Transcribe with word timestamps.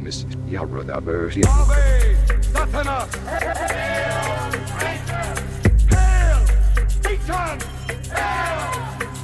mis 0.00 0.26
jarruta 0.50 1.00
böösi. 1.06 1.40
That's 2.52 2.74
enough! 2.74 3.08
Hail 3.26 3.64
Satan! 4.78 5.36
Hail 5.90 6.40
Satan! 7.02 7.58
Hail 8.12 8.60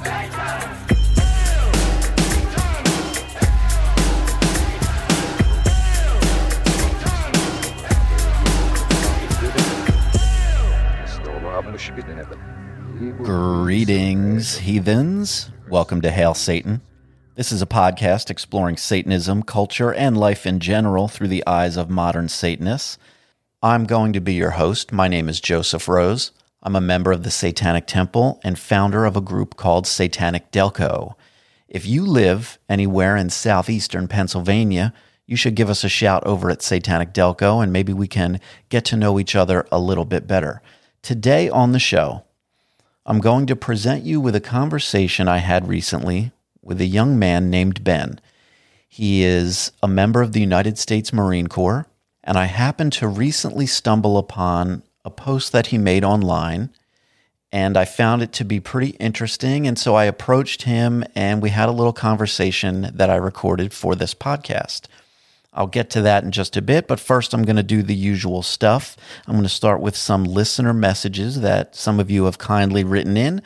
Satan! 0.03 0.75
Greetings, 13.23 14.57
heathens. 14.57 15.51
Welcome 15.69 16.01
to 16.01 16.11
Hail 16.11 16.33
Satan. 16.33 16.81
This 17.35 17.51
is 17.51 17.61
a 17.61 17.65
podcast 17.65 18.29
exploring 18.29 18.77
Satanism, 18.77 19.43
culture, 19.43 19.93
and 19.93 20.17
life 20.17 20.45
in 20.45 20.61
general 20.61 21.09
through 21.09 21.27
the 21.27 21.45
eyes 21.45 21.75
of 21.75 21.89
modern 21.89 22.29
Satanists. 22.29 22.97
I'm 23.61 23.83
going 23.83 24.13
to 24.13 24.21
be 24.21 24.35
your 24.35 24.51
host. 24.51 24.93
My 24.93 25.09
name 25.09 25.27
is 25.27 25.41
Joseph 25.41 25.89
Rose. 25.89 26.31
I'm 26.63 26.77
a 26.77 26.81
member 26.81 27.11
of 27.11 27.23
the 27.23 27.29
Satanic 27.29 27.87
Temple 27.87 28.39
and 28.41 28.57
founder 28.57 29.03
of 29.03 29.17
a 29.17 29.21
group 29.21 29.57
called 29.57 29.85
Satanic 29.85 30.49
Delco. 30.49 31.15
If 31.67 31.85
you 31.85 32.05
live 32.05 32.57
anywhere 32.69 33.17
in 33.17 33.29
southeastern 33.29 34.07
Pennsylvania, 34.07 34.93
you 35.27 35.35
should 35.35 35.55
give 35.55 35.69
us 35.69 35.83
a 35.83 35.89
shout 35.89 36.25
over 36.25 36.49
at 36.49 36.61
Satanic 36.61 37.11
Delco 37.11 37.61
and 37.61 37.73
maybe 37.73 37.91
we 37.91 38.07
can 38.07 38.39
get 38.69 38.85
to 38.85 38.95
know 38.95 39.19
each 39.19 39.35
other 39.35 39.67
a 39.73 39.79
little 39.79 40.05
bit 40.05 40.25
better. 40.25 40.61
Today 41.01 41.49
on 41.49 41.73
the 41.73 41.79
show, 41.79 42.23
I'm 43.05 43.19
going 43.19 43.45
to 43.47 43.57
present 43.57 44.05
you 44.05 44.21
with 44.21 44.37
a 44.37 44.41
conversation 44.41 45.27
I 45.27 45.39
had 45.39 45.67
recently 45.67 46.31
with 46.65 46.81
a 46.81 46.85
young 46.85 47.17
man 47.17 47.49
named 47.49 47.83
Ben. 47.83 48.19
He 48.89 49.23
is 49.23 49.71
a 49.83 49.87
member 49.87 50.21
of 50.21 50.33
the 50.33 50.41
United 50.41 50.77
States 50.77 51.13
Marine 51.13 51.47
Corps, 51.47 51.87
and 52.23 52.37
I 52.37 52.45
happened 52.45 52.91
to 52.93 53.07
recently 53.07 53.67
stumble 53.67 54.17
upon 54.17 54.83
a 55.05 55.11
post 55.11 55.51
that 55.51 55.67
he 55.67 55.77
made 55.77 56.03
online, 56.03 56.71
and 57.51 57.77
I 57.77 57.85
found 57.85 58.21
it 58.21 58.33
to 58.33 58.43
be 58.43 58.59
pretty 58.59 58.91
interesting. 58.91 59.67
And 59.67 59.77
so 59.77 59.95
I 59.95 60.05
approached 60.05 60.63
him, 60.63 61.03
and 61.13 61.41
we 61.41 61.51
had 61.51 61.69
a 61.69 61.73
little 61.73 61.93
conversation 61.93 62.89
that 62.93 63.09
I 63.09 63.15
recorded 63.15 63.71
for 63.71 63.95
this 63.95 64.13
podcast. 64.13 64.87
I'll 65.53 65.67
get 65.67 65.89
to 65.91 66.01
that 66.01 66.23
in 66.23 66.31
just 66.31 66.57
a 66.57 66.61
bit, 66.61 66.87
but 66.87 66.99
first 66.99 67.33
I'm 67.33 67.43
going 67.43 67.55
to 67.55 67.63
do 67.63 67.81
the 67.81 67.95
usual 67.95 68.43
stuff. 68.43 68.97
I'm 69.25 69.35
going 69.35 69.43
to 69.43 69.49
start 69.49 69.79
with 69.79 69.95
some 69.95 70.25
listener 70.25 70.73
messages 70.73 71.39
that 71.41 71.75
some 71.75 71.99
of 71.99 72.11
you 72.11 72.25
have 72.25 72.37
kindly 72.37 72.83
written 72.83 73.15
in. 73.15 73.41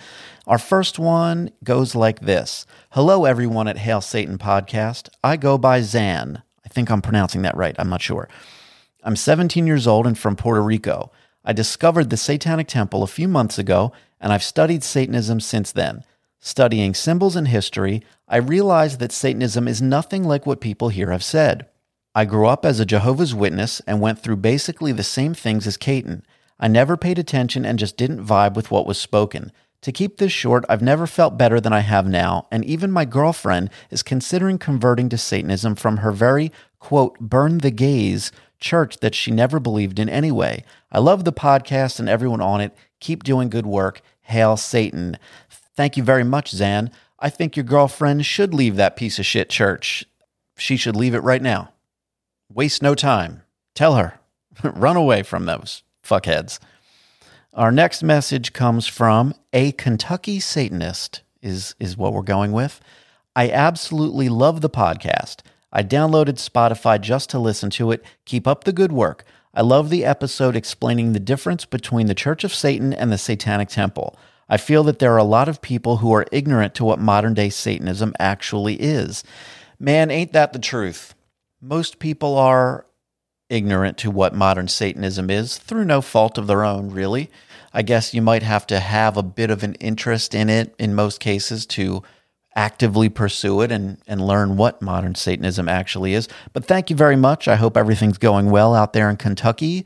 Our 0.48 0.58
first 0.58 0.98
one 0.98 1.52
goes 1.64 1.94
like 1.94 2.22
this 2.22 2.66
Hello, 2.94 3.26
everyone 3.26 3.68
at 3.68 3.78
Hail 3.78 4.02
Satan 4.02 4.40
Podcast. 4.40 5.10
I 5.24 5.38
go 5.38 5.60
by 5.60 5.82
Zan. 5.82 6.42
I 6.66 6.70
think 6.70 6.90
I'm 6.90 7.04
pronouncing 7.04 7.44
that 7.44 7.56
right. 7.56 7.76
I'm 7.78 7.88
not 7.88 8.02
sure. 8.02 8.28
I'm 9.04 9.16
17 9.16 9.68
years 9.68 9.86
old 9.86 10.08
and 10.08 10.18
from 10.18 10.36
Puerto 10.36 10.64
Rico. 10.64 11.12
I 11.46 11.54
discovered 11.54 12.10
the 12.10 12.18
Satanic 12.18 12.68
Temple 12.68 13.04
a 13.04 13.08
few 13.08 13.28
months 13.28 13.60
ago, 13.60 13.92
and 14.20 14.34
I've 14.34 14.42
studied 14.42 14.84
Satanism 14.84 15.40
since 15.40 15.72
then. 15.72 16.04
Studying 16.40 16.96
symbols 16.96 17.36
and 17.36 17.50
history, 17.50 18.02
I 18.28 18.38
realized 18.38 19.00
that 19.02 19.12
Satanism 19.12 19.68
is 19.68 19.84
nothing 19.84 20.24
like 20.24 20.48
what 20.48 20.60
people 20.60 20.90
here 20.90 21.12
have 21.12 21.24
said. 21.24 21.68
I 22.16 22.26
grew 22.26 22.48
up 22.48 22.66
as 22.66 22.80
a 22.80 22.88
Jehovah's 22.88 23.36
Witness 23.36 23.82
and 23.86 24.02
went 24.02 24.18
through 24.18 24.38
basically 24.38 24.94
the 24.94 25.04
same 25.04 25.36
things 25.36 25.68
as 25.68 25.78
Caton. 25.78 26.26
I 26.60 26.68
never 26.68 26.98
paid 26.98 27.20
attention 27.20 27.66
and 27.66 27.78
just 27.78 27.98
didn't 27.98 28.26
vibe 28.26 28.56
with 28.56 28.72
what 28.72 28.88
was 28.88 28.98
spoken. 28.98 29.52
To 29.84 29.92
keep 29.92 30.18
this 30.18 30.32
short, 30.32 30.66
I've 30.68 30.82
never 30.82 31.08
felt 31.08 31.38
better 31.38 31.62
than 31.62 31.72
I 31.72 31.80
have 31.80 32.06
now, 32.06 32.48
and 32.52 32.66
even 32.66 32.92
my 32.92 33.06
girlfriend 33.06 33.70
is 33.90 34.04
considering 34.04 34.58
converting 34.58 35.08
to 35.10 35.18
Satanism 35.18 35.76
from 35.76 35.98
her 35.98 36.12
very, 36.12 36.52
quote, 36.80 37.18
burn 37.20 37.60
the 37.60 37.72
gays 37.72 38.32
church 38.60 38.98
that 38.98 39.16
she 39.16 39.32
never 39.32 39.60
believed 39.60 40.00
in 40.00 40.10
anyway. 40.10 40.64
I 40.92 41.00
love 41.00 41.24
the 41.24 41.32
podcast 41.32 42.00
and 42.00 42.10
everyone 42.10 42.42
on 42.42 42.60
it. 42.60 42.76
Keep 43.00 43.24
doing 43.24 43.50
good 43.50 43.66
work. 43.66 44.02
Hail 44.22 44.58
Satan. 44.58 45.18
Thank 45.50 45.96
you 45.96 46.04
very 46.04 46.24
much, 46.24 46.52
Zan. 46.52 46.92
I 47.20 47.30
think 47.30 47.56
your 47.56 47.64
girlfriend 47.64 48.26
should 48.26 48.54
leave 48.54 48.76
that 48.76 48.96
piece 48.96 49.18
of 49.18 49.26
shit 49.26 49.50
church. 49.50 50.06
She 50.58 50.78
should 50.78 50.96
leave 50.96 51.16
it 51.16 51.24
right 51.24 51.42
now. 51.42 51.72
Waste 52.54 52.82
no 52.84 52.96
time. 52.96 53.44
Tell 53.76 53.96
her. 53.96 54.20
Run 54.64 54.98
away 54.98 55.24
from 55.24 55.46
those 55.46 55.84
fuckheads. 56.04 56.60
Our 57.56 57.72
next 57.72 58.04
message 58.04 58.54
comes 58.54 58.86
from 58.86 59.34
a 59.54 59.72
Kentucky 59.72 60.40
Satanist, 60.40 61.24
is, 61.42 61.74
is 61.80 61.98
what 61.98 62.14
we're 62.14 62.22
going 62.22 62.52
with. 62.52 62.80
I 63.36 63.50
absolutely 63.50 64.30
love 64.30 64.62
the 64.62 64.70
podcast. 64.70 65.38
I 65.74 65.82
downloaded 65.82 66.36
Spotify 66.36 67.02
just 67.02 67.32
to 67.32 67.40
listen 67.40 67.72
to 67.72 67.92
it. 67.92 68.06
Keep 68.26 68.48
up 68.48 68.66
the 68.66 68.72
good 68.72 68.92
work. 68.92 69.26
I 69.52 69.62
love 69.62 69.90
the 69.90 70.06
episode 70.06 70.56
explaining 70.56 71.14
the 71.14 71.20
difference 71.20 71.66
between 71.66 72.06
the 72.06 72.14
Church 72.14 72.44
of 72.44 72.54
Satan 72.54 72.94
and 72.94 73.12
the 73.12 73.18
Satanic 73.18 73.70
Temple. 73.70 74.16
I 74.48 74.58
feel 74.58 74.84
that 74.84 75.00
there 75.00 75.14
are 75.14 75.18
a 75.18 75.24
lot 75.24 75.50
of 75.50 75.60
people 75.60 75.98
who 75.98 76.14
are 76.14 76.28
ignorant 76.32 76.76
to 76.76 76.86
what 76.86 77.00
modern 77.00 77.34
day 77.34 77.50
Satanism 77.50 78.14
actually 78.20 78.76
is. 78.76 79.24
Man, 79.80 80.12
ain't 80.12 80.34
that 80.34 80.54
the 80.54 80.60
truth? 80.60 81.16
Most 81.62 81.98
people 81.98 82.38
are 82.38 82.86
ignorant 83.50 83.98
to 83.98 84.12
what 84.12 84.34
modern 84.34 84.68
Satanism 84.68 85.30
is 85.30 85.58
through 85.58 85.86
no 85.86 86.02
fault 86.02 86.38
of 86.38 86.48
their 86.48 86.64
own, 86.64 86.92
really. 86.92 87.30
I 87.74 87.82
guess 87.82 88.14
you 88.14 88.22
might 88.22 88.44
have 88.44 88.66
to 88.68 88.80
have 88.80 89.18
a 89.18 89.24
bit 89.24 89.52
of 89.52 89.64
an 89.64 89.76
interest 89.76 90.34
in 90.34 90.50
it 90.50 90.74
in 90.80 90.96
most 90.96 91.20
cases 91.20 91.66
to 91.68 92.04
actively 92.56 93.10
pursue 93.10 93.62
it 93.62 93.72
and, 93.72 93.98
and 94.08 94.26
learn 94.26 94.58
what 94.58 94.82
modern 94.82 95.16
Satanism 95.16 95.70
actually 95.70 96.14
is. 96.14 96.28
But 96.54 96.66
thank 96.66 96.90
you 96.90 96.96
very 96.96 97.16
much. 97.16 97.48
I 97.48 97.56
hope 97.56 97.78
everything's 97.78 98.18
going 98.18 98.50
well 98.50 98.74
out 98.74 98.94
there 98.94 99.10
in 99.10 99.18
Kentucky. 99.18 99.86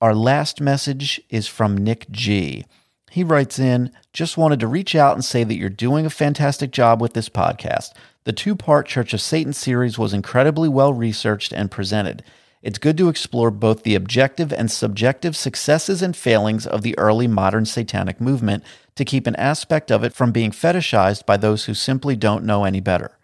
Our 0.00 0.14
last 0.14 0.60
message 0.60 1.20
is 1.30 1.46
from 1.46 1.76
Nick 1.76 2.10
G. 2.10 2.66
He 3.10 3.22
writes 3.22 3.60
in, 3.60 3.92
just 4.12 4.36
wanted 4.36 4.58
to 4.60 4.66
reach 4.66 4.94
out 4.96 5.14
and 5.14 5.24
say 5.24 5.44
that 5.44 5.56
you're 5.56 5.70
doing 5.70 6.04
a 6.04 6.10
fantastic 6.10 6.72
job 6.72 7.00
with 7.00 7.12
this 7.12 7.28
podcast. 7.28 7.92
The 8.24 8.32
two 8.32 8.56
part 8.56 8.86
Church 8.88 9.14
of 9.14 9.20
Satan 9.20 9.52
series 9.52 9.96
was 9.96 10.12
incredibly 10.12 10.68
well 10.68 10.92
researched 10.92 11.52
and 11.52 11.70
presented. 11.70 12.24
It's 12.64 12.78
good 12.78 12.96
to 12.96 13.10
explore 13.10 13.50
both 13.50 13.82
the 13.82 13.94
objective 13.94 14.50
and 14.50 14.70
subjective 14.70 15.36
successes 15.36 16.00
and 16.00 16.16
failings 16.16 16.66
of 16.66 16.80
the 16.80 16.96
early 16.96 17.28
modern 17.28 17.66
satanic 17.66 18.22
movement 18.22 18.64
to 18.94 19.04
keep 19.04 19.26
an 19.26 19.36
aspect 19.36 19.92
of 19.92 20.02
it 20.02 20.14
from 20.14 20.32
being 20.32 20.50
fetishized 20.50 21.26
by 21.26 21.36
those 21.36 21.66
who 21.66 21.74
simply 21.74 22.16
don't 22.16 22.42
know 22.42 22.64
any 22.64 22.80
better. 22.80 23.18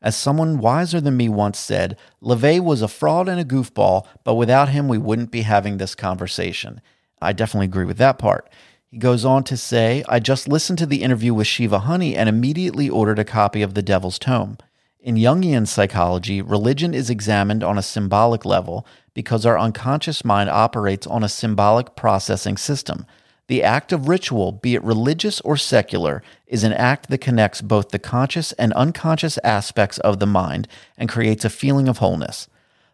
As 0.00 0.14
someone 0.14 0.58
wiser 0.58 1.00
than 1.00 1.16
me 1.16 1.28
once 1.28 1.58
said, 1.58 1.96
LaVey 2.22 2.60
was 2.60 2.82
a 2.82 2.88
fraud 2.88 3.28
and 3.28 3.40
a 3.40 3.44
goofball, 3.44 4.06
but 4.22 4.36
without 4.36 4.68
him, 4.68 4.86
we 4.86 4.96
wouldn't 4.96 5.32
be 5.32 5.42
having 5.42 5.78
this 5.78 5.96
conversation. 5.96 6.80
I 7.20 7.32
definitely 7.32 7.66
agree 7.66 7.86
with 7.86 7.98
that 7.98 8.20
part. 8.20 8.48
He 8.86 8.98
goes 8.98 9.24
on 9.24 9.42
to 9.44 9.56
say, 9.56 10.04
I 10.08 10.20
just 10.20 10.46
listened 10.46 10.78
to 10.78 10.86
the 10.86 11.02
interview 11.02 11.34
with 11.34 11.48
Shiva 11.48 11.80
Honey 11.80 12.14
and 12.14 12.28
immediately 12.28 12.88
ordered 12.88 13.18
a 13.18 13.24
copy 13.24 13.60
of 13.60 13.74
The 13.74 13.82
Devil's 13.82 14.20
Tome. 14.20 14.56
In 15.04 15.16
Jungian 15.16 15.68
psychology, 15.68 16.40
religion 16.40 16.94
is 16.94 17.10
examined 17.10 17.62
on 17.62 17.76
a 17.76 17.82
symbolic 17.82 18.46
level 18.46 18.86
because 19.12 19.44
our 19.44 19.58
unconscious 19.58 20.24
mind 20.24 20.48
operates 20.48 21.06
on 21.06 21.22
a 21.22 21.28
symbolic 21.28 21.94
processing 21.94 22.56
system. 22.56 23.04
The 23.46 23.62
act 23.62 23.92
of 23.92 24.08
ritual, 24.08 24.50
be 24.50 24.74
it 24.74 24.82
religious 24.82 25.42
or 25.42 25.58
secular, 25.58 26.22
is 26.46 26.64
an 26.64 26.72
act 26.72 27.10
that 27.10 27.18
connects 27.18 27.60
both 27.60 27.90
the 27.90 27.98
conscious 27.98 28.52
and 28.52 28.72
unconscious 28.72 29.36
aspects 29.44 29.98
of 29.98 30.20
the 30.20 30.26
mind 30.26 30.68
and 30.96 31.06
creates 31.06 31.44
a 31.44 31.50
feeling 31.50 31.86
of 31.86 31.98
wholeness. 31.98 32.48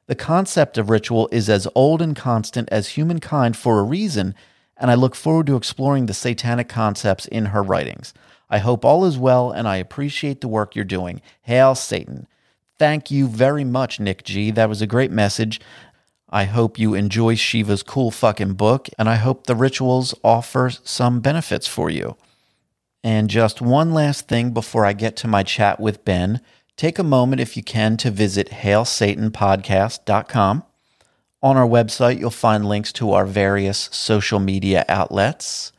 The 0.09 0.17
concept 0.17 0.79
of 0.79 0.91
ritual 0.91 1.29
is 1.31 1.49
as 1.49 1.69
old 1.77 2.03
and 2.03 2.17
constant 2.17 2.69
as 2.73 2.89
humankind 2.89 3.57
for 3.57 3.79
a 3.79 3.85
reason 3.85 4.35
and 4.81 4.91
I 4.91 4.95
look 4.95 5.15
forward 5.15 5.47
to 5.49 5.57
exploring 5.57 6.07
the 6.07 6.15
satanic 6.15 6.69
concepts 6.69 7.27
in 7.27 7.47
her 7.47 7.63
writings. 7.63 8.15
I 8.51 8.59
hope 8.59 8.85
all 8.85 9.05
is 9.05 9.17
well, 9.17 9.51
and 9.51 9.69
I 9.69 9.77
appreciate 9.77 10.41
the 10.41 10.49
work 10.49 10.75
you're 10.75 10.85
doing. 10.85 11.23
Hail 11.43 11.75
Satan. 11.75 12.27
Thank 12.79 13.11
you 13.11 13.29
very 13.29 13.65
much, 13.65 14.01
Nick 14.01 14.25
G. 14.25 14.51
That 14.51 14.69
was 14.69 14.83
a 14.83 14.87
great 14.87 15.11
message. 15.11 15.61
I 16.29 16.45
hope 16.45 16.79
you 16.79 16.95
enjoy 16.95 17.37
Shiva's 17.37 17.83
cool 17.83 18.11
fucking 18.11 18.55
book, 18.55 18.89
and 18.99 19.09
I 19.09 19.17
hope 19.17 19.47
the 19.47 19.57
rituals 19.57 20.15
offer 20.23 20.71
some 20.71 21.21
benefits 21.21 21.67
for 21.67 21.91
you. 21.91 22.17
And 23.03 23.31
just 23.31 23.63
one 23.63 23.93
last 23.93 24.29
thing 24.29 24.51
before 24.51 24.85
I 24.85 24.93
get 24.93 25.17
to 25.17 25.29
my 25.29 25.43
chat 25.43 25.81
with 25.81 26.05
Ben 26.05 26.41
take 26.77 26.99
a 26.99 27.05
moment, 27.05 27.41
if 27.41 27.57
you 27.59 27.63
can, 27.63 27.99
to 27.99 28.11
visit 28.11 28.49
hailsatanpodcast.com. 28.49 30.65
On 31.43 31.57
our 31.57 31.67
website, 31.67 32.19
you'll 32.19 32.31
find 32.31 32.67
links 32.67 32.93
to 32.95 33.13
our 33.13 33.27
various 33.27 33.91
social 33.93 34.39
media 34.39 34.87
outlets, 34.89 35.73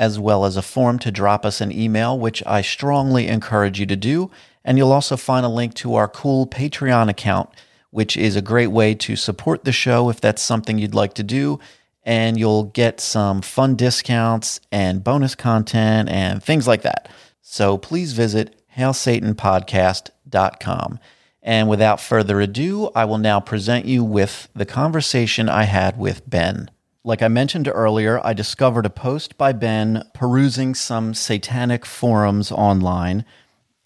as 0.00 0.18
well 0.18 0.44
as 0.46 0.56
a 0.56 0.62
form 0.62 0.98
to 0.98 1.12
drop 1.12 1.44
us 1.44 1.60
an 1.60 1.70
email, 1.70 2.18
which 2.18 2.42
I 2.46 2.62
strongly 2.62 3.28
encourage 3.28 3.78
you 3.78 3.84
to 3.84 3.96
do. 3.96 4.30
And 4.64 4.78
you'll 4.78 4.92
also 4.92 5.18
find 5.18 5.44
a 5.44 5.50
link 5.50 5.74
to 5.74 5.94
our 5.94 6.08
cool 6.08 6.46
Patreon 6.46 7.10
account, 7.10 7.50
which 7.90 8.16
is 8.16 8.34
a 8.34 8.40
great 8.40 8.68
way 8.68 8.94
to 8.94 9.14
support 9.14 9.64
the 9.64 9.72
show 9.72 10.08
if 10.08 10.18
that's 10.18 10.40
something 10.40 10.78
you'd 10.78 10.94
like 10.94 11.12
to 11.14 11.22
do. 11.22 11.58
And 12.02 12.38
you'll 12.38 12.64
get 12.64 12.98
some 12.98 13.42
fun 13.42 13.76
discounts 13.76 14.62
and 14.72 15.04
bonus 15.04 15.34
content 15.34 16.08
and 16.08 16.42
things 16.42 16.66
like 16.66 16.80
that. 16.80 17.10
So 17.42 17.76
please 17.76 18.14
visit 18.14 18.58
hailsatanpodcast.com. 18.78 20.98
And 21.42 21.68
without 21.68 22.00
further 22.00 22.40
ado, 22.40 22.90
I 22.94 23.04
will 23.04 23.18
now 23.18 23.38
present 23.38 23.84
you 23.84 24.02
with 24.02 24.48
the 24.54 24.64
conversation 24.64 25.50
I 25.50 25.64
had 25.64 25.98
with 25.98 26.28
Ben. 26.28 26.70
Like 27.02 27.22
I 27.22 27.28
mentioned 27.28 27.66
earlier, 27.66 28.20
I 28.22 28.34
discovered 28.34 28.84
a 28.84 28.90
post 28.90 29.38
by 29.38 29.52
Ben 29.52 30.04
perusing 30.12 30.74
some 30.74 31.14
satanic 31.14 31.86
forums 31.86 32.52
online, 32.52 33.24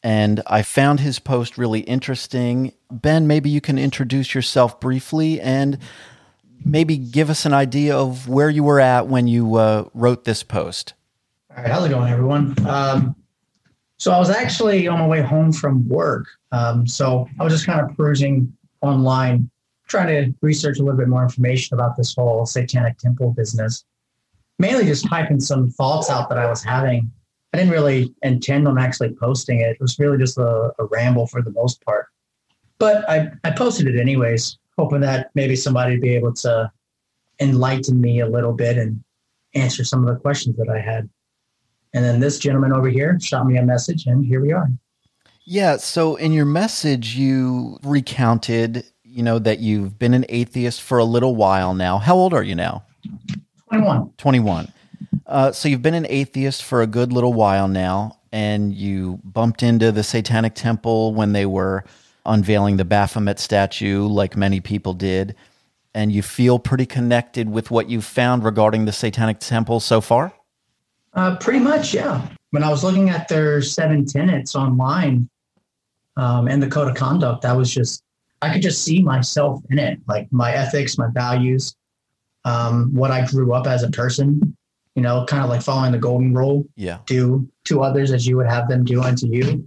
and 0.03 0.43
I 0.49 0.63
found 0.63 0.99
his 0.99 1.21
post 1.21 1.57
really 1.57 1.81
interesting. 1.81 2.73
Ben, 2.91 3.29
maybe 3.29 3.51
you 3.51 3.61
can 3.61 3.79
introduce 3.79 4.35
yourself 4.35 4.81
briefly 4.81 5.41
and 5.41 5.79
maybe 6.65 6.97
give 6.97 7.31
us 7.31 7.47
an 7.47 7.53
idea 7.53 7.97
of 7.97 8.29
where 8.29 8.51
you 8.51 8.65
were 8.65 8.81
at 8.81 9.07
when 9.07 9.29
you 9.29 9.55
uh, 9.55 9.85
wrote 9.95 10.25
this 10.25 10.43
post. 10.43 10.95
All 11.51 11.63
right, 11.63 11.71
how's 11.71 11.85
it 11.85 11.91
going, 11.91 12.11
everyone? 12.11 12.57
Um, 12.67 13.15
so 13.99 14.11
I 14.11 14.19
was 14.19 14.31
actually 14.31 14.89
on 14.89 14.99
my 14.99 15.07
way 15.07 15.23
home 15.23 15.53
from 15.53 15.89
work. 15.89 16.27
Um, 16.51 16.85
so 16.85 17.29
I 17.39 17.45
was 17.45 17.53
just 17.53 17.65
kind 17.65 17.81
of 17.81 17.97
perusing 17.97 18.53
online, 18.81 19.49
trying 19.89 20.09
to 20.09 20.35
research 20.41 20.79
a 20.79 20.83
little 20.83 20.99
bit 20.99 21.09
more 21.09 21.23
information 21.23 21.75
about 21.75 21.97
this 21.97 22.15
whole 22.15 22.47
satanic 22.47 22.99
temple 22.99 23.33
business. 23.33 23.85
Mainly 24.59 24.85
just 24.85 25.09
typing 25.09 25.41
some 25.41 25.71
thoughts 25.71 26.11
out 26.11 26.29
that 26.29 26.39
I 26.39 26.47
was 26.49 26.63
having. 26.63 27.11
I 27.53 27.59
didn't 27.59 27.73
really 27.73 28.15
intend 28.23 28.67
on 28.67 28.79
actually 28.79 29.15
posting 29.15 29.61
it. 29.61 29.71
It 29.71 29.81
was 29.81 29.99
really 29.99 30.19
just 30.19 30.39
a, 30.39 30.73
a 30.79 30.85
ramble 30.91 31.27
for 31.27 31.43
the 31.43 31.53
most 31.53 31.85
part. 31.85 32.07
But 32.79 33.09
I, 33.09 33.31
I 33.45 33.51
posted 33.51 33.87
it 33.87 34.01
anyways, 34.01 34.59
hoping 34.77 35.01
that 35.01 35.31
maybe 35.35 35.57
somebody 35.57 35.93
would 35.93 36.01
be 36.01 36.15
able 36.15 36.33
to 36.35 36.71
enlighten 37.41 38.01
me 38.01 38.21
a 38.21 38.29
little 38.29 38.53
bit 38.53 38.77
and 38.77 39.03
answer 39.55 39.85
some 39.85 40.07
of 40.07 40.13
the 40.13 40.21
questions 40.21 40.57
that 40.57 40.69
I 40.69 40.81
had. 40.81 41.09
And 41.93 42.05
then 42.05 42.19
this 42.19 42.39
gentleman 42.39 42.73
over 42.73 42.89
here 42.89 43.19
shot 43.21 43.47
me 43.47 43.57
a 43.57 43.63
message, 43.63 44.07
and 44.07 44.25
here 44.25 44.41
we 44.41 44.53
are. 44.53 44.69
Yeah. 45.45 45.77
So 45.77 46.17
in 46.17 46.33
your 46.33 46.47
message, 46.47 47.17
you 47.17 47.79
recounted, 47.85 48.85
you 49.15 49.23
know, 49.23 49.39
that 49.39 49.61
you've 49.61 49.97
been 49.97 50.13
an 50.13 50.27
atheist 50.29 50.83
for 50.83 50.99
a 50.99 51.05
little 51.05 51.37
while 51.37 51.73
now. 51.73 51.99
How 51.99 52.17
old 52.17 52.35
are 52.35 52.43
you 52.43 52.57
now? 52.57 52.83
21. 53.69 54.11
21. 54.19 54.73
Uh, 55.27 55.53
so 55.53 55.69
you've 55.69 55.83
been 55.83 55.95
an 55.95 56.07
atheist 56.09 56.65
for 56.65 56.83
a 56.83 56.87
good 56.87 57.13
little 57.13 57.33
while 57.33 57.69
now, 57.69 58.19
and 58.33 58.75
you 58.75 59.21
bumped 59.23 59.63
into 59.63 59.93
the 59.93 60.03
Satanic 60.03 60.55
Temple 60.55 61.15
when 61.15 61.33
they 61.33 61.47
were 61.47 61.85
unveiling 62.27 62.77
the 62.77 62.85
Baphomet 62.85 63.39
statue, 63.39 64.07
like 64.07 64.37
many 64.37 64.61
people 64.61 64.95
did. 64.95 65.37
And 65.95 66.11
you 66.11 66.23
feel 66.23 66.59
pretty 66.59 66.87
connected 66.87 67.49
with 67.49 67.71
what 67.71 67.89
you've 67.89 68.05
found 68.05 68.43
regarding 68.43 68.85
the 68.85 68.93
Satanic 68.93 69.39
Temple 69.39 69.79
so 69.79 70.01
far? 70.01 70.33
Uh, 71.13 71.37
pretty 71.37 71.61
much, 71.61 71.95
yeah. 71.95 72.27
When 72.51 72.65
I 72.65 72.69
was 72.69 72.83
looking 72.83 73.11
at 73.11 73.29
their 73.29 73.63
seven 73.63 74.05
tenets 74.05 74.57
online 74.57 75.29
um, 76.17 76.49
and 76.49 76.61
the 76.61 76.67
code 76.67 76.89
of 76.89 76.97
conduct, 76.97 77.45
I 77.45 77.53
was 77.53 77.73
just, 77.73 78.04
I 78.45 78.53
could 78.53 78.63
just 78.63 78.85
see 78.85 79.03
myself 79.03 79.63
in 79.71 79.79
it, 79.79 79.99
like 80.07 80.31
my 80.31 80.53
ethics, 80.53 80.99
my 80.99 81.09
values, 81.13 81.75
um, 82.45 82.95
what 82.95 83.11
I 83.11 83.27
grew 83.27 83.55
up 83.55 83.67
as 83.67 83.83
a 83.83 83.91
person, 83.91 84.57
you 84.95 85.03
know, 85.03 85.25
kind 85.25 85.43
of 85.43 85.49
like 85.49 85.63
following 85.63 85.93
the 85.93 85.99
golden 85.99 86.35
rule. 86.35 86.67
Yeah. 86.77 86.99
Do 87.07 87.49
to 87.65 87.83
others 87.83 88.13
as 88.13 88.27
you 88.27 88.37
would 88.37 88.47
have 88.47 88.69
them 88.69 88.85
do 88.85 89.03
unto 89.03 89.27
you. 89.27 89.67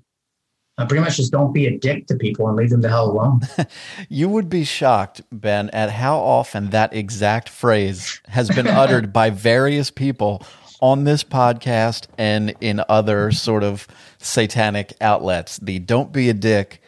Uh, 0.77 0.85
pretty 0.85 1.03
much 1.03 1.17
just 1.17 1.31
don't 1.31 1.53
be 1.53 1.65
a 1.65 1.75
dick 1.79 2.05
to 2.05 2.15
people 2.15 2.47
and 2.47 2.55
leave 2.55 2.69
them 2.69 2.81
the 2.81 2.89
hell 2.89 3.09
alone. 3.09 3.41
you 4.09 4.29
would 4.29 4.47
be 4.47 4.63
shocked, 4.63 5.21
Ben, 5.31 5.71
at 5.71 5.89
how 5.89 6.19
often 6.19 6.69
that 6.69 6.93
exact 6.93 7.49
phrase 7.49 8.21
has 8.27 8.47
been 8.49 8.67
uttered 8.67 9.11
by 9.21 9.31
various 9.31 9.89
people 9.89 10.43
on 10.79 11.03
this 11.03 11.23
podcast 11.23 12.05
and 12.19 12.53
in 12.61 12.79
other 12.87 13.31
sort 13.31 13.63
of 13.63 13.87
satanic 14.19 14.93
outlets. 15.01 15.57
The 15.57 15.79
don't 15.79 16.13
be 16.13 16.29
a 16.29 16.33
dick 16.35 16.79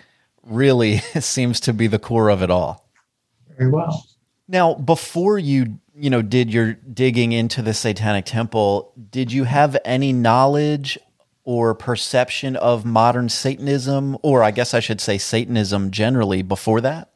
really 0.50 0.98
seems 1.20 1.60
to 1.62 1.74
be 1.74 1.88
the 1.88 2.00
core 2.00 2.30
of 2.30 2.42
it 2.42 2.50
all. 2.50 2.90
Very 3.58 3.70
well. 3.70 4.06
Now, 4.48 4.74
before 4.74 5.38
you, 5.38 5.80
you 5.96 6.10
know, 6.10 6.22
did 6.22 6.52
your 6.52 6.74
digging 6.74 7.32
into 7.32 7.62
the 7.62 7.74
satanic 7.74 8.26
temple, 8.26 8.94
did 9.12 9.32
you 9.32 9.44
have 9.44 9.78
any 9.86 10.12
knowledge 10.12 10.98
or 11.44 11.74
perception 11.76 12.56
of 12.56 12.86
modern 12.86 13.30
Satanism, 13.30 14.18
or 14.22 14.44
I 14.44 14.52
guess 14.52 14.74
I 14.74 14.80
should 14.80 15.02
say 15.02 15.18
Satanism 15.18 15.92
generally 15.92 16.42
before 16.42 16.82
that? 16.82 17.10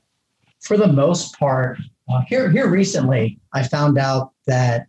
For 0.61 0.77
the 0.77 0.87
most 0.87 1.37
part, 1.37 1.77
uh, 2.09 2.21
here 2.27 2.49
here 2.49 2.67
recently, 2.67 3.39
I 3.53 3.63
found 3.63 3.97
out 3.97 4.31
that 4.47 4.87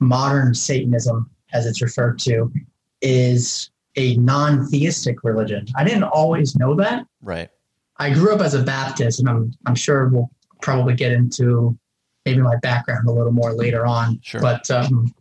modern 0.00 0.54
Satanism, 0.54 1.30
as 1.52 1.66
it's 1.66 1.82
referred 1.82 2.18
to, 2.20 2.52
is 3.00 3.70
a 3.96 4.16
non-theistic 4.16 5.24
religion. 5.24 5.66
I 5.76 5.84
didn't 5.84 6.04
always 6.04 6.56
know 6.56 6.74
that. 6.76 7.06
Right. 7.22 7.50
I 7.98 8.12
grew 8.12 8.34
up 8.34 8.40
as 8.40 8.54
a 8.54 8.62
Baptist, 8.62 9.20
and 9.20 9.28
I'm 9.28 9.52
I'm 9.66 9.74
sure 9.74 10.08
we'll 10.08 10.30
probably 10.60 10.94
get 10.94 11.12
into 11.12 11.78
maybe 12.24 12.40
my 12.40 12.56
background 12.56 13.08
a 13.08 13.12
little 13.12 13.32
more 13.32 13.52
later 13.52 13.86
on. 13.86 14.20
Sure. 14.22 14.40
But 14.40 14.70
um, 14.70 15.14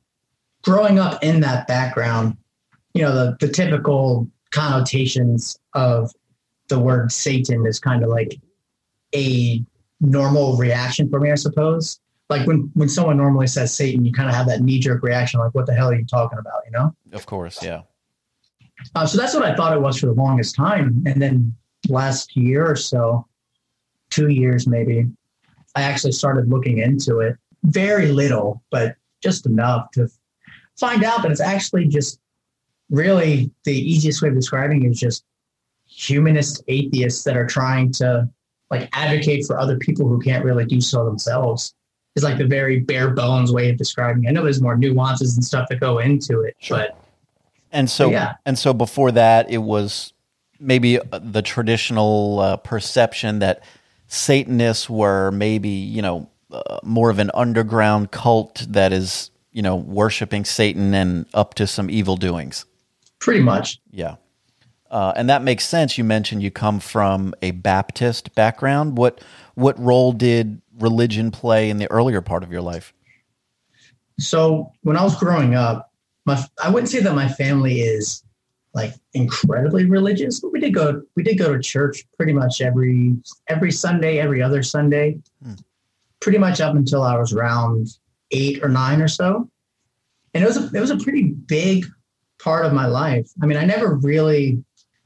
growing 0.63 0.99
up 0.99 1.23
in 1.23 1.39
that 1.41 1.67
background, 1.67 2.37
you 2.93 3.01
know, 3.01 3.13
the 3.13 3.37
the 3.39 3.51
typical 3.51 4.29
connotations 4.51 5.57
of 5.73 6.11
the 6.69 6.79
word 6.79 7.11
Satan 7.11 7.65
is 7.65 7.79
kind 7.79 8.03
of 8.03 8.09
like 8.09 8.39
a 9.13 9.63
normal 10.01 10.57
reaction 10.57 11.09
for 11.09 11.19
me, 11.19 11.31
I 11.31 11.35
suppose 11.35 11.99
like 12.29 12.47
when 12.47 12.71
when 12.73 12.89
someone 12.89 13.17
normally 13.17 13.47
says 13.47 13.73
Satan, 13.73 14.05
you 14.05 14.11
kind 14.11 14.29
of 14.29 14.35
have 14.35 14.47
that 14.47 14.61
knee 14.61 14.79
jerk 14.79 15.03
reaction, 15.03 15.39
like 15.39 15.53
"What 15.53 15.65
the 15.65 15.73
hell 15.73 15.89
are 15.89 15.95
you 15.95 16.05
talking 16.05 16.39
about?" 16.39 16.61
You 16.65 16.71
know? 16.71 16.95
Of 17.13 17.25
course, 17.25 17.61
yeah. 17.63 17.81
Uh, 18.93 19.05
so 19.05 19.17
that's 19.17 19.33
what 19.33 19.43
I 19.43 19.55
thought 19.55 19.73
it 19.73 19.81
was 19.81 19.99
for 19.99 20.07
the 20.07 20.13
longest 20.13 20.55
time, 20.55 21.03
and 21.05 21.21
then 21.21 21.55
last 21.89 22.35
year 22.35 22.65
or 22.65 22.75
so, 22.75 23.27
two 24.09 24.29
years 24.29 24.67
maybe, 24.67 25.07
I 25.75 25.81
actually 25.81 26.13
started 26.13 26.49
looking 26.49 26.79
into 26.79 27.19
it. 27.19 27.37
Very 27.63 28.11
little, 28.11 28.63
but 28.71 28.95
just 29.21 29.45
enough 29.45 29.91
to 29.91 30.07
find 30.77 31.03
out 31.03 31.21
that 31.23 31.31
it's 31.31 31.41
actually 31.41 31.87
just 31.87 32.19
really 32.89 33.51
the 33.63 33.73
easiest 33.73 34.21
way 34.21 34.29
of 34.29 34.35
describing 34.35 34.83
it 34.83 34.89
is 34.89 34.99
just 34.99 35.25
humanist 35.87 36.63
atheists 36.67 37.23
that 37.23 37.35
are 37.35 37.47
trying 37.47 37.91
to 37.91 38.29
like 38.69 38.89
advocate 38.93 39.45
for 39.45 39.59
other 39.59 39.77
people 39.77 40.07
who 40.07 40.19
can't 40.19 40.43
really 40.43 40.65
do 40.65 40.81
so 40.81 41.05
themselves 41.05 41.73
is 42.15 42.23
like 42.23 42.37
the 42.37 42.45
very 42.45 42.79
bare 42.79 43.09
bones 43.09 43.51
way 43.51 43.69
of 43.69 43.77
describing. 43.77 44.23
It. 44.23 44.29
I 44.29 44.31
know 44.31 44.43
there's 44.43 44.61
more 44.61 44.77
nuances 44.77 45.35
and 45.35 45.43
stuff 45.43 45.67
that 45.69 45.79
go 45.79 45.99
into 45.99 46.41
it, 46.41 46.55
sure. 46.59 46.77
but 46.77 46.97
and 47.71 47.89
so 47.89 48.09
yeah. 48.09 48.35
and 48.45 48.57
so 48.57 48.73
before 48.73 49.11
that, 49.11 49.49
it 49.49 49.57
was 49.59 50.13
maybe 50.59 50.99
the 51.11 51.41
traditional 51.41 52.39
uh, 52.39 52.57
perception 52.57 53.39
that 53.39 53.63
Satanists 54.07 54.89
were 54.89 55.31
maybe 55.31 55.69
you 55.69 56.01
know 56.01 56.29
uh, 56.51 56.79
more 56.83 57.09
of 57.09 57.19
an 57.19 57.31
underground 57.33 58.11
cult 58.11 58.65
that 58.69 58.93
is 58.93 59.31
you 59.51 59.61
know 59.61 59.75
worshiping 59.75 60.45
Satan 60.45 60.93
and 60.93 61.25
up 61.33 61.55
to 61.55 61.67
some 61.67 61.89
evil 61.89 62.15
doings. 62.15 62.65
Pretty 63.19 63.41
much, 63.41 63.79
yeah. 63.91 64.15
Uh, 64.91 65.11
and 65.15 65.29
that 65.29 65.41
makes 65.41 65.65
sense. 65.65 65.97
You 65.97 66.03
mentioned 66.03 66.43
you 66.43 66.51
come 66.51 66.79
from 66.79 67.33
a 67.41 67.51
Baptist 67.51 68.35
background. 68.35 68.97
What 68.97 69.21
what 69.55 69.77
role 69.79 70.11
did 70.11 70.61
religion 70.79 71.31
play 71.31 71.69
in 71.69 71.77
the 71.77 71.89
earlier 71.91 72.21
part 72.21 72.43
of 72.43 72.51
your 72.51 72.61
life? 72.61 72.93
So 74.19 74.71
when 74.83 74.95
I 74.95 75.03
was 75.03 75.17
growing 75.17 75.55
up, 75.55 75.91
my 76.25 76.41
I 76.63 76.69
wouldn't 76.69 76.89
say 76.89 76.99
that 76.99 77.15
my 77.15 77.27
family 77.27 77.81
is 77.81 78.23
like 78.75 78.93
incredibly 79.13 79.85
religious, 79.85 80.41
but 80.41 80.51
we 80.51 80.59
did 80.59 80.73
go 80.73 81.01
we 81.15 81.23
did 81.23 81.37
go 81.37 81.53
to 81.53 81.59
church 81.61 82.05
pretty 82.17 82.33
much 82.33 82.59
every 82.61 83.13
every 83.47 83.71
Sunday, 83.71 84.19
every 84.19 84.41
other 84.43 84.61
Sunday, 84.61 85.17
hmm. 85.41 85.53
pretty 86.19 86.37
much 86.37 86.59
up 86.59 86.75
until 86.75 87.01
I 87.01 87.17
was 87.17 87.33
around 87.33 87.87
eight 88.31 88.61
or 88.61 88.67
nine 88.67 89.01
or 89.01 89.07
so. 89.07 89.49
And 90.33 90.43
it 90.43 90.47
was 90.47 90.57
a, 90.57 90.69
it 90.73 90.81
was 90.81 90.91
a 90.91 90.97
pretty 90.97 91.23
big 91.23 91.85
part 92.43 92.65
of 92.65 92.73
my 92.73 92.85
life. 92.85 93.31
I 93.41 93.45
mean, 93.45 93.57
I 93.57 93.63
never 93.63 93.95
really 93.95 94.61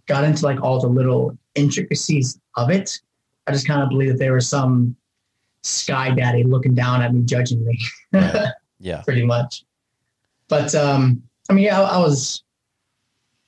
got 0.07 0.23
into 0.23 0.43
like 0.43 0.59
all 0.61 0.81
the 0.81 0.87
little 0.87 1.37
intricacies 1.53 2.39
of 2.57 2.71
it. 2.71 2.99
I 3.45 3.51
just 3.51 3.67
kind 3.67 3.83
of 3.83 3.89
believe 3.89 4.09
that 4.09 4.17
there 4.17 4.33
was 4.33 4.49
some 4.49 4.95
sky 5.61 6.09
daddy 6.09 6.43
looking 6.43 6.73
down 6.73 7.03
at 7.03 7.13
me, 7.13 7.21
judging 7.23 7.63
me. 7.65 7.79
Right. 8.11 8.47
Yeah, 8.79 9.01
pretty 9.03 9.23
much. 9.23 9.65
But 10.47 10.73
um, 10.73 11.21
I 11.47 11.53
mean, 11.53 11.65
yeah, 11.65 11.79
I, 11.79 11.97
I 11.97 11.97
was 11.99 12.43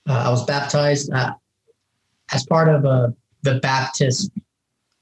uh, 0.09 0.23
I 0.25 0.29
was 0.29 0.45
baptized 0.45 1.11
uh, 1.13 1.33
as 2.33 2.45
part 2.45 2.69
of 2.69 2.85
uh, 2.85 3.09
the 3.43 3.59
Baptist 3.59 4.31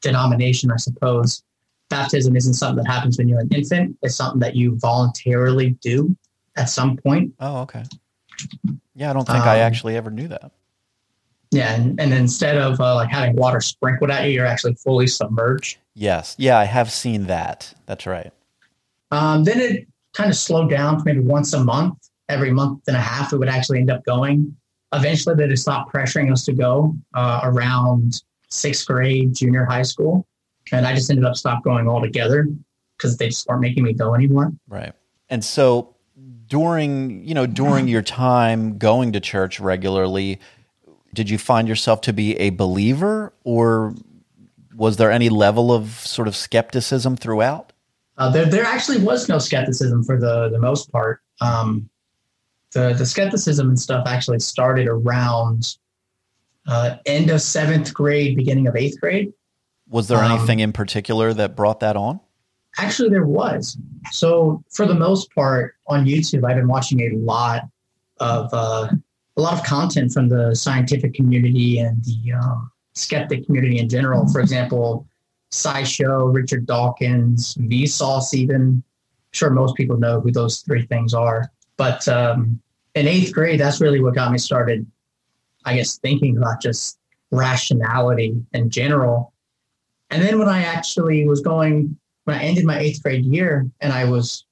denomination, 0.01 0.72
I 0.72 0.77
suppose. 0.77 1.44
Baptism 1.89 2.36
isn't 2.36 2.53
something 2.53 2.84
that 2.84 2.91
happens 2.91 3.18
when 3.18 3.27
you're 3.27 3.39
an 3.39 3.50
infant. 3.51 3.98
It's 4.01 4.15
something 4.15 4.39
that 4.39 4.56
you 4.56 4.77
voluntarily 4.77 5.72
do 5.82 6.15
at 6.56 6.70
some 6.70 6.98
point. 6.98 7.34
Oh, 7.39 7.62
okay. 7.62 7.84
Yeah, 8.96 9.10
I 9.10 9.13
don't 9.13 9.25
think 9.25 9.39
um, 9.39 9.48
I 9.50 9.60
actually 9.60 9.96
ever 9.96 10.12
knew 10.12 10.27
that. 10.27 10.51
Yeah, 11.51 11.74
and, 11.74 12.00
and 12.00 12.13
instead 12.13 12.58
of 12.58 12.79
uh, 12.79 12.96
like 12.96 13.10
having 13.10 13.36
water 13.36 13.60
sprinkled 13.60 14.12
at 14.12 14.25
you, 14.25 14.34
you're 14.34 14.46
actually 14.46 14.75
fully 14.75 15.08
submerged. 15.08 15.79
Yes. 15.96 16.36
Yeah, 16.38 16.60
I 16.60 16.65
have 16.65 16.91
seen 16.91 17.25
that. 17.25 17.74
That's 17.88 18.06
right. 18.06 18.32
Um, 19.12 19.44
then 19.44 19.60
it 19.60 19.88
kind 20.13 20.29
of 20.29 20.36
slowed 20.36 20.70
down 20.70 21.00
to 21.00 21.03
maybe 21.06 21.22
once 21.22 21.53
a 21.53 21.63
month. 21.63 21.98
Every 22.29 22.51
month 22.51 22.84
and 22.88 22.96
a 22.96 23.01
half, 23.01 23.32
we 23.32 23.39
would 23.39 23.50
actually 23.50 23.79
end 23.79 23.89
up 23.89 24.06
going. 24.06 24.56
Eventually, 24.93 25.36
they 25.36 25.48
just 25.48 25.63
stopped 25.63 25.93
pressuring 25.93 26.31
us 26.31 26.43
to 26.46 26.53
go 26.53 26.96
uh, 27.13 27.41
around 27.43 28.24
sixth 28.50 28.88
grade, 28.88 29.36
junior 29.36 29.65
high 29.65 29.84
school, 29.84 30.27
and 30.72 30.86
I 30.86 30.96
just 30.96 31.10
ended 31.10 31.25
up 31.25 31.36
stop 31.36 31.63
going 31.63 31.88
altogether 31.88 32.48
because 32.98 33.17
they 33.17 33.27
just 33.27 33.48
weren't 33.48 33.62
making 33.62 33.84
me 33.84 33.93
go 33.93 34.15
anymore. 34.15 34.51
Right. 34.67 34.93
And 35.29 35.46
so 35.46 35.96
during, 36.48 37.24
you 37.25 37.34
know, 37.34 37.46
during 37.46 37.88
your 37.88 38.01
time 38.01 38.77
going 38.77 39.13
to 39.13 39.19
church 39.19 39.60
regularly, 39.60 40.39
did 41.13 41.29
you 41.29 41.38
find 41.38 41.67
yourself 41.67 42.01
to 42.01 42.13
be 42.13 42.36
a 42.38 42.50
believer 42.50 43.34
or 43.43 43.93
was 44.75 44.98
there 44.98 45.12
any 45.12 45.29
level 45.29 45.72
of 45.72 45.89
sort 45.89 46.27
of 46.27 46.36
skepticism 46.36 47.15
throughout? 47.15 47.74
Uh, 48.17 48.29
there, 48.29 48.46
there 48.46 48.65
actually 48.65 48.98
was 48.98 49.29
no 49.29 49.38
skepticism 49.38 50.03
for 50.03 50.19
the 50.19 50.50
the 50.50 50.60
most 50.60 50.91
part. 50.91 51.22
Um, 51.41 51.89
the 52.74 52.94
the 52.94 53.06
skepticism 53.06 53.70
and 53.70 53.80
stuff 53.80 54.08
actually 54.08 54.40
started 54.40 54.88
around 54.88 55.78
uh, 56.68 56.98
end 57.06 57.30
of 57.30 57.42
seventh 57.42 57.94
grade, 57.94 58.36
beginning 58.36 58.68
of 58.68 58.76
eighth 58.76 59.00
grade. 59.00 59.34
Was 59.88 60.08
there 60.08 60.20
Um, 60.20 60.32
anything 60.32 60.60
in 60.60 60.72
particular 60.72 61.34
that 61.34 61.56
brought 61.56 61.80
that 61.80 61.96
on? 61.96 62.20
Actually, 62.78 63.10
there 63.10 63.26
was. 63.26 63.78
So 64.12 64.64
for 64.70 64.86
the 64.86 64.94
most 64.94 65.34
part, 65.34 65.76
on 65.88 66.06
YouTube, 66.06 66.48
I've 66.48 66.56
been 66.56 66.68
watching 66.68 67.02
a 67.02 67.16
lot 67.18 67.64
of 68.20 68.50
uh, 68.54 68.90
a 69.38 69.42
lot 69.42 69.54
of 69.54 69.64
content 69.64 70.12
from 70.12 70.30
the 70.30 70.54
scientific 70.56 71.14
community 71.16 71.80
and 71.80 72.04
the 72.04 72.34
um, 72.34 72.72
skeptic 72.94 73.46
community 73.46 73.80
in 73.80 73.90
general. 73.90 74.28
For 74.28 74.40
example, 74.42 75.08
SciShow, 75.52 76.32
Richard 76.34 76.68
Dawkins, 76.68 77.56
Vsauce, 77.56 78.34
even. 78.34 78.84
I'm 79.32 79.34
sure 79.34 79.50
most 79.52 79.76
people 79.76 79.98
know 79.98 80.20
who 80.22 80.32
those 80.32 80.60
three 80.62 80.86
things 80.88 81.14
are. 81.14 81.52
But 81.80 82.06
um, 82.10 82.62
in 82.94 83.08
eighth 83.08 83.32
grade, 83.34 83.62
that's 83.62 83.80
really 83.80 84.02
what 84.02 84.14
got 84.14 84.34
me 84.34 84.38
started, 84.38 84.86
I 85.64 85.78
guess, 85.78 85.98
thinking 85.98 86.36
about 86.36 86.62
just 86.62 87.00
rationality 87.32 88.36
in 88.52 88.70
general. 88.70 89.32
And 90.10 90.22
then 90.22 90.38
when 90.40 90.50
I 90.50 90.64
actually 90.64 91.26
was 91.26 91.40
going, 91.40 91.98
when 92.26 92.36
I 92.36 92.44
ended 92.44 92.66
my 92.66 92.78
eighth 92.78 93.02
grade 93.02 93.24
year 93.24 93.66
and 93.80 93.94
I 93.94 94.04
was 94.04 94.46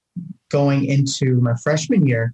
going 0.47 0.85
into 0.85 1.41
my 1.41 1.53
freshman 1.55 2.07
year, 2.07 2.33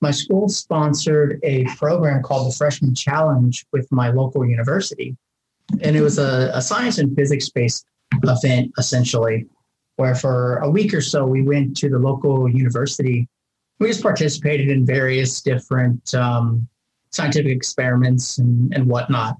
my 0.00 0.12
school 0.12 0.48
sponsored 0.48 1.40
a 1.42 1.64
program 1.76 2.22
called 2.22 2.52
the 2.52 2.56
Freshman 2.56 2.94
Challenge 2.94 3.66
with 3.72 3.90
my 3.90 4.10
local 4.10 4.46
university. 4.46 5.16
And 5.82 5.96
it 5.96 6.00
was 6.00 6.18
a, 6.18 6.52
a 6.54 6.62
science 6.62 6.98
and 6.98 7.16
physics 7.16 7.48
based 7.48 7.86
event, 8.22 8.70
essentially, 8.78 9.46
where 9.96 10.14
for 10.14 10.58
a 10.58 10.70
week 10.70 10.94
or 10.94 11.00
so 11.00 11.26
we 11.26 11.42
went 11.42 11.76
to 11.78 11.88
the 11.88 11.98
local 11.98 12.48
university. 12.48 13.26
We 13.78 13.88
just 13.88 14.02
participated 14.02 14.68
in 14.68 14.84
various 14.84 15.40
different 15.40 16.14
um, 16.14 16.66
scientific 17.10 17.52
experiments 17.52 18.38
and, 18.38 18.72
and 18.74 18.86
whatnot. 18.86 19.36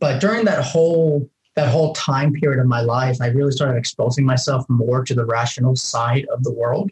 But 0.00 0.20
during 0.20 0.44
that 0.44 0.64
whole 0.64 1.28
that 1.54 1.68
whole 1.68 1.92
time 1.94 2.32
period 2.32 2.60
of 2.60 2.66
my 2.66 2.80
life, 2.80 3.18
I 3.20 3.28
really 3.28 3.52
started 3.52 3.78
exposing 3.78 4.26
myself 4.26 4.68
more 4.68 5.04
to 5.04 5.14
the 5.14 5.24
rational 5.24 5.76
side 5.76 6.26
of 6.32 6.42
the 6.42 6.52
world. 6.52 6.90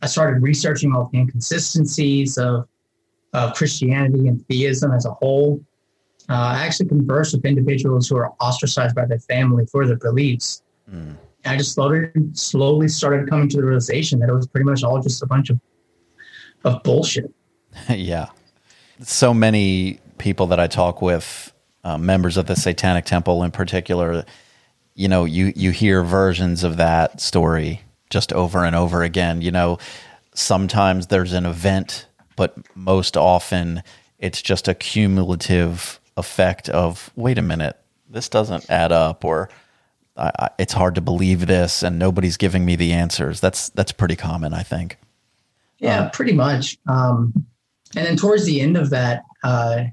I 0.00 0.06
started 0.06 0.42
researching 0.42 0.94
all 0.94 1.10
the 1.12 1.18
inconsistencies 1.18 2.38
of, 2.38 2.66
of 3.34 3.54
Christianity 3.54 4.26
and 4.28 4.46
theism 4.48 4.92
as 4.92 5.04
a 5.04 5.10
whole. 5.12 5.62
Uh, 6.30 6.32
I 6.32 6.64
actually 6.64 6.88
conversed 6.88 7.34
with 7.34 7.44
individuals 7.44 8.08
who 8.08 8.16
are 8.16 8.32
ostracized 8.40 8.94
by 8.94 9.04
their 9.04 9.18
family 9.18 9.66
for 9.66 9.86
their 9.86 9.96
beliefs. 9.96 10.62
Mm. 10.90 11.16
I 11.44 11.56
just 11.56 11.72
slowly, 11.74 12.10
slowly 12.32 12.88
started 12.88 13.28
coming 13.28 13.48
to 13.48 13.56
the 13.56 13.64
realization 13.64 14.18
that 14.20 14.28
it 14.28 14.34
was 14.34 14.46
pretty 14.46 14.64
much 14.64 14.82
all 14.82 15.00
just 15.00 15.22
a 15.22 15.26
bunch 15.26 15.50
of, 15.50 15.60
of 16.64 16.82
bullshit. 16.82 17.32
yeah. 17.88 18.26
So 19.02 19.32
many 19.32 20.00
people 20.18 20.46
that 20.48 20.60
I 20.60 20.66
talk 20.66 21.00
with, 21.00 21.52
uh, 21.82 21.96
members 21.96 22.36
of 22.36 22.46
the 22.46 22.56
Satanic 22.56 23.06
Temple 23.06 23.42
in 23.42 23.50
particular, 23.50 24.24
you 24.94 25.08
know, 25.08 25.24
you, 25.24 25.52
you 25.56 25.70
hear 25.70 26.02
versions 26.02 26.62
of 26.62 26.76
that 26.76 27.20
story 27.20 27.80
just 28.10 28.32
over 28.32 28.64
and 28.64 28.76
over 28.76 29.02
again. 29.02 29.40
You 29.40 29.50
know, 29.50 29.78
sometimes 30.34 31.06
there's 31.06 31.32
an 31.32 31.46
event, 31.46 32.06
but 32.36 32.56
most 32.76 33.16
often 33.16 33.82
it's 34.18 34.42
just 34.42 34.68
a 34.68 34.74
cumulative 34.74 36.00
effect 36.16 36.68
of, 36.68 37.10
wait 37.16 37.38
a 37.38 37.42
minute, 37.42 37.78
this 38.08 38.28
doesn't 38.28 38.68
add 38.68 38.92
up, 38.92 39.24
or 39.24 39.48
I, 40.20 40.30
I, 40.38 40.50
it's 40.58 40.72
hard 40.72 40.94
to 40.96 41.00
believe 41.00 41.46
this, 41.46 41.82
and 41.82 41.98
nobody's 41.98 42.36
giving 42.36 42.64
me 42.64 42.76
the 42.76 42.92
answers. 42.92 43.40
That's 43.40 43.70
that's 43.70 43.92
pretty 43.92 44.16
common, 44.16 44.52
I 44.52 44.62
think. 44.62 44.98
Yeah, 45.78 46.10
pretty 46.10 46.32
much. 46.32 46.78
Um, 46.86 47.32
and 47.96 48.06
then 48.06 48.16
towards 48.16 48.44
the 48.44 48.60
end 48.60 48.76
of 48.76 48.90
that, 48.90 49.22
uh, 49.42 49.84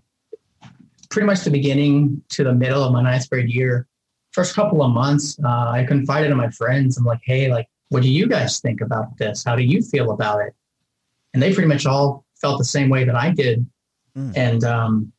pretty 1.10 1.26
much 1.26 1.42
the 1.42 1.50
beginning 1.50 2.22
to 2.30 2.44
the 2.44 2.54
middle 2.54 2.84
of 2.84 2.92
my 2.92 3.02
ninth 3.02 3.30
grade 3.30 3.50
year, 3.50 3.88
first 4.32 4.54
couple 4.54 4.84
of 4.84 4.92
months, 4.92 5.40
uh, 5.44 5.70
I 5.70 5.86
confided 5.88 6.30
in 6.30 6.38
my 6.38 6.50
friends. 6.50 6.98
I'm 6.98 7.06
like, 7.06 7.22
hey, 7.24 7.50
like, 7.50 7.68
what 7.90 8.04
do 8.04 8.10
you 8.12 8.28
guys 8.28 8.60
think 8.60 8.82
about 8.82 9.18
this? 9.18 9.44
How 9.44 9.56
do 9.56 9.64
you 9.64 9.82
feel 9.82 10.12
about 10.12 10.42
it? 10.42 10.54
And 11.34 11.42
they 11.42 11.54
pretty 11.54 11.70
much 11.70 11.86
all 11.86 12.26
felt 12.36 12.58
the 12.58 12.66
same 12.66 12.90
way 12.90 13.04
that 13.06 13.16
I 13.16 13.32
did. 13.32 13.66
Mm. 14.16 14.38
And 14.38 14.64
um, 14.64 15.12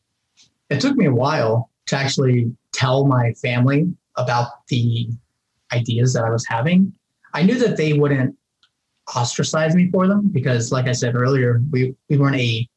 it 0.70 0.80
took 0.80 0.96
me 0.96 1.06
a 1.06 1.12
while 1.12 1.70
to 1.86 1.96
actually 1.96 2.54
tell 2.72 3.06
my 3.06 3.32
family 3.32 3.92
about 4.18 4.66
the 4.68 5.08
ideas 5.72 6.12
that 6.12 6.24
I 6.24 6.30
was 6.30 6.46
having. 6.46 6.92
I 7.34 7.42
knew 7.42 7.58
that 7.58 7.76
they 7.76 7.92
wouldn't 7.94 8.36
ostracize 9.16 9.74
me 9.74 9.90
for 9.90 10.06
them 10.06 10.28
because, 10.28 10.70
like 10.72 10.86
I 10.86 10.92
said 10.92 11.14
earlier, 11.14 11.62
we, 11.70 11.94
we 12.10 12.18
weren't 12.18 12.36
a 12.36 12.68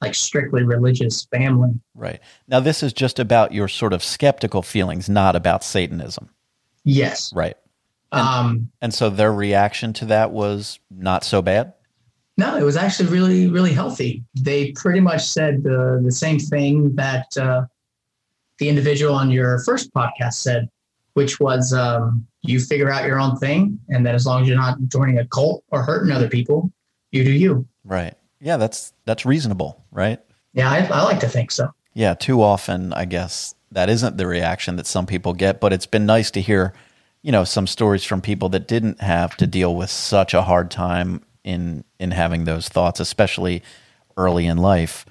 like 0.00 0.14
strictly 0.14 0.62
religious 0.62 1.24
family. 1.26 1.70
Right. 1.94 2.20
Now, 2.46 2.60
this 2.60 2.82
is 2.82 2.92
just 2.92 3.18
about 3.18 3.52
your 3.52 3.68
sort 3.68 3.92
of 3.92 4.04
skeptical 4.04 4.62
feelings, 4.62 5.08
not 5.08 5.34
about 5.34 5.64
Satanism. 5.64 6.28
Yes. 6.84 7.32
Right. 7.34 7.56
Um, 8.12 8.70
And 8.82 8.92
so 8.94 9.08
their 9.10 9.32
reaction 9.32 9.92
to 9.94 10.04
that 10.06 10.30
was 10.30 10.78
not 10.90 11.24
so 11.24 11.40
bad. 11.42 11.72
no, 12.36 12.56
it 12.56 12.62
was 12.62 12.76
actually 12.76 13.08
really, 13.08 13.48
really 13.48 13.72
healthy. 13.72 14.22
They 14.38 14.72
pretty 14.72 15.00
much 15.00 15.24
said 15.24 15.62
the, 15.62 16.00
the 16.04 16.12
same 16.12 16.38
thing 16.38 16.94
that 16.96 17.36
uh, 17.38 17.64
the 18.58 18.68
individual 18.68 19.14
on 19.14 19.30
your 19.30 19.60
first 19.60 19.92
podcast 19.94 20.34
said, 20.34 20.68
which 21.14 21.40
was 21.40 21.72
um, 21.72 22.26
you 22.42 22.60
figure 22.60 22.90
out 22.90 23.06
your 23.06 23.18
own 23.18 23.36
thing. 23.36 23.78
And 23.88 24.04
then 24.04 24.14
as 24.14 24.26
long 24.26 24.42
as 24.42 24.48
you're 24.48 24.56
not 24.56 24.78
joining 24.88 25.18
a 25.18 25.26
cult 25.26 25.64
or 25.70 25.82
hurting 25.82 26.12
other 26.12 26.28
people, 26.28 26.70
you 27.10 27.24
do 27.24 27.32
you. 27.32 27.66
Right. 27.84 28.14
Yeah, 28.40 28.56
that's 28.58 28.92
that's 29.06 29.24
reasonable, 29.24 29.82
right? 29.90 30.20
Yeah, 30.52 30.70
I, 30.70 30.78
I 30.86 31.02
like 31.02 31.20
to 31.20 31.28
think 31.28 31.50
so. 31.50 31.70
Yeah, 31.94 32.14
too 32.14 32.42
often 32.42 32.92
I 32.92 33.04
guess 33.04 33.54
that 33.72 33.88
isn't 33.88 34.16
the 34.16 34.26
reaction 34.26 34.76
that 34.76 34.86
some 34.86 35.06
people 35.06 35.32
get, 35.32 35.60
but 35.60 35.72
it's 35.72 35.86
been 35.86 36.06
nice 36.06 36.30
to 36.32 36.40
hear, 36.40 36.74
you 37.22 37.32
know, 37.32 37.44
some 37.44 37.66
stories 37.66 38.04
from 38.04 38.20
people 38.20 38.48
that 38.50 38.68
didn't 38.68 39.00
have 39.00 39.36
to 39.38 39.46
deal 39.46 39.74
with 39.74 39.90
such 39.90 40.34
a 40.34 40.42
hard 40.42 40.70
time 40.70 41.24
in 41.44 41.84
in 41.98 42.10
having 42.10 42.44
those 42.44 42.68
thoughts, 42.68 43.00
especially 43.00 43.62
early 44.16 44.46
in 44.46 44.58
life. 44.58 45.06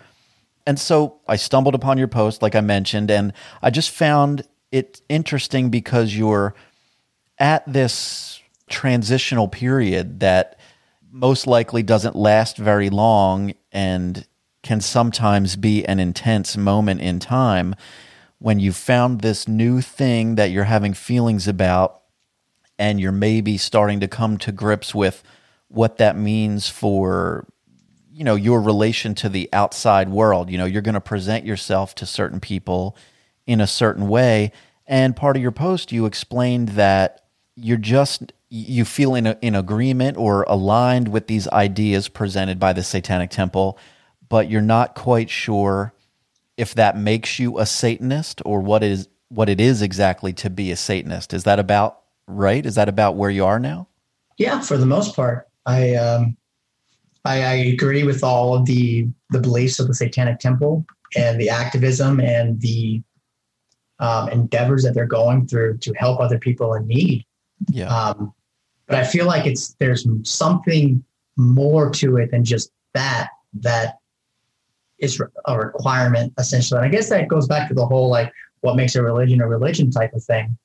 And 0.65 0.79
so 0.79 1.19
I 1.27 1.35
stumbled 1.35 1.75
upon 1.75 1.97
your 1.97 2.07
post 2.07 2.41
like 2.41 2.55
I 2.55 2.61
mentioned 2.61 3.11
and 3.11 3.33
I 3.61 3.69
just 3.69 3.89
found 3.89 4.43
it 4.73 5.01
interesting 5.07 5.69
because 5.69 6.17
you're 6.17 6.55
at 7.37 7.63
this 7.71 8.41
transitional 8.67 9.47
period 9.47 10.19
that 10.19 10.59
most 11.11 11.45
likely 11.45 11.83
doesn't 11.83 12.15
last 12.15 12.57
very 12.57 12.89
long 12.89 13.53
and 13.71 14.25
can 14.63 14.81
sometimes 14.81 15.55
be 15.55 15.85
an 15.85 15.99
intense 15.99 16.57
moment 16.57 17.01
in 17.01 17.19
time 17.19 17.75
when 18.39 18.59
you 18.59 18.73
found 18.73 19.21
this 19.21 19.47
new 19.47 19.79
thing 19.79 20.35
that 20.35 20.49
you're 20.49 20.63
having 20.63 20.95
feelings 20.95 21.47
about 21.47 22.01
and 22.79 22.99
you're 22.99 23.11
maybe 23.11 23.59
starting 23.59 23.99
to 23.99 24.07
come 24.07 24.39
to 24.39 24.51
grips 24.51 24.95
with 24.95 25.21
what 25.67 25.97
that 25.97 26.17
means 26.17 26.67
for 26.67 27.45
you 28.11 28.23
know 28.23 28.35
your 28.35 28.59
relation 28.59 29.13
to 29.13 29.29
the 29.29 29.49
outside 29.53 30.09
world. 30.09 30.49
You 30.49 30.57
know 30.57 30.65
you're 30.65 30.81
going 30.81 30.93
to 30.95 31.01
present 31.01 31.45
yourself 31.45 31.93
to 31.95 32.07
certain 32.07 32.39
people 32.39 32.97
in 33.45 33.61
a 33.61 33.67
certain 33.67 34.07
way. 34.07 34.51
And 34.85 35.15
part 35.15 35.35
of 35.35 35.41
your 35.41 35.51
post 35.51 35.91
you 35.91 36.05
explained 36.05 36.69
that 36.69 37.25
you're 37.55 37.77
just 37.77 38.33
you 38.49 38.85
feel 38.85 39.15
in 39.15 39.25
a, 39.25 39.37
in 39.41 39.55
agreement 39.55 40.17
or 40.17 40.43
aligned 40.43 41.07
with 41.07 41.27
these 41.27 41.47
ideas 41.49 42.07
presented 42.07 42.59
by 42.59 42.71
the 42.71 42.83
satanic 42.83 43.31
temple 43.31 43.79
but 44.29 44.49
you're 44.49 44.61
not 44.61 44.95
quite 44.95 45.29
sure 45.29 45.93
if 46.57 46.73
that 46.75 46.97
makes 46.97 47.39
you 47.39 47.59
a 47.59 47.65
satanist 47.65 48.41
or 48.45 48.61
what 48.61 48.83
is 48.83 49.07
what 49.29 49.49
it 49.49 49.59
is 49.59 49.81
exactly 49.81 50.33
to 50.33 50.49
be 50.49 50.71
a 50.71 50.75
satanist. 50.75 51.33
Is 51.33 51.43
that 51.43 51.59
about 51.59 52.01
right? 52.27 52.65
Is 52.65 52.75
that 52.75 52.89
about 52.89 53.15
where 53.15 53.29
you 53.29 53.45
are 53.45 53.59
now? 53.59 53.87
Yeah, 54.37 54.61
for 54.61 54.77
the 54.77 54.85
most 54.85 55.15
part, 55.15 55.47
I 55.65 55.95
um, 55.95 56.37
I, 57.25 57.43
I 57.43 57.53
agree 57.53 58.03
with 58.03 58.23
all 58.23 58.55
of 58.55 58.65
the 58.65 59.07
the 59.29 59.39
beliefs 59.39 59.79
of 59.79 59.87
the 59.87 59.93
Satanic 59.93 60.39
Temple 60.39 60.85
and 61.15 61.39
the 61.39 61.49
activism 61.49 62.19
and 62.19 62.59
the 62.61 63.03
um, 64.03 64.27
endeavors 64.27 64.83
that 64.83 64.93
they're 64.93 65.05
going 65.05 65.47
through 65.47 65.77
to 65.77 65.93
help 65.93 66.19
other 66.19 66.37
people 66.37 66.73
in 66.73 66.85
need. 66.85 67.25
yeah 67.69 67.87
Um, 67.87 68.33
but 68.87 68.97
I 68.97 69.05
feel 69.05 69.25
like 69.25 69.45
it's 69.45 69.75
there's 69.79 70.05
something 70.23 71.03
more 71.37 71.89
to 71.91 72.17
it 72.17 72.31
than 72.31 72.43
just 72.43 72.71
that 72.93 73.29
that 73.61 73.99
is 74.99 75.21
a 75.45 75.57
requirement 75.57 76.33
essentially. 76.37 76.79
And 76.79 76.85
I 76.85 76.89
guess 76.89 77.09
that 77.09 77.29
goes 77.29 77.47
back 77.47 77.69
to 77.69 77.73
the 77.73 77.85
whole 77.85 78.09
like 78.09 78.31
what 78.59 78.75
makes 78.75 78.95
a 78.95 79.01
religion 79.01 79.39
a 79.39 79.47
religion 79.47 79.89
type 79.89 80.13
of 80.13 80.23
thing. 80.23 80.57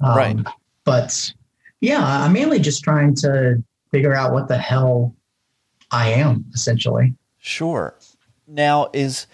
Um, 0.00 0.16
Right. 0.16 0.36
But 0.84 1.32
yeah, 1.80 2.04
I'm 2.04 2.32
mainly 2.32 2.58
just 2.58 2.82
trying 2.82 3.14
to 3.16 3.62
figure 3.92 4.14
out 4.14 4.32
what 4.32 4.48
the 4.48 4.58
hell 4.58 5.14
I 5.92 6.10
am 6.10 6.44
essentially. 6.52 7.14
Sure. 7.38 7.94
Now 8.48 8.90
is 8.92 9.28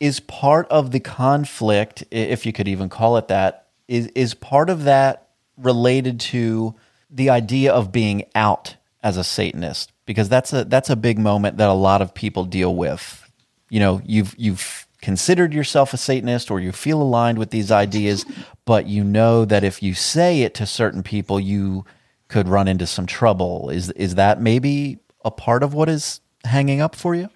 is 0.00 0.18
part 0.18 0.66
of 0.68 0.90
the 0.90 1.00
conflict, 1.00 2.02
if 2.10 2.46
you 2.46 2.52
could 2.52 2.66
even 2.66 2.88
call 2.88 3.18
it 3.18 3.28
that, 3.28 3.68
is 3.86 4.06
is 4.08 4.34
part 4.34 4.70
of 4.70 4.84
that 4.84 5.28
related 5.56 6.18
to 6.18 6.74
the 7.10 7.28
idea 7.30 7.72
of 7.72 7.92
being 7.92 8.24
out 8.34 8.76
as 9.02 9.16
a 9.16 9.24
Satanist? 9.24 9.92
Because 10.06 10.28
that's 10.28 10.52
a 10.52 10.64
that's 10.64 10.90
a 10.90 10.96
big 10.96 11.18
moment 11.18 11.58
that 11.58 11.68
a 11.68 11.74
lot 11.74 12.02
of 12.02 12.14
people 12.14 12.44
deal 12.44 12.74
with. 12.74 13.30
You 13.68 13.80
know, 13.80 14.00
you've 14.04 14.34
you've 14.38 14.86
considered 15.02 15.52
yourself 15.52 15.92
a 15.92 15.96
Satanist 15.96 16.50
or 16.50 16.60
you 16.60 16.72
feel 16.72 17.02
aligned 17.02 17.38
with 17.38 17.50
these 17.50 17.70
ideas, 17.70 18.24
but 18.64 18.86
you 18.86 19.04
know 19.04 19.44
that 19.44 19.64
if 19.64 19.82
you 19.82 19.94
say 19.94 20.42
it 20.42 20.54
to 20.54 20.66
certain 20.66 21.02
people, 21.02 21.38
you 21.38 21.84
could 22.28 22.48
run 22.48 22.68
into 22.68 22.86
some 22.86 23.06
trouble. 23.06 23.70
Is 23.70 23.90
is 23.90 24.14
that 24.14 24.40
maybe 24.40 24.98
a 25.24 25.30
part 25.30 25.62
of 25.62 25.74
what 25.74 25.88
is 25.88 26.20
hanging 26.44 26.80
up 26.80 26.94
for 26.94 27.14
you? 27.14 27.28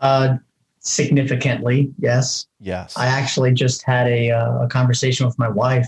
Uh, 0.00 0.38
significantly, 0.80 1.92
yes. 1.98 2.46
Yes. 2.58 2.96
I 2.96 3.06
actually 3.06 3.52
just 3.52 3.82
had 3.82 4.06
a, 4.06 4.30
uh, 4.30 4.64
a 4.64 4.68
conversation 4.68 5.26
with 5.26 5.38
my 5.38 5.48
wife. 5.48 5.86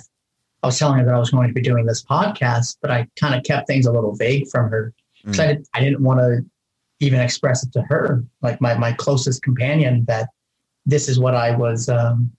I 0.63 0.69
was 0.69 0.79
telling 0.79 0.99
her 0.99 1.05
that 1.05 1.15
I 1.15 1.19
was 1.19 1.31
going 1.31 1.49
to 1.49 1.55
be 1.55 1.61
doing 1.63 1.87
this 1.87 2.05
podcast, 2.05 2.77
but 2.81 2.91
I 2.91 3.09
kind 3.17 3.35
of 3.35 3.43
kept 3.43 3.67
things 3.67 3.87
a 3.87 3.93
little 3.93 4.15
vague 4.15 4.49
from 4.49 4.71
her 4.71 4.93
because 5.23 5.41
I, 5.41 5.47
didn't, 5.49 5.69
I 5.75 5.81
didn't 5.81 6.03
want 6.03 6.21
to 6.21 6.45
even 7.01 7.21
express 7.21 7.65
it 7.65 7.73
to 7.73 7.83
her, 7.83 8.25
like 8.43 8.61
my, 8.61 8.75
my 8.77 8.93
closest 8.93 9.43
companion, 9.43 10.05
that 10.07 10.29
this 10.87 11.09
is 11.09 11.19
what 11.19 11.35
I 11.35 11.57
was 11.57 11.89
um, 11.89 12.31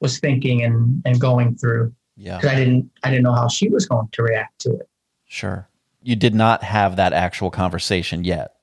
was 0.00 0.18
thinking 0.18 0.62
and, 0.62 1.02
and 1.04 1.20
going 1.20 1.56
through. 1.56 1.94
yeah. 2.16 2.36
Because 2.36 2.50
I 2.50 2.56
didn't 2.56 2.90
I 3.02 3.10
didn't 3.10 3.22
know 3.24 3.32
how 3.32 3.48
she 3.48 3.68
was 3.68 3.86
going 3.86 4.08
to 4.12 4.22
react 4.22 4.58
to 4.60 4.74
it. 4.74 4.88
Sure. 5.26 5.68
You 6.02 6.16
did 6.16 6.34
not 6.34 6.62
have 6.62 6.96
that 6.96 7.12
actual 7.12 7.50
conversation 7.50 8.24
yet. 8.24 8.54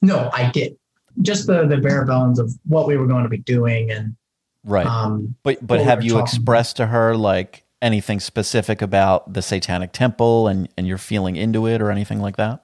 No, 0.00 0.30
I 0.32 0.50
did 0.50 0.76
just 1.20 1.46
the 1.46 1.66
the 1.66 1.76
bare 1.76 2.04
bones 2.04 2.38
of 2.38 2.50
what 2.66 2.86
we 2.86 2.96
were 2.96 3.06
going 3.06 3.24
to 3.24 3.28
be 3.28 3.38
doing, 3.38 3.90
and 3.90 4.16
Right. 4.64 4.86
um, 4.86 5.34
but 5.42 5.58
but 5.60 5.78
what 5.78 5.78
we 5.80 5.84
have 5.84 6.04
you 6.04 6.18
expressed 6.18 6.76
to 6.76 6.86
her 6.86 7.16
like 7.16 7.64
anything 7.82 8.20
specific 8.20 8.80
about 8.80 9.32
the 9.32 9.42
satanic 9.42 9.92
temple 9.92 10.46
and 10.48 10.68
and 10.78 10.86
you're 10.86 10.98
feeling 10.98 11.36
into 11.36 11.66
it 11.66 11.82
or 11.82 11.90
anything 11.90 12.20
like 12.20 12.36
that? 12.36 12.62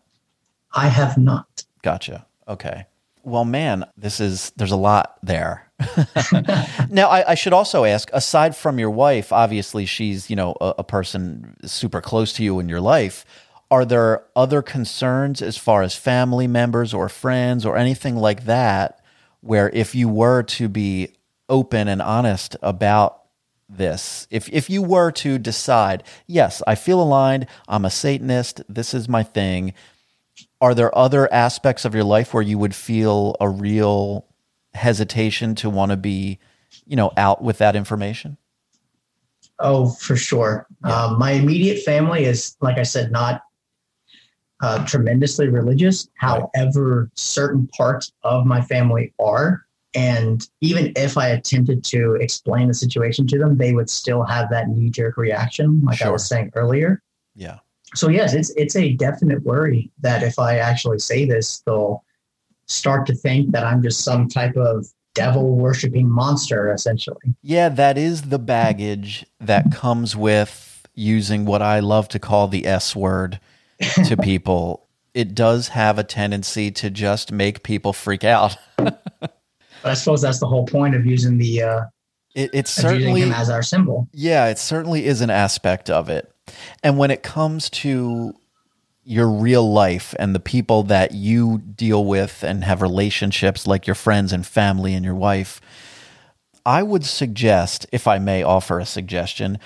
I 0.73 0.89
have 0.89 1.19
not. 1.19 1.65
Gotcha. 1.83 2.27
Okay. 2.47 2.87
Well, 3.25 3.45
man, 3.45 3.85
this 3.97 4.21
is 4.21 4.53
there's 4.57 4.71
a 4.73 4.77
lot 4.77 5.19
there. 5.23 5.71
now, 6.91 7.09
I, 7.09 7.33
I 7.33 7.35
should 7.35 7.53
also 7.53 7.85
ask. 7.85 8.09
Aside 8.13 8.57
from 8.57 8.79
your 8.79 8.91
wife, 8.91 9.33
obviously 9.33 9.87
she's 9.87 10.31
you 10.31 10.37
know 10.37 10.57
a, 10.61 10.77
a 10.79 10.85
person 10.85 11.57
super 11.65 12.01
close 12.01 12.33
to 12.35 12.45
you 12.45 12.59
in 12.61 12.69
your 12.69 12.81
life. 12.81 13.25
Are 13.71 13.85
there 13.85 14.25
other 14.35 14.63
concerns 14.63 15.43
as 15.43 15.57
far 15.59 15.83
as 15.83 15.95
family 15.95 16.47
members 16.47 16.95
or 16.95 17.09
friends 17.09 17.67
or 17.67 17.77
anything 17.77 18.17
like 18.17 18.45
that, 18.45 19.01
where 19.41 19.69
if 19.71 19.95
you 19.95 20.09
were 20.09 20.43
to 20.45 20.69
be 20.69 21.15
open 21.49 21.89
and 21.89 22.01
honest 22.01 22.57
about 22.63 23.25
this, 23.69 24.27
if 24.31 24.49
if 24.49 24.71
you 24.71 24.83
were 24.83 25.11
to 25.13 25.39
decide, 25.39 26.03
yes, 26.27 26.63
I 26.67 26.75
feel 26.75 27.03
aligned, 27.03 27.47
I'm 27.69 27.85
a 27.85 27.91
Satanist, 27.91 28.63
this 28.69 28.95
is 28.95 29.09
my 29.09 29.23
thing, 29.23 29.75
are 30.61 30.75
there 30.75 30.97
other 30.97 31.33
aspects 31.33 31.85
of 31.85 31.95
your 31.95 32.05
life 32.05 32.33
where 32.33 32.43
you 32.43 32.59
would 32.59 32.75
feel 32.75 33.37
a 33.41 33.49
real 33.49 34.27
hesitation 34.75 35.55
to 35.57 35.71
want 35.71 35.91
to 35.91 35.97
be, 35.97 36.39
you 36.87 36.97
know, 36.97 37.13
out 37.17 37.43
with 37.43 37.59
that 37.59 37.77
information? 37.77 38.39
Oh, 39.61 39.91
for 39.91 40.17
sure. 40.17 40.67
Um, 40.85 41.19
my 41.19 41.33
immediate 41.33 41.83
family 41.83 42.25
is, 42.25 42.57
like 42.61 42.79
I 42.79 42.85
said, 42.85 43.11
not 43.11 43.43
uh, 44.61 44.85
tremendously 44.87 45.49
religious. 45.49 46.09
However, 46.15 47.11
certain 47.15 47.69
parts 47.69 48.13
of 48.23 48.47
my 48.47 48.61
family 48.61 49.13
are. 49.21 49.65
And 49.95 50.47
even 50.61 50.93
if 50.97 51.17
I 51.17 51.29
attempted 51.29 51.83
to 51.85 52.15
explain 52.17 52.69
the 52.69 52.75
situation 52.75 53.27
to 53.29 53.39
them, 53.39 53.57
they 53.57 53.73
would 53.73 53.89
still 53.89 54.23
have 54.23 54.51
that 54.51 54.69
knee 54.69 54.91
jerk 54.91 55.17
reaction, 55.17 55.81
like 55.83 56.03
I 56.03 56.11
was 56.11 56.27
saying 56.29 56.51
earlier. 56.55 57.03
Yeah. 57.35 57.59
So, 57.95 58.09
yes, 58.09 58.35
it's, 58.35 58.51
it's 58.51 58.77
a 58.77 58.93
definite 58.93 59.43
worry 59.45 59.91
that 60.01 60.23
if 60.23 60.39
I 60.39 60.59
actually 60.59 60.99
say 60.99 61.25
this, 61.25 61.61
they'll 61.61 62.05
start 62.67 63.07
to 63.07 63.15
think 63.15 63.53
that 63.53 63.65
I'm 63.65 63.83
just 63.83 64.05
some 64.05 64.29
type 64.29 64.57
of 64.57 64.87
devil 65.15 65.57
worshiping 65.57 66.09
monster, 66.09 66.71
essentially. 66.73 67.35
Yeah, 67.43 67.71
that 67.71 67.97
is 67.97 68.23
the 68.23 68.39
baggage 68.39 69.25
that 69.41 69.73
comes 69.73 70.15
with 70.15 70.87
using 70.95 71.47
what 71.47 71.63
I 71.63 71.81
love 71.81 72.09
to 72.09 72.19
call 72.19 72.47
the 72.47 72.67
S 72.67 72.95
word 72.95 73.41
to 74.05 74.17
people. 74.17 74.89
It 75.15 75.35
does 75.35 75.69
have 75.69 75.99
a 75.99 76.05
tendency 76.05 76.71
to 76.73 76.91
just 76.91 77.33
make 77.33 77.63
people 77.63 77.93
freak 77.93 78.25
out. 78.25 78.57
But 79.83 79.93
I 79.93 79.95
suppose 79.95 80.23
that's 80.23 80.41
the 80.41 80.47
whole 80.47 80.67
point 80.67 80.95
of 80.95 81.07
using 81.07 81.39
the 81.39 81.63
uh, 81.63 81.85
It, 82.35 82.51
it's 82.53 82.77
of 82.79 82.93
using 82.93 83.01
certainly 83.01 83.33
as 83.33 83.51
our 83.51 83.63
symbol. 83.63 84.09
Yeah, 84.13 84.49
it 84.49 84.59
certainly 84.59 85.07
is 85.07 85.21
an 85.21 85.31
aspect 85.31 85.89
of 85.89 86.09
it. 86.09 86.33
And 86.83 86.99
when 86.99 87.11
it 87.11 87.23
comes 87.23 87.71
to 87.71 88.35
your 89.05 89.29
real 89.29 89.71
life 89.73 90.15
and 90.19 90.35
the 90.35 90.41
people 90.41 90.83
that 90.85 91.13
you 91.13 91.59
deal 91.59 92.05
with 92.05 92.43
and 92.43 92.65
have 92.65 92.83
relationships 92.83 93.67
like 93.67 93.87
your 93.87 93.95
friends 93.95 94.33
and 94.33 94.47
family 94.47 94.95
and 94.95 95.05
your 95.05 95.15
wife, 95.15 95.61
I 96.67 96.83
would 96.83 97.05
suggest, 97.05 97.87
if 97.93 98.07
I 98.07 98.19
may 98.19 98.43
offer 98.43 98.79
a 98.79 98.85
suggestion, 98.85 99.59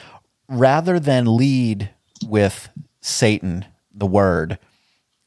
rather 0.48 1.00
than 1.00 1.36
lead 1.36 1.90
with 2.24 2.68
Satan, 3.00 3.64
the 3.94 4.06
word, 4.06 4.58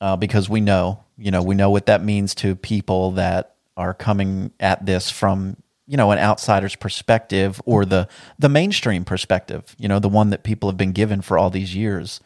uh, 0.02 0.16
because 0.16 0.50
we 0.50 0.62
know, 0.62 1.04
you 1.18 1.32
know, 1.32 1.42
we 1.42 1.56
know 1.56 1.70
what 1.70 1.86
that 1.86 2.04
means 2.04 2.36
to 2.36 2.56
people 2.56 3.12
that 3.12 3.56
are 3.78 3.94
coming 3.94 4.52
at 4.60 4.86
this 4.86 5.10
from, 5.10 5.58
you 5.88 5.98
know, 5.98 6.12
an 6.12 6.20
outsider's 6.20 6.76
perspective 6.76 7.62
or 7.66 7.86
the 7.86 8.08
the 8.40 8.50
mainstream 8.50 9.06
perspective, 9.06 9.76
you 9.78 9.88
know, 9.88 10.00
the 10.00 10.10
one 10.10 10.30
that 10.30 10.44
people 10.44 10.70
have 10.70 10.78
been 10.78 10.92
given 10.92 11.22
for 11.22 11.38
all 11.38 11.50
these 11.50 11.76
years. 11.76 12.20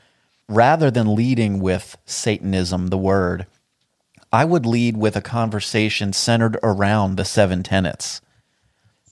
Rather 0.47 0.89
than 0.89 1.13
leading 1.13 1.60
with 1.60 1.95
Satanism, 2.06 2.88
the 2.88 2.97
word, 2.97 3.45
I 4.32 4.45
would 4.45 4.65
lead 4.65 4.97
with 4.97 5.15
a 5.15 5.21
conversation 5.21 6.13
centered 6.13 6.58
around 6.63 7.15
the 7.15 7.25
seven 7.25 7.62
tenets. 7.63 8.21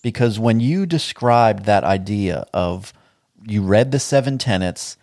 Because 0.02 0.40
when 0.40 0.60
you 0.60 0.86
described 0.86 1.66
that 1.66 1.84
idea 1.84 2.46
of 2.54 2.94
you 3.46 3.62
read 3.62 3.92
the 3.92 4.00
seven 4.00 4.38
tenets 4.38 4.98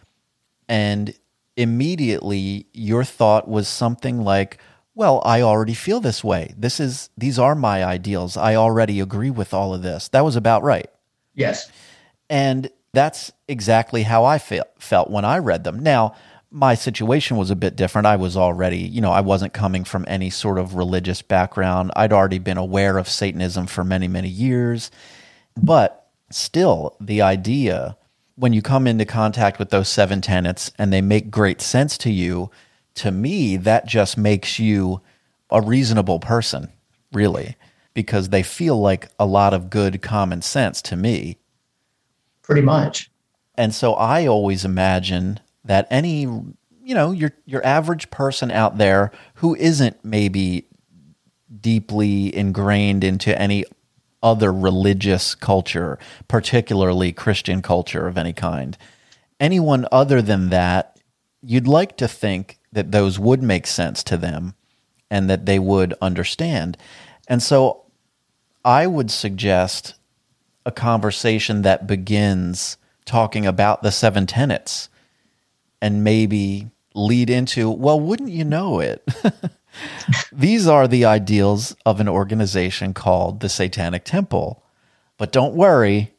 and 0.68 1.14
immediately 1.56 2.66
your 2.72 3.04
thought 3.04 3.48
was 3.48 3.68
something 3.68 4.22
like, 4.22 4.58
well, 4.94 5.22
I 5.24 5.42
already 5.42 5.74
feel 5.74 6.00
this 6.00 6.22
way. 6.22 6.54
This 6.56 6.78
is 6.80 7.10
these 7.16 7.38
are 7.38 7.54
my 7.54 7.84
ideals. 7.84 8.36
I 8.36 8.54
already 8.54 9.00
agree 9.00 9.30
with 9.30 9.52
all 9.52 9.74
of 9.74 9.82
this. 9.82 10.08
That 10.08 10.24
was 10.24 10.36
about 10.36 10.62
right. 10.62 10.88
Yes. 11.34 11.70
And 12.30 12.70
that's 12.92 13.32
exactly 13.48 14.04
how 14.04 14.24
I 14.24 14.38
felt 14.38 14.68
felt 14.78 15.10
when 15.10 15.24
I 15.24 15.38
read 15.38 15.64
them. 15.64 15.80
Now, 15.80 16.14
my 16.50 16.74
situation 16.74 17.36
was 17.36 17.50
a 17.50 17.56
bit 17.56 17.74
different. 17.74 18.06
I 18.06 18.14
was 18.14 18.36
already, 18.36 18.78
you 18.78 19.00
know, 19.00 19.10
I 19.10 19.20
wasn't 19.20 19.52
coming 19.52 19.82
from 19.82 20.04
any 20.06 20.30
sort 20.30 20.58
of 20.58 20.76
religious 20.76 21.20
background. 21.20 21.90
I'd 21.96 22.12
already 22.12 22.38
been 22.38 22.58
aware 22.58 22.96
of 22.96 23.08
Satanism 23.08 23.66
for 23.66 23.82
many, 23.82 24.06
many 24.06 24.28
years. 24.28 24.92
But 25.60 26.08
still, 26.30 26.96
the 27.00 27.22
idea 27.22 27.96
when 28.36 28.52
you 28.52 28.62
come 28.62 28.86
into 28.86 29.04
contact 29.04 29.58
with 29.58 29.70
those 29.70 29.88
seven 29.88 30.20
tenets 30.20 30.72
and 30.78 30.92
they 30.92 31.00
make 31.00 31.30
great 31.30 31.60
sense 31.60 31.96
to 31.98 32.10
you, 32.10 32.50
to 32.94 33.10
me, 33.10 33.56
that 33.56 33.86
just 33.86 34.16
makes 34.16 34.58
you 34.58 35.00
a 35.50 35.60
reasonable 35.60 36.18
person, 36.18 36.70
really, 37.12 37.56
because 37.92 38.28
they 38.28 38.42
feel 38.42 38.80
like 38.80 39.08
a 39.18 39.26
lot 39.26 39.54
of 39.54 39.70
good 39.70 40.02
common 40.02 40.42
sense 40.42 40.82
to 40.82 40.96
me. 40.96 41.38
Pretty 42.42 42.62
much. 42.62 43.10
And 43.56 43.74
so 43.74 43.94
I 43.94 44.26
always 44.26 44.64
imagine 44.64 45.40
that 45.64 45.86
any, 45.90 46.22
you 46.22 46.94
know, 46.94 47.12
your 47.12 47.32
your 47.46 47.64
average 47.64 48.10
person 48.10 48.50
out 48.50 48.78
there 48.78 49.12
who 49.34 49.54
isn't 49.54 50.04
maybe 50.04 50.66
deeply 51.60 52.34
ingrained 52.34 53.04
into 53.04 53.40
any 53.40 53.64
other 54.24 54.52
religious 54.52 55.36
culture, 55.36 55.98
particularly 56.26 57.12
Christian 57.12 57.62
culture 57.62 58.08
of 58.08 58.18
any 58.18 58.32
kind, 58.32 58.76
anyone 59.38 59.86
other 59.92 60.20
than 60.22 60.48
that, 60.48 60.98
you'd 61.42 61.68
like 61.68 61.96
to 61.98 62.08
think 62.08 62.58
that 62.72 62.90
those 62.90 63.18
would 63.18 63.42
make 63.42 63.66
sense 63.66 64.02
to 64.02 64.16
them 64.16 64.54
and 65.10 65.30
that 65.30 65.46
they 65.46 65.58
would 65.58 65.94
understand. 66.00 66.76
And 67.28 67.42
so 67.42 67.84
I 68.64 68.86
would 68.86 69.10
suggest 69.10 69.94
a 70.66 70.72
conversation 70.72 71.62
that 71.62 71.86
begins 71.86 72.78
talking 73.04 73.46
about 73.46 73.82
the 73.82 73.92
seven 73.92 74.26
tenets 74.26 74.88
and 75.82 76.02
maybe 76.02 76.70
lead 76.94 77.28
into, 77.28 77.70
well, 77.70 78.00
wouldn't 78.00 78.30
you 78.30 78.44
know 78.44 78.80
it? 78.80 79.06
These 80.32 80.66
are 80.66 80.86
the 80.86 81.04
ideals 81.04 81.76
of 81.84 82.00
an 82.00 82.08
organization 82.08 82.94
called 82.94 83.40
the 83.40 83.48
Satanic 83.48 84.04
Temple. 84.04 84.62
But 85.16 85.32
don't 85.32 85.54
worry, 85.54 86.12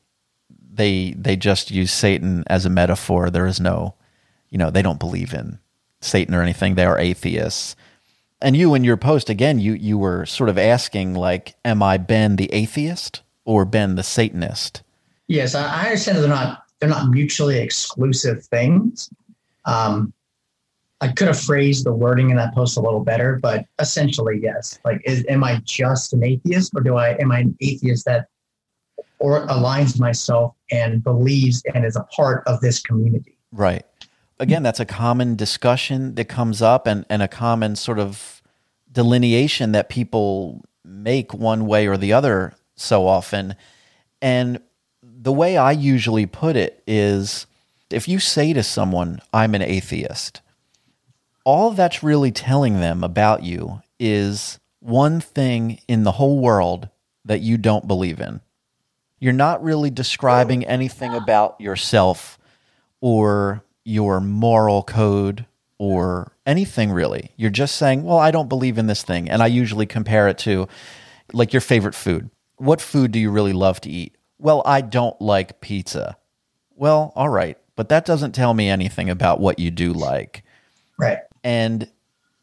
they 0.74 1.12
they 1.18 1.36
just 1.36 1.72
use 1.72 1.92
Satan 1.92 2.44
as 2.48 2.66
a 2.66 2.70
metaphor. 2.70 3.30
There 3.30 3.48
is 3.48 3.60
no, 3.60 3.96
you 4.50 4.58
know, 4.58 4.70
they 4.70 4.82
don't 4.82 5.00
believe 5.00 5.34
in 5.34 5.60
Satan 6.02 6.36
or 6.36 6.42
anything. 6.42 6.76
They 6.76 6.86
are 6.86 7.00
atheists. 7.00 7.76
And 8.42 8.56
you 8.56 8.76
in 8.76 8.84
your 8.84 8.98
post 8.98 9.30
again, 9.30 9.60
you 9.60 9.74
you 9.74 9.98
were 9.98 10.26
sort 10.26 10.50
of 10.50 10.58
asking 10.58 11.14
like, 11.14 11.56
am 11.64 11.82
I 11.82 11.98
Ben 11.98 12.36
the 12.36 12.52
atheist 12.54 13.22
or 13.46 13.66
Ben 13.66 13.96
the 13.96 14.04
Satanist? 14.04 14.82
Yes, 15.28 15.56
I 15.56 15.86
understand 15.86 16.20
they're 16.20 16.28
not 16.28 16.64
they're 16.80 16.90
not 16.90 17.10
mutually 17.10 17.58
exclusive 17.58 18.46
things. 18.46 19.10
Um, 19.66 20.14
I 21.06 21.12
could 21.14 21.28
have 21.28 21.40
phrased 21.40 21.86
the 21.86 21.94
wording 21.94 22.32
in 22.32 22.38
that 22.38 22.54
post 22.54 22.78
a 22.78 22.82
little 22.82 23.04
better, 23.04 23.40
but 23.42 23.66
essentially, 23.80 24.40
yes. 24.42 24.80
Like, 24.84 25.02
is, 25.06 25.24
am 25.30 25.44
I 25.44 25.62
just 25.66 26.14
an 26.14 26.24
atheist, 26.24 26.74
or 26.76 26.82
do 26.82 26.96
I 26.96 27.16
am 27.20 27.32
I 27.32 27.40
an 27.40 27.58
atheist 27.62 28.06
that 28.06 28.28
or 29.20 29.46
aligns 29.48 30.00
myself 30.00 30.56
and 30.72 31.04
believes 31.04 31.64
and 31.74 31.86
is 31.86 31.96
a 31.96 32.04
part 32.16 32.44
of 32.48 32.60
this 32.62 32.82
community? 32.82 33.38
Right. 33.52 33.86
Again, 34.40 34.64
that's 34.64 34.80
a 34.80 34.86
common 34.86 35.36
discussion 35.36 36.16
that 36.16 36.26
comes 36.26 36.62
up 36.62 36.88
and, 36.88 37.06
and 37.10 37.22
a 37.22 37.28
common 37.28 37.76
sort 37.76 38.00
of 38.00 38.42
delineation 38.92 39.72
that 39.72 39.88
people 39.90 40.66
make 40.84 41.34
one 41.34 41.66
way 41.66 41.88
or 41.88 41.98
the 41.98 42.12
other 42.12 42.54
so 42.76 43.08
often. 43.08 43.56
And 44.22 44.60
the 45.02 45.32
way 45.32 45.56
I 45.56 45.72
usually 45.72 46.26
put 46.26 46.56
it 46.56 46.84
is 46.86 47.48
if 47.90 48.08
you 48.08 48.20
say 48.20 48.54
to 48.54 48.64
someone, 48.64 49.20
I'm 49.34 49.56
an 49.56 49.62
atheist, 49.62 50.42
all 51.46 51.72
that's 51.72 52.04
really 52.04 52.32
telling 52.32 52.80
them 52.82 53.04
about 53.04 53.44
you 53.44 53.82
is 54.00 54.60
one 54.80 55.22
thing 55.22 55.80
in 55.88 56.04
the 56.04 56.12
whole 56.14 56.40
world 56.40 56.90
that 57.24 57.42
you 57.42 57.58
don't 57.58 57.88
believe 57.88 58.20
in. 58.20 58.42
You're 59.20 59.34
not 59.34 59.64
really 59.64 59.90
describing 59.90 60.66
anything 60.66 61.14
about 61.14 61.60
yourself 61.62 62.38
or 63.00 63.64
your 63.84 64.20
moral 64.20 64.84
code 64.84 65.46
or 65.78 66.32
anything 66.46 66.92
really. 66.92 67.32
You're 67.38 67.50
just 67.50 67.76
saying, 67.76 68.04
well, 68.04 68.20
I 68.20 68.32
don't 68.32 68.50
believe 68.50 68.78
in 68.78 68.88
this 68.88 69.04
thing. 69.04 69.30
And 69.30 69.42
I 69.42 69.48
usually 69.48 69.86
compare 69.86 70.28
it 70.28 70.38
to 70.40 70.68
like 71.34 71.54
your 71.54 71.62
favorite 71.62 71.96
food. 71.96 72.30
What 72.58 72.82
food 72.82 73.12
do 73.12 73.20
you 73.20 73.32
really 73.32 73.54
love 73.54 73.82
to 73.82 73.90
eat? 73.90 74.16
Well, 74.38 74.62
I 74.66 74.82
don't 74.82 75.20
like 75.22 75.62
pizza. 75.62 76.18
Well, 76.76 77.14
all 77.16 77.30
right. 77.30 77.58
But 77.76 77.90
that 77.90 78.06
doesn't 78.06 78.34
tell 78.34 78.54
me 78.54 78.70
anything 78.70 79.10
about 79.10 79.40
what 79.40 79.60
you 79.60 79.72
do 79.72 79.94
like. 79.94 80.44
Right. 80.98 81.20
And 81.46 81.88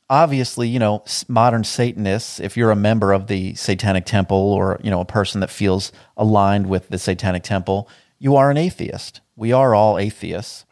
obviously, 0.08 0.68
you 0.68 0.78
know, 0.78 1.02
modern 1.26 1.64
Satanists, 1.64 2.38
if 2.38 2.56
you're 2.56 2.70
a 2.70 2.76
member 2.76 3.12
of 3.12 3.26
the 3.26 3.54
Satanic 3.56 4.06
Temple 4.06 4.36
or, 4.36 4.80
you 4.80 4.92
know, 4.92 5.00
a 5.00 5.04
person 5.04 5.40
that 5.40 5.50
feels 5.50 5.90
aligned 6.16 6.68
with 6.68 6.88
the 6.88 6.98
Satanic 6.98 7.42
Temple, 7.42 7.88
you 8.20 8.36
are 8.36 8.48
an 8.48 8.56
atheist. 8.56 9.20
We 9.34 9.52
are 9.52 9.74
all 9.74 9.98
atheists, 9.98 10.64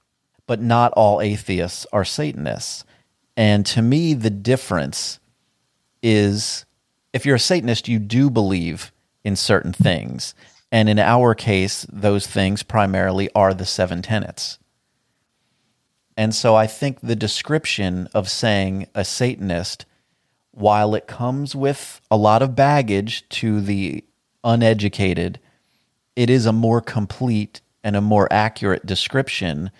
but 0.46 0.62
not 0.62 0.92
all 0.92 1.20
atheists 1.20 1.88
are 1.92 2.04
Satanists. 2.04 2.84
And 3.36 3.66
to 3.66 3.82
me, 3.82 4.14
the 4.14 4.30
difference 4.30 5.18
is 6.04 6.64
if 7.12 7.26
you're 7.26 7.34
a 7.34 7.40
Satanist, 7.40 7.88
you 7.88 7.98
do 7.98 8.30
believe 8.30 8.92
in 9.24 9.34
certain 9.34 9.72
things. 9.72 10.34
And 10.70 10.88
in 10.88 11.00
our 11.00 11.34
case, 11.34 11.84
those 11.92 12.28
things 12.28 12.62
primarily 12.62 13.28
are 13.34 13.54
the 13.54 13.66
seven 13.66 14.02
tenets. 14.02 14.60
And 16.20 16.34
so 16.34 16.54
I 16.54 16.66
think 16.66 17.00
the 17.00 17.16
description 17.16 18.06
of 18.12 18.28
saying 18.28 18.88
a 18.94 19.06
Satanist, 19.06 19.86
while 20.50 20.94
it 20.94 21.06
comes 21.06 21.56
with 21.56 22.02
a 22.10 22.16
lot 22.18 22.42
of 22.42 22.54
baggage 22.54 23.26
to 23.30 23.62
the 23.62 24.04
uneducated, 24.44 25.40
it 26.16 26.28
is 26.28 26.44
a 26.44 26.52
more 26.52 26.82
complete 26.82 27.62
and 27.82 27.96
a 27.96 28.02
more 28.02 28.30
accurate 28.30 28.84
description 28.84 29.70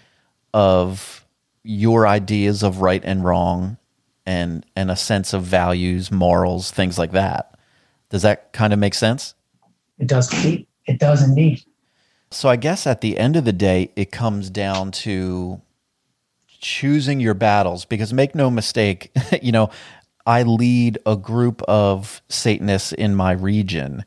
of 0.55 1.27
your 1.63 2.07
ideas 2.07 2.63
of 2.63 2.81
right 2.81 3.03
and 3.05 3.23
wrong 3.23 3.77
and 4.25 4.65
and 4.75 4.91
a 4.91 4.97
sense 4.97 5.35
of 5.35 5.43
values, 5.43 6.11
morals, 6.11 6.71
things 6.71 6.97
like 6.97 7.13
that. 7.13 7.59
Does 8.09 8.23
that 8.23 8.55
kind 8.55 8.73
of 8.73 8.79
make 8.79 8.95
sense? 8.95 9.35
It 9.99 10.07
does 10.07 10.33
indeed. 10.33 10.67
It 10.87 10.99
does 10.99 11.23
indeed. 11.23 11.63
So 12.31 12.49
I 12.49 12.57
guess 12.57 12.87
at 12.87 13.03
the 13.03 13.19
end 13.19 13.37
of 13.37 13.45
the 13.45 13.53
day, 13.53 13.91
it 13.95 14.11
comes 14.11 14.49
down 14.49 14.91
to 15.05 15.61
choosing 16.61 17.21
your 17.21 17.35
battles 17.35 17.85
because 17.85 18.13
make 18.13 18.35
no 18.35 18.51
mistake, 18.51 19.11
you 19.43 19.53
know, 19.53 19.71
I 20.27 20.43
lead 20.43 20.99
a 21.07 21.17
group 21.17 21.63
of 21.63 22.23
Satanists 22.29 22.93
in 22.93 23.15
my 23.15 23.33
region 23.33 24.05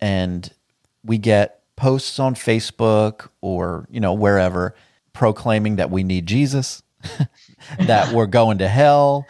and 0.00 0.52
we 1.04 1.18
get 1.18 1.60
posts 1.76 2.18
on 2.18 2.34
Facebook 2.34 3.28
or, 3.40 3.86
you 3.90 4.00
know, 4.00 4.12
wherever 4.12 4.74
proclaiming 5.12 5.76
that 5.76 5.90
we 5.90 6.02
need 6.02 6.26
Jesus, 6.26 6.82
that 7.78 8.12
we're 8.12 8.26
going 8.26 8.58
to 8.58 8.68
hell, 8.68 9.26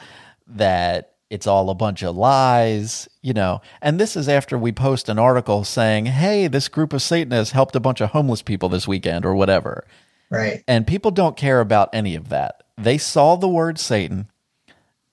that 0.47 1.15
it's 1.31 1.47
all 1.47 1.71
a 1.71 1.75
bunch 1.75 2.03
of 2.03 2.17
lies, 2.17 3.09
you 3.23 3.33
know. 3.33 3.61
And 3.81 4.01
this 4.01 4.17
is 4.17 4.29
after 4.29 4.59
we 4.59 4.73
post 4.73 5.09
an 5.09 5.19
article 5.19 5.65
saying, 5.65 6.07
hey, 6.07 6.49
this 6.49 6.69
group 6.69 6.93
of 6.93 7.03
Satanists 7.03 7.53
helped 7.53 7.77
a 7.77 7.81
bunch 7.81 8.01
of 8.01 8.11
homeless 8.11 8.43
people 8.43 8.69
this 8.69 8.89
weekend 8.89 9.25
or 9.25 9.35
whatever. 9.35 9.85
Right. 10.31 10.63
And 10.69 10.87
people 10.87 11.11
don't 11.11 11.37
care 11.37 11.61
about 11.61 11.91
any 11.93 12.15
of 12.15 12.29
that. 12.29 12.63
They 12.79 12.99
saw 12.99 13.37
the 13.37 13.49
word 13.49 13.79
Satan 13.79 14.31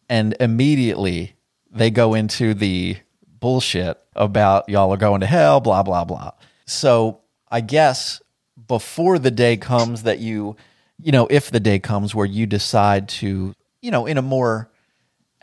and 0.09 0.35
immediately 0.39 1.35
they 1.71 1.89
go 1.89 2.13
into 2.13 2.53
the 2.53 2.97
bullshit 3.39 3.99
about 4.15 4.69
y'all 4.69 4.93
are 4.93 4.97
going 4.97 5.21
to 5.21 5.27
hell, 5.27 5.59
blah, 5.59 5.83
blah, 5.83 6.05
blah. 6.05 6.31
So 6.65 7.21
I 7.49 7.61
guess 7.61 8.21
before 8.67 9.19
the 9.19 9.31
day 9.31 9.57
comes 9.57 10.03
that 10.03 10.19
you, 10.19 10.55
you 11.01 11.11
know, 11.11 11.27
if 11.29 11.51
the 11.51 11.59
day 11.59 11.79
comes 11.79 12.15
where 12.15 12.25
you 12.25 12.45
decide 12.45 13.09
to, 13.09 13.53
you 13.81 13.91
know, 13.91 14.05
in 14.05 14.17
a 14.17 14.23
more 14.23 14.69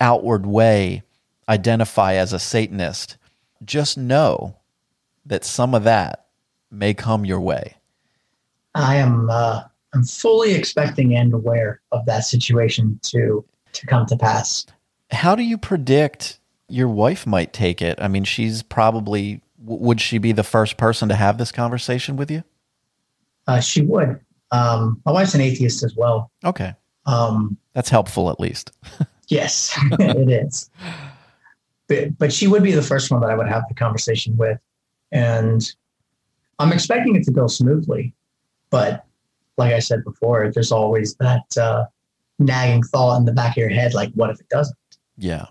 outward 0.00 0.46
way 0.46 1.02
identify 1.48 2.14
as 2.14 2.32
a 2.32 2.38
Satanist, 2.38 3.16
just 3.64 3.96
know 3.96 4.56
that 5.26 5.44
some 5.44 5.74
of 5.74 5.84
that 5.84 6.26
may 6.70 6.94
come 6.94 7.24
your 7.24 7.40
way. 7.40 7.76
I 8.74 8.96
am 8.96 9.30
uh, 9.30 9.62
I'm 9.92 10.04
fully 10.04 10.54
expecting 10.54 11.14
and 11.16 11.32
aware 11.32 11.80
of 11.92 12.04
that 12.06 12.24
situation 12.24 12.98
to 13.02 13.44
to 13.72 13.86
come 13.86 14.06
to 14.06 14.16
pass. 14.16 14.66
How 15.10 15.34
do 15.34 15.42
you 15.42 15.58
predict 15.58 16.40
your 16.68 16.88
wife 16.88 17.26
might 17.26 17.52
take 17.52 17.80
it? 17.82 17.98
I 18.00 18.08
mean, 18.08 18.24
she's 18.24 18.62
probably 18.62 19.40
would 19.58 20.00
she 20.00 20.18
be 20.18 20.32
the 20.32 20.42
first 20.42 20.76
person 20.76 21.08
to 21.08 21.14
have 21.14 21.38
this 21.38 21.50
conversation 21.50 22.16
with 22.16 22.30
you? 22.30 22.44
Uh, 23.46 23.60
she 23.60 23.82
would. 23.82 24.20
Um, 24.50 25.00
my 25.04 25.12
wife's 25.12 25.34
an 25.34 25.40
atheist 25.40 25.82
as 25.82 25.96
well. 25.96 26.30
Okay, 26.44 26.74
Um, 27.06 27.56
that's 27.72 27.88
helpful 27.88 28.30
at 28.30 28.38
least. 28.40 28.72
yes, 29.28 29.76
it 29.92 30.30
is. 30.30 30.70
But 31.88 32.16
but 32.18 32.32
she 32.32 32.46
would 32.46 32.62
be 32.62 32.72
the 32.72 32.82
first 32.82 33.10
one 33.10 33.20
that 33.20 33.30
I 33.30 33.36
would 33.36 33.48
have 33.48 33.64
the 33.68 33.74
conversation 33.74 34.36
with, 34.36 34.58
and 35.12 35.74
I'm 36.58 36.72
expecting 36.72 37.16
it 37.16 37.24
to 37.24 37.30
go 37.30 37.46
smoothly. 37.46 38.14
But 38.74 39.04
like 39.56 39.72
I 39.72 39.78
said 39.78 40.02
before, 40.02 40.50
there's 40.52 40.72
always 40.72 41.14
that 41.20 41.56
uh, 41.56 41.84
nagging 42.40 42.82
thought 42.82 43.18
in 43.18 43.24
the 43.24 43.30
back 43.30 43.52
of 43.52 43.56
your 43.58 43.68
head, 43.68 43.94
like, 43.94 44.12
what 44.14 44.30
if 44.30 44.40
it 44.40 44.48
doesn't? 44.48 44.76
Yeah. 45.16 45.46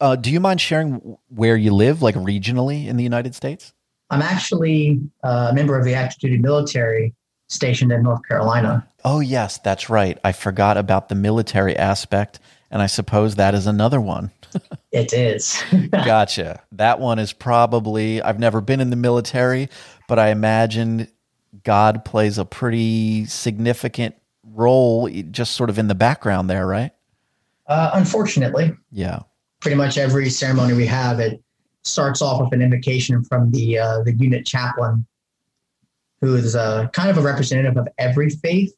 Uh, 0.00 0.16
do 0.16 0.32
you 0.32 0.40
mind 0.40 0.60
sharing 0.60 1.16
where 1.28 1.56
you 1.56 1.72
live, 1.72 2.02
like 2.02 2.16
regionally 2.16 2.88
in 2.88 2.96
the 2.96 3.04
United 3.04 3.36
States? 3.36 3.72
I'm 4.10 4.20
actually 4.20 5.00
uh, 5.22 5.50
a 5.52 5.54
member 5.54 5.78
of 5.78 5.84
the 5.84 5.94
active 5.94 6.18
duty 6.18 6.38
military 6.38 7.14
stationed 7.46 7.92
in 7.92 8.02
North 8.02 8.26
Carolina. 8.26 8.84
Oh, 9.04 9.20
yes, 9.20 9.58
that's 9.58 9.88
right. 9.88 10.18
I 10.24 10.32
forgot 10.32 10.76
about 10.76 11.08
the 11.08 11.14
military 11.14 11.76
aspect, 11.76 12.40
and 12.68 12.82
I 12.82 12.86
suppose 12.86 13.36
that 13.36 13.54
is 13.54 13.68
another 13.68 14.00
one. 14.00 14.32
It 14.92 15.12
is. 15.12 15.60
gotcha. 15.90 16.62
That 16.70 17.00
one 17.00 17.18
is 17.18 17.32
probably, 17.32 18.22
I've 18.22 18.38
never 18.38 18.60
been 18.60 18.78
in 18.78 18.90
the 18.90 18.96
military, 18.96 19.68
but 20.06 20.20
I 20.20 20.28
imagine 20.28 21.08
God 21.64 22.04
plays 22.04 22.38
a 22.38 22.44
pretty 22.44 23.24
significant 23.26 24.14
role 24.52 25.08
just 25.30 25.56
sort 25.56 25.70
of 25.70 25.78
in 25.78 25.88
the 25.88 25.94
background 25.94 26.48
there, 26.48 26.66
right? 26.66 26.92
uh, 27.66 27.90
unfortunately, 27.94 28.76
Yeah. 28.92 29.20
pretty 29.60 29.74
much 29.76 29.96
every 29.96 30.28
ceremony 30.28 30.74
we 30.74 30.84
have, 30.86 31.18
it 31.18 31.42
starts 31.82 32.20
off 32.20 32.42
with 32.42 32.52
an 32.52 32.60
invocation 32.60 33.24
from 33.24 33.50
the 33.50 33.78
uh, 33.78 34.02
the 34.02 34.12
unit 34.12 34.44
chaplain, 34.46 35.06
who 36.20 36.34
is 36.34 36.54
uh, 36.54 36.88
kind 36.88 37.08
of 37.08 37.16
a 37.16 37.22
representative 37.22 37.78
of 37.78 37.88
every 37.98 38.28
faith 38.28 38.70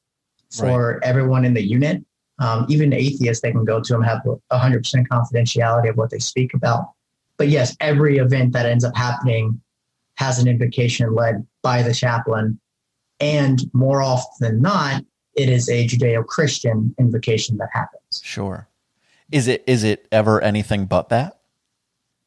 for 0.53 1.01
everyone 1.05 1.45
in 1.45 1.53
the 1.55 1.63
unit. 1.63 2.05
Um, 2.39 2.67
even 2.69 2.93
atheists, 2.93 3.43
they 3.43 3.51
can 3.51 3.65
go 3.65 3.81
to 3.81 3.95
him, 3.95 4.03
have 4.03 4.23
100% 4.53 5.07
confidentiality 5.09 5.89
of 5.91 5.97
what 5.97 6.11
they 6.11 6.19
speak 6.21 6.55
about. 6.55 6.91
But 7.39 7.49
yes, 7.49 7.77
every 7.81 8.19
event 8.19 8.53
that 8.53 8.67
ends 8.67 8.85
up 8.85 8.97
happening 8.97 9.61
has 10.17 10.39
an 10.39 10.47
invocation 10.47 11.15
led 11.15 11.45
by 11.63 11.83
the 11.83 11.93
chaplain. 11.93 12.61
And 13.21 13.61
more 13.73 14.03
often 14.03 14.37
than 14.41 14.63
not, 14.63 15.05
it 15.35 15.49
is 15.49 15.69
a 15.69 15.87
Judeo 15.87 16.27
Christian 16.27 16.95
invocation 16.99 17.57
that 17.59 17.69
happens. 17.73 18.21
Sure. 18.23 18.69
Is 19.31 19.49
it 19.49 19.65
is 19.67 19.85
it 19.85 20.07
ever 20.13 20.41
anything 20.43 20.87
but 20.87 21.09
that? 21.09 21.39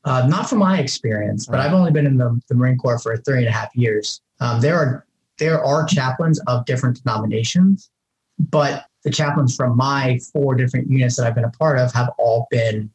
Uh, 0.06 0.26
not 0.28 0.50
from 0.50 0.60
my 0.60 0.80
experience, 0.80 1.46
but 1.46 1.58
Right. 1.58 1.66
I've 1.66 1.74
only 1.74 1.92
been 1.92 2.06
in 2.06 2.18
the, 2.18 2.40
the 2.48 2.56
Marine 2.56 2.78
Corps 2.78 3.00
for 3.00 3.18
three 3.18 3.40
and 3.40 3.48
a 3.48 3.52
half 3.52 3.76
years. 3.76 4.22
Um, 4.40 4.62
there 4.62 4.78
are 4.78 5.06
there 5.38 5.64
are 5.64 5.86
chaplains 5.86 6.40
of 6.48 6.66
different 6.66 7.02
denominations, 7.02 7.90
but 8.38 8.86
the 9.04 9.10
chaplains 9.10 9.56
from 9.56 9.78
my 9.78 10.20
four 10.34 10.56
different 10.56 10.90
units 10.90 11.16
that 11.16 11.26
I've 11.26 11.36
been 11.36 11.46
a 11.46 11.52
part 11.52 11.80
of 11.80 11.94
have 11.94 12.10
all 12.18 12.48
been 12.52 12.90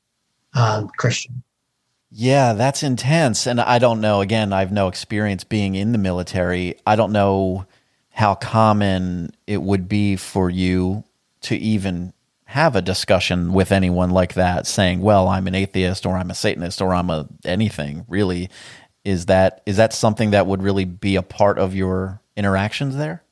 um, 0.55 0.89
Christian. 0.97 1.43
Yeah, 2.11 2.53
that's 2.53 2.83
intense. 2.83 3.47
And 3.47 3.61
I 3.61 3.79
don't 3.79 4.01
know, 4.01 4.21
again, 4.21 4.53
I 4.53 4.61
have 4.61 4.71
no 4.71 4.87
experience 4.89 5.43
being 5.43 5.75
in 5.75 5.93
the 5.93 5.99
military. 5.99 6.77
I 6.87 6.95
don't 6.95 7.11
know 7.13 7.67
how 8.15 8.37
common 8.37 9.33
it 9.47 9.61
would 9.61 9.89
be 9.89 10.15
for 10.15 10.49
you 10.49 11.03
to 11.41 11.57
even 11.57 12.13
have 12.45 12.77
a 12.77 12.81
discussion 12.81 13.53
with 13.53 13.73
anyone 13.73 14.11
like 14.11 14.35
that 14.35 14.69
saying, 14.69 15.01
"Well, 15.01 15.27
I'm 15.27 15.49
an 15.49 15.57
atheist 15.57 16.07
or 16.07 16.17
I'm 16.17 16.31
a 16.31 16.35
satanist 16.35 16.81
or 16.81 16.95
I'm 16.95 17.11
a 17.11 17.27
anything." 17.45 18.05
Really, 18.09 18.51
is 19.05 19.27
that 19.27 19.63
is 19.67 19.79
that 19.79 19.93
something 19.93 20.31
that 20.31 20.47
would 20.47 20.63
really 20.63 20.85
be 20.85 21.17
a 21.17 21.23
part 21.23 21.59
of 21.59 21.75
your 21.75 22.21
interactions 22.37 22.97
there? 22.97 23.25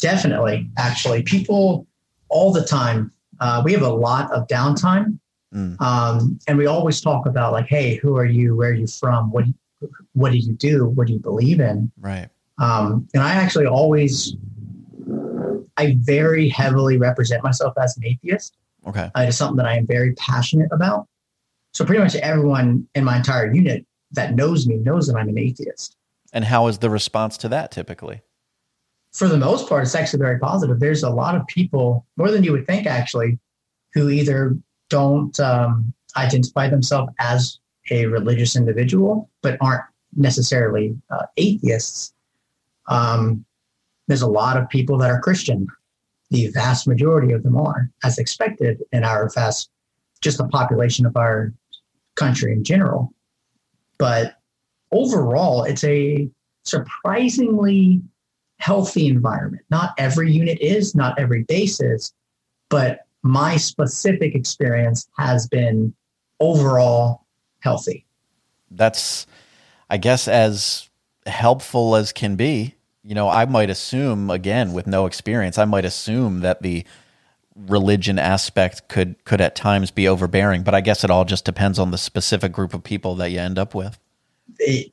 Definitely, 0.00 0.68
actually, 0.76 1.22
people 1.22 1.86
all 2.28 2.52
the 2.52 2.64
time. 2.64 3.12
Uh, 3.38 3.62
we 3.64 3.72
have 3.72 3.82
a 3.82 3.88
lot 3.88 4.28
of 4.32 4.48
downtime, 4.48 5.20
mm. 5.54 5.80
um, 5.80 6.36
and 6.48 6.58
we 6.58 6.66
always 6.66 7.00
talk 7.00 7.26
about 7.26 7.52
like, 7.52 7.66
"Hey, 7.66 7.94
who 7.94 8.16
are 8.16 8.24
you? 8.24 8.56
Where 8.56 8.70
are 8.70 8.74
you 8.74 8.88
from? 8.88 9.30
What 9.30 9.44
what 10.14 10.32
do 10.32 10.38
you 10.38 10.52
do? 10.54 10.88
What 10.88 11.06
do 11.06 11.12
you 11.12 11.20
believe 11.20 11.60
in?" 11.60 11.92
Right. 12.00 12.28
Um, 12.60 13.08
and 13.14 13.22
I 13.22 13.32
actually 13.32 13.66
always, 13.66 14.36
I 15.76 15.96
very 16.00 16.48
heavily 16.48 16.98
represent 16.98 17.42
myself 17.42 17.74
as 17.82 17.96
an 17.96 18.04
atheist. 18.06 18.56
Okay. 18.86 19.10
Uh, 19.16 19.22
it 19.22 19.28
is 19.30 19.36
something 19.36 19.56
that 19.56 19.66
I 19.66 19.76
am 19.76 19.86
very 19.86 20.12
passionate 20.14 20.68
about. 20.70 21.08
So 21.72 21.84
pretty 21.84 22.02
much 22.02 22.14
everyone 22.16 22.86
in 22.94 23.04
my 23.04 23.16
entire 23.16 23.52
unit 23.52 23.86
that 24.12 24.34
knows 24.34 24.66
me 24.66 24.76
knows 24.76 25.06
that 25.06 25.16
I'm 25.16 25.28
an 25.28 25.38
atheist. 25.38 25.96
And 26.32 26.44
how 26.44 26.66
is 26.68 26.78
the 26.78 26.90
response 26.90 27.36
to 27.38 27.48
that 27.48 27.70
typically? 27.70 28.22
For 29.12 29.26
the 29.26 29.36
most 29.36 29.68
part, 29.68 29.82
it's 29.82 29.94
actually 29.94 30.20
very 30.20 30.38
positive. 30.38 30.78
There's 30.78 31.02
a 31.02 31.10
lot 31.10 31.34
of 31.34 31.46
people, 31.46 32.06
more 32.16 32.30
than 32.30 32.44
you 32.44 32.52
would 32.52 32.66
think, 32.66 32.86
actually, 32.86 33.38
who 33.92 34.08
either 34.08 34.56
don't 34.88 35.38
um, 35.40 35.92
identify 36.16 36.68
themselves 36.68 37.12
as 37.18 37.58
a 37.90 38.06
religious 38.06 38.54
individual, 38.54 39.28
but 39.42 39.56
aren't 39.60 39.82
necessarily 40.14 40.96
uh, 41.10 41.26
atheists. 41.36 42.12
Um, 42.90 43.44
there's 44.08 44.22
a 44.22 44.28
lot 44.28 44.56
of 44.56 44.68
people 44.68 44.98
that 44.98 45.10
are 45.10 45.20
Christian. 45.20 45.66
The 46.30 46.48
vast 46.48 46.86
majority 46.86 47.32
of 47.32 47.42
them 47.42 47.56
are, 47.56 47.88
as 48.04 48.18
expected 48.18 48.82
in 48.92 49.04
our 49.04 49.30
vast, 49.30 49.70
just 50.20 50.38
the 50.38 50.48
population 50.48 51.06
of 51.06 51.16
our 51.16 51.54
country 52.16 52.52
in 52.52 52.64
general. 52.64 53.14
But 53.98 54.36
overall, 54.92 55.64
it's 55.64 55.84
a 55.84 56.28
surprisingly 56.64 58.02
healthy 58.58 59.06
environment. 59.06 59.64
Not 59.70 59.94
every 59.96 60.30
unit 60.30 60.60
is, 60.60 60.94
not 60.94 61.18
every 61.18 61.44
base 61.44 61.80
is, 61.80 62.12
but 62.68 63.06
my 63.22 63.56
specific 63.56 64.34
experience 64.34 65.08
has 65.18 65.46
been 65.46 65.94
overall 66.40 67.26
healthy. 67.60 68.06
That's, 68.70 69.26
I 69.88 69.96
guess, 69.96 70.28
as 70.28 70.88
helpful 71.26 71.96
as 71.96 72.12
can 72.12 72.36
be. 72.36 72.74
You 73.02 73.14
know, 73.14 73.28
I 73.28 73.46
might 73.46 73.70
assume, 73.70 74.30
again, 74.30 74.72
with 74.72 74.86
no 74.86 75.06
experience, 75.06 75.56
I 75.56 75.64
might 75.64 75.84
assume 75.84 76.40
that 76.40 76.62
the 76.62 76.84
religion 77.56 78.18
aspect 78.18 78.88
could 78.88 79.22
could 79.24 79.40
at 79.40 79.54
times 79.54 79.90
be 79.90 80.08
overbearing, 80.08 80.62
but 80.62 80.74
I 80.74 80.80
guess 80.80 81.04
it 81.04 81.10
all 81.10 81.24
just 81.24 81.44
depends 81.44 81.78
on 81.78 81.90
the 81.90 81.98
specific 81.98 82.52
group 82.52 82.74
of 82.74 82.82
people 82.82 83.14
that 83.16 83.30
you 83.30 83.38
end 83.38 83.58
up 83.58 83.74
with. 83.74 83.98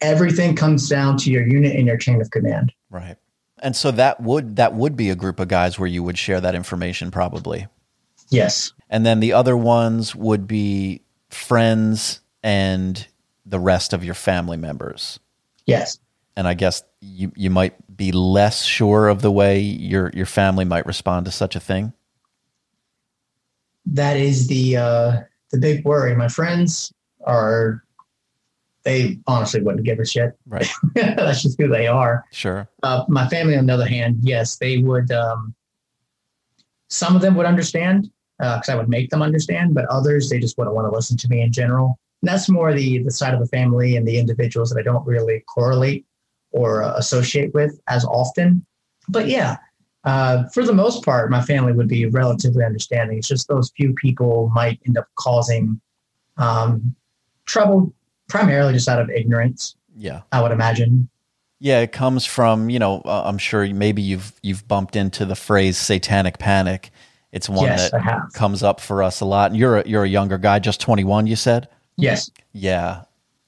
Everything 0.01 0.55
comes 0.55 0.87
down 0.87 1.17
to 1.17 1.31
your 1.31 1.45
unit 1.45 1.75
and 1.75 1.87
your 1.87 1.97
chain 1.97 2.21
of 2.21 2.31
command. 2.31 2.73
Right. 2.89 3.17
And 3.59 3.75
so 3.75 3.91
that 3.91 4.21
would 4.21 4.57
that 4.57 4.73
would 4.73 4.95
be 4.95 5.09
a 5.09 5.15
group 5.15 5.39
of 5.39 5.47
guys 5.47 5.79
where 5.79 5.87
you 5.87 6.03
would 6.03 6.17
share 6.17 6.41
that 6.41 6.55
information 6.55 7.11
probably. 7.11 7.67
Yes. 8.29 8.73
And 8.89 9.05
then 9.05 9.19
the 9.19 9.33
other 9.33 9.57
ones 9.57 10.15
would 10.15 10.47
be 10.47 11.01
friends 11.29 12.21
and 12.43 13.07
the 13.45 13.59
rest 13.59 13.93
of 13.93 14.03
your 14.03 14.13
family 14.13 14.57
members. 14.57 15.19
Yes. 15.65 15.99
And 16.35 16.47
I 16.47 16.53
guess 16.53 16.83
you 17.01 17.31
you 17.35 17.49
might 17.49 17.73
be 17.97 18.11
less 18.11 18.63
sure 18.63 19.07
of 19.07 19.21
the 19.21 19.31
way 19.31 19.59
your 19.59 20.11
your 20.13 20.25
family 20.25 20.63
might 20.63 20.85
respond 20.85 21.25
to 21.25 21.31
such 21.31 21.55
a 21.55 21.59
thing 21.59 21.93
that 23.93 24.17
is 24.17 24.47
the 24.47 24.77
uh, 24.77 25.21
the 25.51 25.57
big 25.57 25.85
worry. 25.85 26.15
My 26.15 26.27
friends 26.27 26.93
are 27.25 27.83
they 28.83 29.19
honestly 29.27 29.61
wouldn't 29.61 29.85
give 29.85 29.99
a 29.99 30.05
shit. 30.05 30.37
Right. 30.45 30.67
That's 30.95 31.41
just 31.41 31.59
who 31.59 31.67
they 31.67 31.87
are. 31.87 32.25
Sure. 32.31 32.69
Uh, 32.83 33.03
my 33.07 33.27
family, 33.27 33.57
on 33.57 33.65
the 33.65 33.73
other 33.73 33.87
hand, 33.87 34.19
yes, 34.21 34.57
they 34.57 34.77
would. 34.79 35.11
Um, 35.11 35.55
some 36.89 37.15
of 37.15 37.21
them 37.21 37.35
would 37.35 37.45
understand 37.45 38.09
because 38.37 38.69
uh, 38.69 38.73
I 38.73 38.75
would 38.75 38.87
make 38.87 39.09
them 39.09 39.21
understand, 39.21 39.73
but 39.73 39.85
others 39.85 40.29
they 40.29 40.39
just 40.39 40.57
wouldn't 40.57 40.75
want 40.75 40.87
to 40.87 40.95
listen 40.95 41.17
to 41.17 41.27
me 41.27 41.41
in 41.41 41.51
general. 41.51 41.99
And 42.21 42.29
that's 42.29 42.49
more 42.49 42.73
the 42.73 42.99
the 42.99 43.11
side 43.11 43.33
of 43.33 43.39
the 43.39 43.47
family 43.47 43.95
and 43.95 44.07
the 44.07 44.17
individuals 44.17 44.69
that 44.69 44.79
I 44.79 44.83
don't 44.83 45.05
really 45.05 45.43
correlate 45.47 46.05
or 46.51 46.83
uh, 46.83 46.93
associate 46.95 47.53
with 47.53 47.79
as 47.87 48.05
often. 48.05 48.65
But 49.09 49.27
yeah, 49.27 49.57
uh, 50.03 50.47
for 50.53 50.63
the 50.63 50.73
most 50.73 51.03
part, 51.03 51.29
my 51.29 51.41
family 51.41 51.73
would 51.73 51.89
be 51.89 52.05
relatively 52.05 52.63
understanding. 52.63 53.17
It's 53.17 53.27
just 53.27 53.49
those 53.49 53.71
few 53.75 53.93
people 53.93 54.49
might 54.55 54.79
end 54.87 54.97
up 54.97 55.07
causing 55.15 55.81
um, 56.37 56.95
trouble, 57.45 57.93
primarily 58.29 58.73
just 58.73 58.87
out 58.87 59.01
of 59.01 59.09
ignorance. 59.09 59.75
Yeah, 59.97 60.21
I 60.31 60.41
would 60.41 60.51
imagine. 60.53 61.09
Yeah, 61.59 61.81
it 61.81 61.91
comes 61.91 62.25
from 62.25 62.69
you 62.69 62.79
know 62.79 63.01
uh, 63.03 63.23
I'm 63.25 63.37
sure 63.37 63.67
maybe 63.73 64.01
you've 64.01 64.31
you've 64.41 64.65
bumped 64.65 64.95
into 64.95 65.25
the 65.25 65.35
phrase 65.35 65.77
satanic 65.77 66.39
panic. 66.39 66.91
It's 67.33 67.49
one 67.49 67.65
yes, 67.65 67.91
that 67.91 68.29
comes 68.33 68.63
up 68.63 68.79
for 68.79 69.03
us 69.03 69.19
a 69.19 69.25
lot. 69.25 69.51
And 69.51 69.59
you're 69.59 69.79
a, 69.79 69.87
you're 69.87 70.05
a 70.05 70.09
younger 70.09 70.37
guy, 70.37 70.59
just 70.59 70.79
21. 70.79 71.27
You 71.27 71.35
said. 71.35 71.67
Yes. 71.97 72.31
Yeah. 72.53 73.03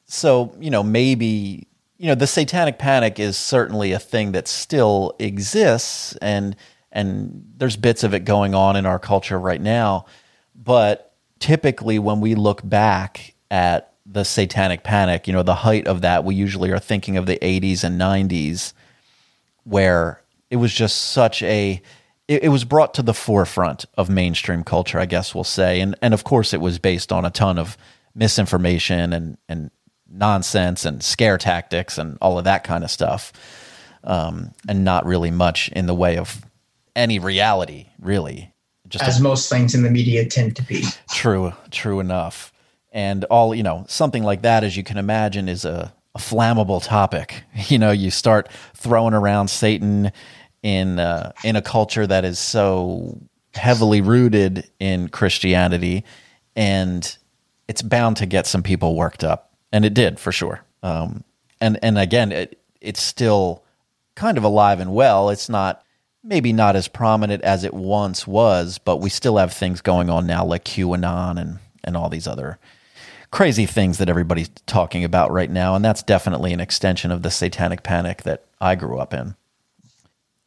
So 0.07 0.53
you 0.59 0.71
know 0.71 0.83
maybe 0.83 1.68
you 1.99 2.07
know, 2.07 2.15
the 2.15 2.27
satanic 2.27 2.79
panic 2.79 3.19
is 3.19 3.37
certainly 3.37 3.91
a 3.91 3.99
thing 3.99 4.31
that 4.31 4.47
still 4.47 5.15
exists 5.19 6.15
and 6.21 6.55
and 6.91 7.45
there's 7.57 7.75
bits 7.75 8.03
of 8.03 8.15
it 8.15 8.21
going 8.21 8.55
on 8.55 8.75
in 8.75 8.87
our 8.87 8.97
culture 8.97 9.37
right 9.37 9.61
now. 9.61 10.05
But 10.55 11.13
typically 11.37 11.99
when 11.99 12.19
we 12.19 12.33
look 12.33 12.67
back 12.67 13.35
at 13.51 13.93
the 14.07 14.23
satanic 14.23 14.83
panic, 14.83 15.27
you 15.27 15.33
know, 15.33 15.43
the 15.43 15.53
height 15.53 15.85
of 15.85 16.01
that, 16.01 16.23
we 16.23 16.33
usually 16.33 16.71
are 16.71 16.79
thinking 16.79 17.17
of 17.17 17.27
the 17.27 17.37
80s 17.37 17.83
and 17.83 18.01
90s 18.01 18.73
where 19.65 20.23
it 20.49 20.55
was 20.55 20.73
just 20.73 21.11
such 21.11 21.43
a 21.43 21.81
it, 22.27 22.45
it 22.45 22.49
was 22.49 22.63
brought 22.63 22.93
to 22.93 23.01
the 23.01 23.13
forefront 23.13 23.85
of 23.95 24.09
mainstream 24.09 24.63
culture, 24.63 24.99
I 24.99 25.05
guess 25.05 25.35
we'll 25.35 25.43
say. 25.43 25.81
And 25.81 25.95
and 26.01 26.13
of 26.13 26.23
course 26.23 26.53
it 26.53 26.61
was 26.61 26.79
based 26.79 27.11
on 27.11 27.25
a 27.25 27.29
ton 27.29 27.59
of 27.59 27.77
misinformation 28.15 29.13
and 29.13 29.37
and 29.49 29.69
nonsense 30.11 30.85
and 30.85 31.03
scare 31.03 31.37
tactics 31.37 31.97
and 31.97 32.17
all 32.21 32.37
of 32.37 32.45
that 32.45 32.63
kind 32.63 32.83
of 32.83 32.91
stuff, 32.91 33.31
um, 34.03 34.53
and 34.67 34.83
not 34.83 35.05
really 35.05 35.31
much 35.31 35.69
in 35.69 35.85
the 35.85 35.95
way 35.95 36.17
of 36.17 36.43
any 36.95 37.19
reality, 37.19 37.87
really. 37.99 38.53
Just 38.87 39.05
as 39.05 39.19
a, 39.19 39.23
most 39.23 39.49
things 39.49 39.75
in 39.75 39.83
the 39.83 39.91
media 39.91 40.25
tend 40.25 40.55
to 40.55 40.63
be. 40.63 40.83
True, 41.11 41.53
true 41.71 41.99
enough. 41.99 42.51
And 42.91 43.23
all 43.25 43.53
you 43.53 43.63
know, 43.63 43.85
something 43.87 44.23
like 44.23 44.41
that, 44.41 44.63
as 44.63 44.75
you 44.75 44.83
can 44.83 44.97
imagine, 44.97 45.47
is 45.47 45.63
a, 45.63 45.93
a 46.15 46.19
flammable 46.19 46.83
topic. 46.83 47.43
You 47.67 47.77
know, 47.77 47.91
you 47.91 48.09
start 48.09 48.49
throwing 48.73 49.13
around 49.13 49.49
Satan 49.49 50.11
in 50.63 50.99
uh, 50.99 51.33
in 51.43 51.55
a 51.55 51.61
culture 51.61 52.07
that 52.07 52.25
is 52.25 52.39
so 52.39 53.19
heavily 53.53 54.01
rooted 54.01 54.69
in 54.79 55.09
Christianity, 55.09 56.03
and 56.55 57.17
it's 57.67 57.81
bound 57.81 58.17
to 58.17 58.25
get 58.25 58.47
some 58.47 58.63
people 58.63 58.95
worked 58.95 59.23
up 59.23 59.48
and 59.71 59.85
it 59.85 59.93
did 59.93 60.19
for 60.19 60.31
sure. 60.31 60.63
Um, 60.83 61.23
and 61.61 61.79
and 61.83 61.97
again, 61.97 62.31
it 62.31 62.59
it's 62.81 63.01
still 63.01 63.63
kind 64.15 64.37
of 64.37 64.43
alive 64.43 64.79
and 64.79 64.93
well. 64.93 65.29
It's 65.29 65.49
not 65.49 65.83
maybe 66.23 66.51
not 66.53 66.75
as 66.75 66.87
prominent 66.87 67.43
as 67.43 67.63
it 67.63 67.73
once 67.73 68.27
was, 68.27 68.77
but 68.77 68.97
we 68.97 69.09
still 69.09 69.37
have 69.37 69.53
things 69.53 69.81
going 69.81 70.09
on 70.09 70.27
now 70.27 70.45
like 70.45 70.65
QAnon 70.65 71.39
and 71.39 71.59
and 71.83 71.95
all 71.95 72.09
these 72.09 72.27
other 72.27 72.59
crazy 73.31 73.65
things 73.65 73.99
that 73.99 74.09
everybody's 74.09 74.49
talking 74.65 75.03
about 75.03 75.31
right 75.31 75.51
now, 75.51 75.75
and 75.75 75.85
that's 75.85 76.03
definitely 76.03 76.53
an 76.53 76.59
extension 76.59 77.11
of 77.11 77.21
the 77.21 77.31
satanic 77.31 77.83
panic 77.83 78.23
that 78.23 78.45
I 78.59 78.75
grew 78.75 78.97
up 78.97 79.13
in. 79.13 79.35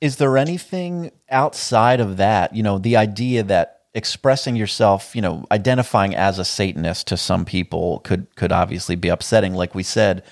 Is 0.01 0.17
there 0.17 0.37
anything 0.37 1.13
outside 1.31 2.01
of 2.01 2.17
that, 2.17 2.57
you 2.57 2.63
know, 2.63 2.79
the 2.79 2.97
idea 2.97 3.45
that 3.45 3.82
expressing 3.95 4.57
yourself, 4.57 5.15
you 5.15 5.23
know, 5.23 5.45
identifying 5.51 6.15
as 6.15 6.39
a 6.39 6.45
Satanist 6.45 7.07
to 7.09 7.17
some 7.17 7.45
people 7.45 8.01
could 8.01 8.35
could 8.37 8.53
obviously 8.53 8.97
be 8.97 9.09
upsetting, 9.09 9.55
like 9.55 9.75
we 9.75 9.83
said. 9.83 10.23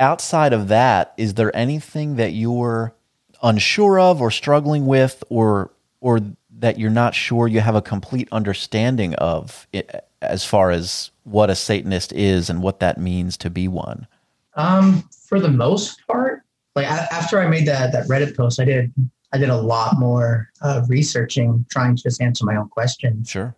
Outside 0.00 0.52
of 0.52 0.68
that, 0.68 1.14
is 1.16 1.34
there 1.34 1.54
anything 1.56 2.16
that 2.16 2.32
you're 2.32 2.94
unsure 3.42 3.98
of 3.98 4.20
or 4.20 4.30
struggling 4.30 4.86
with 4.86 5.22
or 5.28 5.72
or 6.00 6.20
that 6.58 6.78
you're 6.78 6.90
not 6.90 7.14
sure 7.14 7.46
you 7.46 7.60
have 7.60 7.76
a 7.76 7.82
complete 7.82 8.28
understanding 8.32 9.14
of 9.14 9.66
it, 9.72 10.04
as 10.22 10.44
far 10.44 10.70
as 10.70 11.10
what 11.24 11.50
a 11.50 11.54
Satanist 11.54 12.12
is 12.12 12.50
and 12.50 12.62
what 12.62 12.80
that 12.80 12.98
means 12.98 13.36
to 13.36 13.50
be 13.50 13.68
one? 13.68 14.06
Um, 14.54 15.08
for 15.28 15.38
the 15.38 15.50
most 15.50 16.04
part, 16.06 16.42
like 16.74 16.86
a- 16.86 17.12
after 17.12 17.40
I 17.40 17.46
made 17.46 17.66
that 17.66 17.92
that 17.92 18.08
Reddit 18.08 18.36
post, 18.36 18.58
I 18.58 18.64
did 18.64 18.92
I 19.32 19.38
did 19.38 19.50
a 19.50 19.56
lot 19.56 19.98
more 19.98 20.48
uh, 20.62 20.82
researching, 20.88 21.64
trying 21.70 21.96
to 21.96 22.02
just 22.02 22.22
answer 22.22 22.44
my 22.44 22.56
own 22.56 22.68
questions. 22.68 23.28
Sure. 23.28 23.54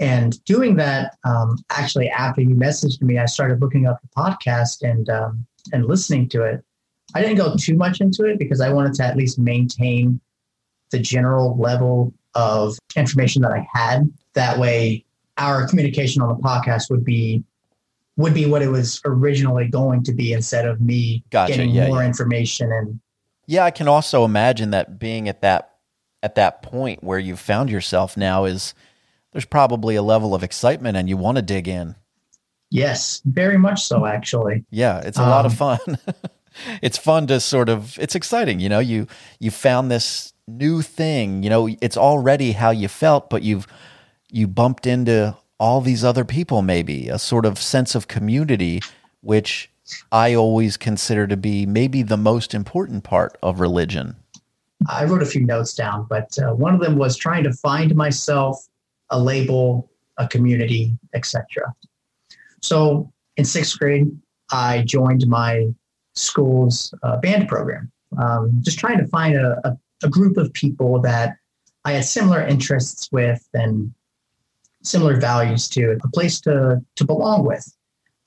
And 0.00 0.42
doing 0.44 0.76
that, 0.76 1.16
um, 1.24 1.58
actually, 1.70 2.08
after 2.08 2.40
you 2.40 2.54
messaged 2.54 3.02
me, 3.02 3.18
I 3.18 3.26
started 3.26 3.60
looking 3.60 3.86
up 3.86 4.00
the 4.00 4.08
podcast 4.08 4.82
and 4.88 5.08
um, 5.10 5.46
and 5.72 5.84
listening 5.86 6.28
to 6.30 6.42
it. 6.42 6.64
I 7.14 7.20
didn't 7.20 7.36
go 7.36 7.54
too 7.56 7.76
much 7.76 8.00
into 8.00 8.24
it 8.24 8.38
because 8.38 8.60
I 8.60 8.72
wanted 8.72 8.94
to 8.94 9.04
at 9.04 9.16
least 9.16 9.38
maintain 9.38 10.18
the 10.90 10.98
general 10.98 11.56
level 11.58 12.14
of 12.34 12.78
information 12.96 13.42
that 13.42 13.52
I 13.52 13.66
had. 13.72 14.10
That 14.32 14.58
way, 14.58 15.04
our 15.36 15.68
communication 15.68 16.22
on 16.22 16.28
the 16.28 16.42
podcast 16.42 16.90
would 16.90 17.04
be 17.04 17.44
would 18.16 18.34
be 18.34 18.46
what 18.46 18.62
it 18.62 18.68
was 18.68 19.00
originally 19.04 19.68
going 19.68 20.02
to 20.04 20.12
be 20.12 20.32
instead 20.32 20.66
of 20.66 20.80
me 20.80 21.22
Gotcha. 21.30 21.52
getting 21.52 21.70
Yeah, 21.70 21.88
more 21.88 22.00
yeah. 22.00 22.06
information 22.08 22.70
and 22.72 23.00
Yeah, 23.46 23.64
I 23.64 23.70
can 23.70 23.88
also 23.88 24.24
imagine 24.24 24.70
that 24.70 24.98
being 24.98 25.28
at 25.28 25.40
that 25.42 25.70
at 26.22 26.36
that 26.36 26.62
point 26.62 27.02
where 27.02 27.18
you've 27.18 27.40
found 27.40 27.68
yourself 27.70 28.16
now 28.16 28.44
is 28.44 28.74
there's 29.32 29.44
probably 29.44 29.96
a 29.96 30.02
level 30.02 30.34
of 30.34 30.42
excitement 30.44 30.96
and 30.96 31.08
you 31.08 31.16
want 31.16 31.36
to 31.36 31.42
dig 31.42 31.66
in. 31.66 31.96
yes, 32.70 33.20
very 33.24 33.58
much 33.58 33.82
so 33.82 34.06
actually. 34.06 34.64
Yeah, 34.70 34.98
it's 35.00 35.18
a 35.18 35.22
lot 35.22 35.44
of 35.46 35.60
Um, 35.60 35.78
fun. 35.78 35.98
it's 36.82 36.96
fun 36.98 37.26
to 37.26 37.40
sort 37.40 37.68
of 37.68 37.98
it's 37.98 38.14
exciting, 38.14 38.60
you 38.60 38.68
know, 38.68 38.78
you 38.78 39.06
you 39.40 39.50
found 39.50 39.90
this 39.90 40.32
new 40.46 40.80
thing, 40.82 41.42
you 41.42 41.50
know, 41.50 41.68
it's 41.80 41.96
already 41.96 42.52
how 42.52 42.70
you 42.70 42.88
felt, 42.88 43.28
but 43.30 43.42
you've 43.42 43.66
you 44.30 44.46
bumped 44.46 44.86
into 44.86 45.36
all 45.58 45.80
these 45.80 46.04
other 46.04 46.24
people 46.24 46.62
maybe, 46.62 47.08
a 47.08 47.18
sort 47.18 47.46
of 47.46 47.58
sense 47.58 47.94
of 47.94 48.06
community 48.08 48.80
which 49.22 49.70
I 50.10 50.34
always 50.34 50.76
consider 50.76 51.26
to 51.26 51.36
be 51.36 51.66
maybe 51.66 52.02
the 52.02 52.16
most 52.16 52.54
important 52.54 53.04
part 53.04 53.36
of 53.42 53.60
religion. 53.60 54.16
I 54.88 55.04
wrote 55.04 55.22
a 55.22 55.26
few 55.26 55.44
notes 55.44 55.74
down, 55.74 56.06
but 56.08 56.36
uh, 56.38 56.54
one 56.54 56.74
of 56.74 56.80
them 56.80 56.96
was 56.96 57.16
trying 57.16 57.44
to 57.44 57.52
find 57.52 57.94
myself 57.94 58.66
a 59.10 59.18
label, 59.18 59.90
a 60.18 60.26
community, 60.26 60.96
etc. 61.14 61.44
So 62.62 63.12
in 63.36 63.44
sixth 63.44 63.78
grade, 63.78 64.10
I 64.50 64.82
joined 64.82 65.26
my 65.26 65.68
school's 66.14 66.92
uh, 67.02 67.18
band 67.18 67.48
program, 67.48 67.90
um, 68.18 68.52
just 68.60 68.78
trying 68.78 68.98
to 68.98 69.06
find 69.06 69.36
a, 69.36 69.60
a, 69.64 69.78
a 70.02 70.08
group 70.08 70.36
of 70.36 70.52
people 70.52 71.00
that 71.02 71.36
I 71.84 71.92
had 71.92 72.04
similar 72.04 72.42
interests 72.42 73.10
with 73.10 73.46
and 73.54 73.92
similar 74.82 75.18
values 75.18 75.68
to, 75.68 75.98
a 76.02 76.08
place 76.08 76.40
to, 76.42 76.82
to 76.96 77.04
belong 77.04 77.44
with. 77.44 77.64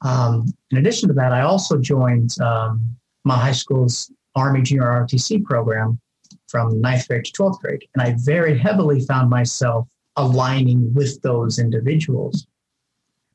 Um, 0.02 0.54
in 0.72 0.78
addition 0.78 1.08
to 1.10 1.16
that, 1.16 1.32
I 1.32 1.42
also 1.42 1.78
joined 1.78 2.40
um, 2.42 2.96
my 3.24 3.36
high 3.38 3.52
school's 3.52 4.12
Army 4.36 4.62
Junior 4.62 4.84
ROTC 4.86 5.44
program 5.44 6.00
from 6.48 6.80
ninth 6.82 7.08
grade 7.08 7.26
to 7.26 7.32
12th 7.32 7.60
grade. 7.60 7.86
And 7.96 8.02
I 8.02 8.16
very 8.20 8.58
heavily 8.58 9.02
found 9.02 9.30
myself 9.30 9.88
aligning 10.16 10.94
with 10.94 11.22
those 11.22 11.60
individuals. 11.60 12.46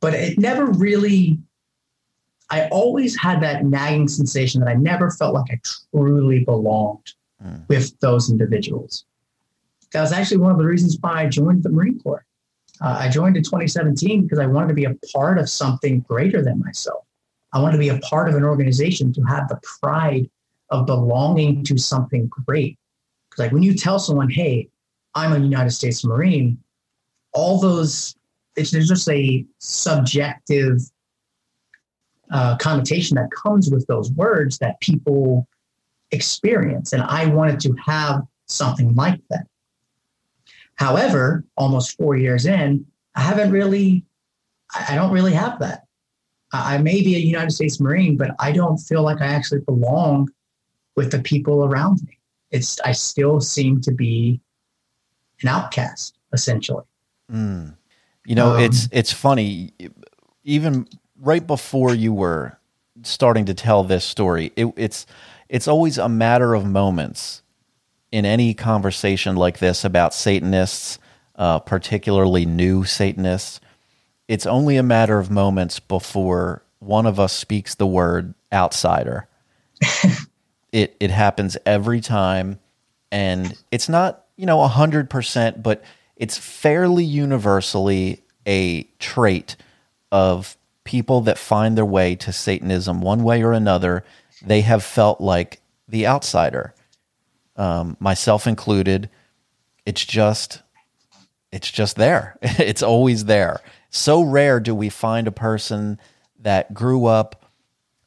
But 0.00 0.14
it 0.14 0.38
never 0.38 0.66
really, 0.66 1.38
I 2.50 2.68
always 2.68 3.18
had 3.18 3.42
that 3.42 3.64
nagging 3.64 4.08
sensation 4.08 4.60
that 4.60 4.68
I 4.68 4.74
never 4.74 5.10
felt 5.10 5.34
like 5.34 5.50
I 5.50 5.60
truly 5.92 6.44
belonged 6.44 7.14
Mm. 7.42 7.66
with 7.68 7.98
those 8.00 8.30
individuals. 8.30 9.06
That 9.94 10.02
was 10.02 10.12
actually 10.12 10.36
one 10.36 10.52
of 10.52 10.58
the 10.58 10.64
reasons 10.66 10.98
why 11.00 11.22
I 11.22 11.26
joined 11.26 11.62
the 11.62 11.70
Marine 11.70 11.98
Corps. 11.98 12.26
Uh, 12.80 12.96
I 13.00 13.08
joined 13.08 13.36
in 13.36 13.42
2017 13.42 14.22
because 14.22 14.38
I 14.38 14.46
wanted 14.46 14.68
to 14.68 14.74
be 14.74 14.84
a 14.84 14.96
part 15.12 15.38
of 15.38 15.48
something 15.48 16.00
greater 16.00 16.42
than 16.42 16.58
myself. 16.60 17.04
I 17.52 17.60
wanted 17.60 17.72
to 17.72 17.78
be 17.78 17.88
a 17.88 17.98
part 17.98 18.28
of 18.28 18.36
an 18.36 18.44
organization 18.44 19.12
to 19.12 19.22
have 19.22 19.48
the 19.48 19.60
pride 19.80 20.30
of 20.70 20.86
belonging 20.86 21.64
to 21.64 21.76
something 21.76 22.28
great. 22.28 22.78
Because 23.28 23.44
like 23.44 23.52
when 23.52 23.62
you 23.62 23.74
tell 23.74 23.98
someone, 23.98 24.30
"Hey, 24.30 24.68
I'm 25.14 25.32
a 25.32 25.38
United 25.38 25.72
States 25.72 26.04
Marine," 26.04 26.58
all 27.32 27.60
those 27.60 28.14
it's 28.56 28.70
there's 28.70 28.88
just 28.88 29.08
a 29.08 29.44
subjective 29.58 30.80
uh, 32.30 32.56
connotation 32.58 33.16
that 33.16 33.30
comes 33.30 33.70
with 33.70 33.86
those 33.86 34.10
words 34.12 34.58
that 34.58 34.80
people 34.80 35.48
experience, 36.12 36.92
and 36.92 37.02
I 37.02 37.26
wanted 37.26 37.60
to 37.60 37.74
have 37.84 38.22
something 38.46 38.94
like 38.94 39.20
that. 39.30 39.46
However, 40.80 41.44
almost 41.58 41.98
four 41.98 42.16
years 42.16 42.46
in, 42.46 42.86
I 43.14 43.20
haven't 43.20 43.50
really, 43.52 44.02
I 44.74 44.94
don't 44.94 45.12
really 45.12 45.34
have 45.34 45.58
that. 45.58 45.84
I 46.54 46.76
I 46.76 46.78
may 46.78 47.02
be 47.02 47.14
a 47.16 47.18
United 47.18 47.50
States 47.50 47.78
Marine, 47.80 48.16
but 48.16 48.34
I 48.38 48.50
don't 48.50 48.78
feel 48.78 49.02
like 49.02 49.20
I 49.20 49.26
actually 49.26 49.60
belong 49.60 50.30
with 50.96 51.10
the 51.10 51.20
people 51.20 51.66
around 51.66 52.02
me. 52.04 52.18
It's 52.50 52.80
I 52.80 52.92
still 52.92 53.42
seem 53.42 53.82
to 53.82 53.92
be 53.92 54.40
an 55.42 55.48
outcast, 55.48 56.16
essentially. 56.32 56.84
Mm. 57.30 57.74
You 58.24 58.34
know, 58.34 58.54
Um, 58.56 58.62
it's 58.62 58.88
it's 58.90 59.12
funny. 59.12 59.74
Even 60.44 60.88
right 61.20 61.46
before 61.46 61.94
you 61.94 62.14
were 62.14 62.58
starting 63.02 63.44
to 63.44 63.54
tell 63.54 63.84
this 63.84 64.04
story, 64.04 64.50
it, 64.56 64.72
it's 64.76 65.06
it's 65.50 65.68
always 65.68 65.98
a 65.98 66.08
matter 66.08 66.54
of 66.54 66.64
moments 66.64 67.42
in 68.12 68.24
any 68.24 68.54
conversation 68.54 69.36
like 69.36 69.58
this 69.58 69.84
about 69.84 70.14
Satanists, 70.14 70.98
uh, 71.36 71.60
particularly 71.60 72.44
new 72.44 72.84
Satanists. 72.84 73.60
It's 74.28 74.46
only 74.46 74.76
a 74.76 74.82
matter 74.82 75.18
of 75.18 75.30
moments 75.30 75.80
before 75.80 76.62
one 76.78 77.06
of 77.06 77.20
us 77.20 77.32
speaks 77.32 77.74
the 77.74 77.86
word 77.86 78.34
outsider. 78.52 79.28
it 80.72 80.96
it 81.00 81.10
happens 81.10 81.56
every 81.64 82.00
time, 82.00 82.58
and 83.12 83.56
it's 83.70 83.88
not 83.88 84.24
you 84.36 84.46
know 84.46 84.66
hundred 84.66 85.08
percent, 85.10 85.62
but 85.62 85.82
it's 86.16 86.36
fairly 86.36 87.04
universally 87.04 88.22
a 88.46 88.84
trait 88.98 89.56
of 90.12 90.56
people 90.84 91.20
that 91.22 91.38
find 91.38 91.76
their 91.76 91.84
way 91.84 92.16
to 92.16 92.32
Satanism 92.32 93.00
one 93.00 93.22
way 93.22 93.42
or 93.42 93.52
another. 93.52 94.04
They 94.42 94.62
have 94.62 94.82
felt 94.82 95.20
like 95.20 95.60
the 95.88 96.06
outsider, 96.06 96.74
um, 97.60 97.96
myself 98.00 98.46
included. 98.46 99.10
It's 99.84 100.04
just, 100.04 100.62
it's 101.52 101.70
just 101.70 101.96
there. 101.96 102.38
it's 102.42 102.82
always 102.82 103.26
there. 103.26 103.60
So 103.90 104.22
rare 104.22 104.60
do 104.60 104.74
we 104.74 104.88
find 104.88 105.28
a 105.28 105.32
person 105.32 106.00
that 106.40 106.72
grew 106.72 107.04
up 107.04 107.44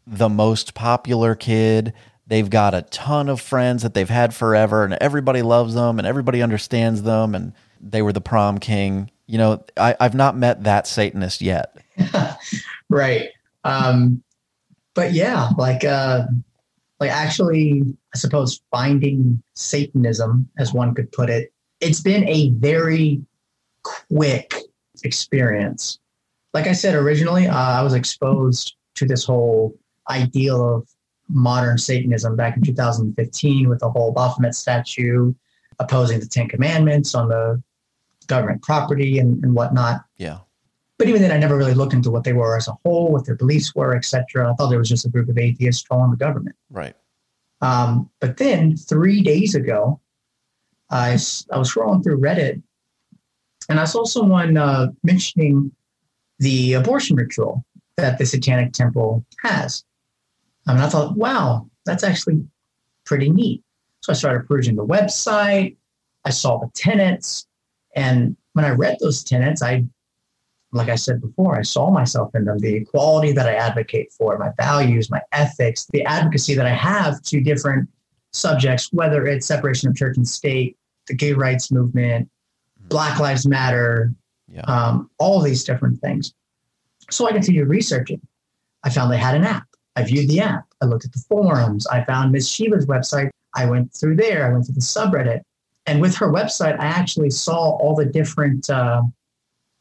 the 0.07 0.27
most 0.27 0.73
popular 0.73 1.35
kid. 1.35 1.93
They've 2.25 2.49
got 2.49 2.73
a 2.73 2.81
ton 2.81 3.29
of 3.29 3.39
friends 3.39 3.83
that 3.83 3.93
they've 3.93 4.09
had 4.09 4.33
forever, 4.33 4.83
and 4.83 4.93
everybody 4.95 5.43
loves 5.43 5.75
them, 5.75 5.99
and 5.99 6.07
everybody 6.07 6.41
understands 6.41 7.03
them, 7.03 7.35
and 7.35 7.53
they 7.79 8.01
were 8.01 8.13
the 8.13 8.21
prom 8.21 8.57
king. 8.57 9.11
You 9.27 9.37
know, 9.37 9.63
I, 9.77 9.95
I've 9.99 10.15
not 10.15 10.35
met 10.35 10.63
that 10.63 10.87
Satanist 10.87 11.41
yet. 11.41 11.77
right. 12.89 13.29
Um, 13.63 14.23
but 14.95 15.13
yeah, 15.13 15.49
like 15.57 15.83
uh, 15.83 16.25
like 16.99 17.11
actually, 17.11 17.83
I 18.13 18.17
suppose 18.17 18.61
finding 18.71 19.41
Satanism, 19.55 20.49
as 20.57 20.73
one 20.73 20.93
could 20.93 21.11
put 21.11 21.29
it, 21.29 21.51
it's 21.79 22.01
been 22.01 22.27
a 22.27 22.51
very 22.51 23.21
quick 23.83 24.53
experience. 25.03 25.99
Like 26.53 26.67
I 26.67 26.73
said 26.73 26.95
originally, 26.95 27.47
uh, 27.47 27.79
I 27.79 27.81
was 27.81 27.93
exposed 27.93 28.75
to 28.95 29.05
this 29.05 29.25
whole 29.25 29.75
ideal 30.09 30.75
of 30.77 30.87
modern 31.27 31.77
Satanism 31.77 32.35
back 32.35 32.55
in 32.55 32.63
2015 32.63 33.69
with 33.69 33.79
the 33.79 33.89
whole 33.89 34.11
Baphomet 34.11 34.53
statue 34.53 35.33
opposing 35.79 36.19
the 36.19 36.27
Ten 36.27 36.47
Commandments 36.47 37.15
on 37.15 37.29
the 37.29 37.61
government 38.27 38.61
property 38.61 39.17
and, 39.17 39.43
and 39.43 39.55
whatnot. 39.55 40.03
Yeah. 40.17 40.39
But 40.99 41.07
even 41.07 41.21
then, 41.21 41.31
I 41.31 41.37
never 41.37 41.57
really 41.57 41.73
looked 41.73 41.93
into 41.93 42.11
what 42.11 42.23
they 42.23 42.33
were 42.33 42.55
as 42.55 42.67
a 42.67 42.77
whole, 42.85 43.11
what 43.11 43.25
their 43.25 43.35
beliefs 43.35 43.73
were, 43.73 43.95
etc. 43.95 44.49
I 44.49 44.53
thought 44.53 44.69
there 44.69 44.77
was 44.77 44.89
just 44.89 45.05
a 45.05 45.09
group 45.09 45.27
of 45.27 45.37
atheists 45.37 45.81
trolling 45.81 46.11
the 46.11 46.17
government. 46.17 46.55
Right. 46.69 46.95
Um, 47.63 48.09
but 48.19 48.35
then 48.35 48.75
three 48.75 49.21
days 49.21 49.55
ago, 49.55 50.01
I, 50.91 51.11
I 51.49 51.57
was 51.57 51.73
scrolling 51.73 52.03
through 52.03 52.19
Reddit 52.19 52.61
and 53.69 53.79
I 53.79 53.85
saw 53.85 54.03
someone 54.03 54.57
uh, 54.57 54.87
mentioning 55.01 55.71
the 56.39 56.73
abortion 56.73 57.15
ritual 57.15 57.63
that 57.95 58.17
the 58.17 58.25
Satanic 58.25 58.73
Temple 58.73 59.25
has. 59.41 59.85
I 60.67 60.73
mean, 60.73 60.83
I 60.83 60.89
thought, 60.89 61.15
wow, 61.15 61.69
that's 61.85 62.03
actually 62.03 62.45
pretty 63.05 63.29
neat. 63.29 63.63
So 64.01 64.11
I 64.11 64.15
started 64.15 64.45
perusing 64.45 64.75
the 64.75 64.85
website. 64.85 65.77
I 66.25 66.31
saw 66.31 66.57
the 66.57 66.69
tenets. 66.75 67.47
And 67.95 68.35
when 68.51 68.65
I 68.65 68.71
read 68.71 68.97
those 68.99 69.23
tenets, 69.23 69.63
I, 69.63 69.85
like 70.73 70.89
I 70.89 70.95
said 70.95 71.21
before, 71.21 71.57
I 71.57 71.61
saw 71.61 71.89
myself 71.91 72.33
in 72.35 72.45
them 72.45 72.57
the 72.59 72.75
equality 72.75 73.31
that 73.33 73.47
I 73.47 73.53
advocate 73.55 74.11
for, 74.11 74.37
my 74.37 74.49
values, 74.57 75.09
my 75.09 75.21
ethics, 75.31 75.85
the 75.93 76.03
advocacy 76.05 76.55
that 76.55 76.65
I 76.65 76.73
have 76.73 77.21
to 77.23 77.41
different 77.41 77.89
subjects, 78.31 78.89
whether 78.91 79.25
it's 79.27 79.45
separation 79.45 79.89
of 79.89 79.95
church 79.95 80.17
and 80.17 80.27
state, 80.27 80.77
the 81.07 81.13
gay 81.13 81.33
rights 81.33 81.71
movement, 81.71 82.29
Black 82.89 83.19
Lives 83.19 83.45
Matter, 83.45 84.13
Yeah. 84.47 84.61
um, 84.61 85.09
all 85.19 85.41
these 85.41 85.63
different 85.63 86.01
things. 86.01 86.33
So 87.11 87.27
I 87.27 87.31
continued 87.31 87.67
researching. 87.67 88.21
I 88.83 88.89
found 88.89 89.11
they 89.11 89.17
had 89.17 89.35
an 89.35 89.43
app. 89.43 89.67
I 89.95 90.03
viewed 90.03 90.27
the 90.29 90.39
app. 90.41 90.65
I 90.81 90.85
looked 90.85 91.05
at 91.05 91.11
the 91.13 91.23
forums. 91.29 91.85
I 91.87 92.03
found 92.03 92.31
Ms. 92.31 92.49
Shiva's 92.49 92.85
website. 92.87 93.29
I 93.55 93.65
went 93.65 93.93
through 93.93 94.15
there. 94.15 94.47
I 94.47 94.51
went 94.51 94.65
to 94.65 94.71
the 94.71 94.79
subreddit. 94.81 95.41
And 95.85 96.01
with 96.01 96.15
her 96.15 96.29
website, 96.31 96.79
I 96.79 96.85
actually 96.85 97.29
saw 97.29 97.77
all 97.77 97.95
the 97.95 98.05
different 98.05 98.69
uh, 98.69 99.03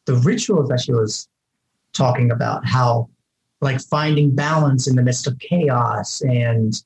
the 0.07 0.15
rituals 0.17 0.69
that 0.69 0.81
she 0.81 0.93
was 0.93 1.29
talking 1.93 2.31
about. 2.31 2.67
How 2.67 3.09
like 3.61 3.81
finding 3.81 4.35
balance 4.35 4.89
in 4.89 4.97
the 4.97 5.03
midst 5.03 5.27
of 5.27 5.39
chaos 5.39 6.21
and 6.23 6.83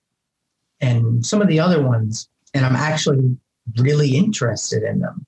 and 0.81 1.25
some 1.25 1.41
of 1.41 1.49
the 1.49 1.59
other 1.59 1.83
ones. 1.83 2.29
And 2.55 2.65
I'm 2.65 2.77
actually 2.77 3.37
really 3.79 4.15
interested 4.15 4.83
in 4.83 5.01
them. 5.01 5.27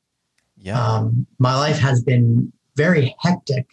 Yeah. 0.57 0.81
Um, 0.81 1.27
my 1.39 1.55
life 1.57 1.79
has 1.79 2.03
been 2.03 2.53
very 2.77 3.15
hectic. 3.21 3.67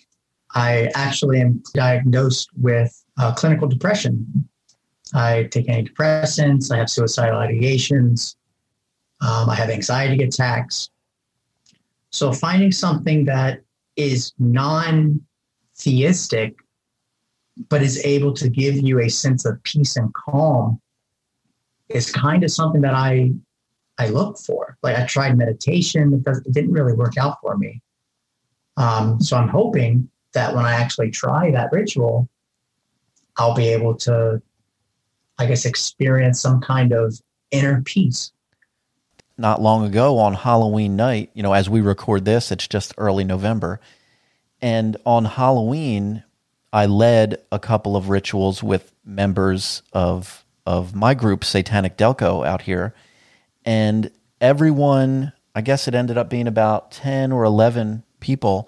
I 0.54 0.90
actually 0.96 1.42
am 1.42 1.62
diagnosed 1.74 2.50
with 2.56 3.04
uh, 3.18 3.34
clinical 3.34 3.68
depression. 3.68 4.48
I 5.14 5.44
take 5.52 5.68
antidepressants. 5.68 6.72
I 6.72 6.78
have 6.78 6.90
suicidal 6.90 7.40
ideations. 7.40 8.36
Um, 9.22 9.50
I 9.50 9.56
have 9.56 9.70
anxiety 9.70 10.24
attacks. 10.24 10.90
So 12.12 12.32
finding 12.32 12.72
something 12.72 13.26
that 13.26 13.62
is 13.96 14.34
non 14.40 15.22
theistic, 15.78 16.56
but 17.70 17.82
is 17.82 18.04
able 18.06 18.34
to 18.34 18.50
give 18.50 18.76
you 18.76 19.00
a 19.00 19.10
sense 19.10 19.46
of 19.46 19.62
peace 19.64 19.96
and 19.96 20.14
calm 20.14 20.80
is 21.90 22.12
kind 22.12 22.44
of 22.44 22.52
something 22.52 22.82
that 22.82 22.94
I 22.94 23.32
I 23.98 24.10
look 24.10 24.38
for. 24.38 24.78
Like 24.84 24.98
I 24.98 25.06
tried 25.06 25.38
meditation, 25.38 26.14
it, 26.14 26.38
it 26.46 26.54
didn't 26.54 26.74
really 26.74 26.94
work 26.94 27.18
out 27.18 27.38
for 27.42 27.58
me. 27.58 27.82
Um, 28.78 29.22
so 29.22 29.38
I'm 29.38 29.48
hoping 29.48 30.10
that 30.34 30.54
when 30.54 30.66
I 30.66 30.74
actually 30.74 31.12
try 31.12 31.50
that 31.52 31.72
ritual, 31.72 32.28
I'll 33.38 33.56
be 33.56 33.70
able 33.70 33.96
to, 34.00 34.42
I 35.38 35.46
guess, 35.46 35.66
experience 35.66 36.42
some 36.42 36.60
kind 36.60 36.92
of 36.92 37.18
inner 37.52 37.82
peace. 37.84 38.32
Not 39.38 39.62
long 39.62 39.86
ago 39.86 40.18
on 40.18 40.34
Halloween 40.34 40.96
night, 40.96 41.30
you 41.34 41.44
know, 41.44 41.54
as 41.54 41.70
we 41.70 41.82
record 41.82 42.24
this, 42.24 42.52
it's 42.52 42.68
just 42.68 42.94
early 42.98 43.24
November. 43.24 43.82
And 44.62 44.96
on 45.06 45.26
Halloween, 45.26 46.24
I 46.72 46.86
led 46.86 47.42
a 47.52 47.60
couple 47.60 47.96
of 47.96 48.10
rituals 48.10 48.64
with 48.64 48.92
members 49.06 49.82
of 49.94 50.46
of 50.66 50.96
my 50.96 51.14
group, 51.14 51.44
Satanic 51.44 51.96
Delco, 51.96 52.46
out 52.46 52.64
here. 52.64 52.94
And 53.66 54.10
everyone, 54.42 55.32
I 55.54 55.62
guess 55.62 55.88
it 55.88 55.96
ended 55.96 56.18
up 56.18 56.30
being 56.30 56.48
about 56.48 56.92
10 56.92 57.32
or 57.32 57.44
11 57.44 58.04
people. 58.20 58.68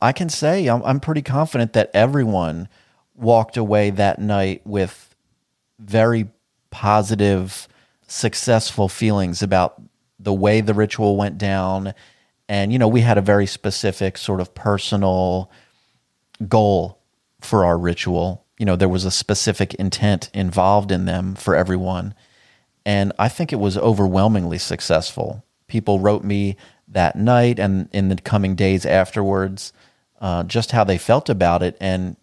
I 0.00 0.12
can 0.12 0.28
say 0.28 0.66
I'm, 0.66 0.82
I'm 0.82 1.00
pretty 1.00 1.22
confident 1.22 1.74
that 1.74 1.90
everyone 1.92 2.68
walked 3.14 3.56
away 3.56 3.90
that 3.90 4.18
night 4.18 4.62
with 4.64 5.14
very 5.78 6.28
positive, 6.70 7.68
successful 8.06 8.88
feelings 8.88 9.42
about 9.42 9.80
the 10.26 10.34
way 10.34 10.60
the 10.60 10.74
ritual 10.74 11.16
went 11.16 11.38
down. 11.38 11.94
And, 12.48 12.72
you 12.72 12.80
know, 12.80 12.88
we 12.88 13.00
had 13.00 13.16
a 13.16 13.22
very 13.22 13.46
specific 13.46 14.18
sort 14.18 14.40
of 14.40 14.56
personal 14.56 15.52
goal 16.48 16.98
for 17.40 17.64
our 17.64 17.78
ritual. 17.78 18.44
You 18.58 18.66
know, 18.66 18.74
there 18.74 18.88
was 18.88 19.04
a 19.04 19.12
specific 19.12 19.74
intent 19.74 20.28
involved 20.34 20.90
in 20.90 21.04
them 21.04 21.36
for 21.36 21.54
everyone. 21.54 22.12
And 22.84 23.12
I 23.20 23.28
think 23.28 23.52
it 23.52 23.60
was 23.60 23.78
overwhelmingly 23.78 24.58
successful. 24.58 25.44
People 25.68 26.00
wrote 26.00 26.24
me 26.24 26.56
that 26.88 27.14
night 27.14 27.60
and 27.60 27.88
in 27.92 28.08
the 28.08 28.16
coming 28.16 28.56
days 28.56 28.84
afterwards 28.84 29.72
uh, 30.20 30.42
just 30.42 30.72
how 30.72 30.82
they 30.82 30.98
felt 30.98 31.28
about 31.28 31.62
it. 31.62 31.76
And 31.80 32.16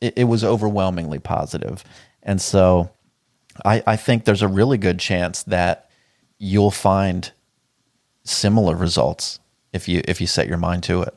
it, 0.00 0.14
it 0.16 0.24
was 0.24 0.44
overwhelmingly 0.44 1.18
positive. 1.18 1.82
And 2.22 2.40
so 2.40 2.90
I, 3.64 3.82
I 3.84 3.96
think 3.96 4.26
there's 4.26 4.42
a 4.42 4.48
really 4.48 4.78
good 4.78 5.00
chance 5.00 5.42
that 5.42 5.90
you'll 6.38 6.70
find 6.70 7.32
similar 8.28 8.76
results 8.76 9.40
if 9.72 9.88
you 9.88 10.02
if 10.06 10.20
you 10.20 10.26
set 10.26 10.48
your 10.48 10.58
mind 10.58 10.82
to 10.84 11.02
it. 11.02 11.14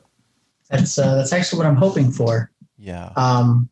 That's 0.69 0.97
uh, 0.97 1.15
that's 1.15 1.33
actually 1.33 1.57
what 1.57 1.67
I'm 1.67 1.75
hoping 1.75 2.11
for. 2.11 2.51
Yeah. 2.77 3.11
Um, 3.15 3.69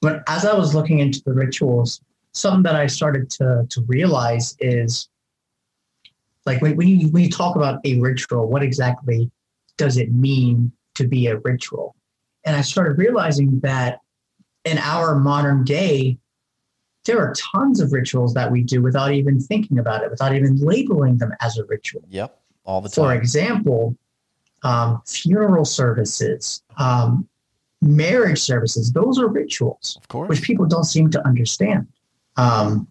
but 0.00 0.22
as 0.28 0.44
I 0.44 0.54
was 0.54 0.74
looking 0.74 0.98
into 0.98 1.22
the 1.24 1.32
rituals, 1.32 2.00
something 2.32 2.62
that 2.64 2.76
I 2.76 2.86
started 2.86 3.30
to 3.30 3.66
to 3.68 3.80
realize 3.82 4.56
is 4.60 5.08
like 6.46 6.60
when, 6.60 6.76
when 6.76 6.88
you 6.88 7.08
when 7.08 7.22
you 7.22 7.30
talk 7.30 7.56
about 7.56 7.80
a 7.84 8.00
ritual, 8.00 8.48
what 8.48 8.62
exactly 8.62 9.30
does 9.76 9.96
it 9.96 10.12
mean 10.12 10.72
to 10.94 11.06
be 11.06 11.28
a 11.28 11.38
ritual? 11.38 11.94
And 12.44 12.56
I 12.56 12.60
started 12.60 12.98
realizing 12.98 13.60
that 13.60 14.00
in 14.64 14.78
our 14.78 15.14
modern 15.14 15.64
day, 15.64 16.18
there 17.04 17.18
are 17.18 17.34
tons 17.34 17.80
of 17.80 17.92
rituals 17.92 18.34
that 18.34 18.50
we 18.50 18.62
do 18.62 18.82
without 18.82 19.12
even 19.12 19.40
thinking 19.40 19.78
about 19.78 20.02
it, 20.02 20.10
without 20.10 20.34
even 20.34 20.56
labeling 20.56 21.18
them 21.18 21.32
as 21.40 21.58
a 21.58 21.64
ritual. 21.64 22.02
Yep. 22.08 22.38
All 22.64 22.80
the 22.80 22.88
time. 22.88 23.04
For 23.04 23.14
example, 23.14 23.96
um, 24.62 25.02
funeral 25.06 25.64
services, 25.64 26.62
um, 26.78 27.28
marriage 27.82 28.40
services, 28.40 28.92
those 28.92 29.18
are 29.18 29.28
rituals, 29.28 29.96
of 30.00 30.08
course. 30.08 30.28
which 30.28 30.42
people 30.42 30.66
don't 30.66 30.84
seem 30.84 31.10
to 31.10 31.26
understand. 31.26 31.86
Um, 32.36 32.88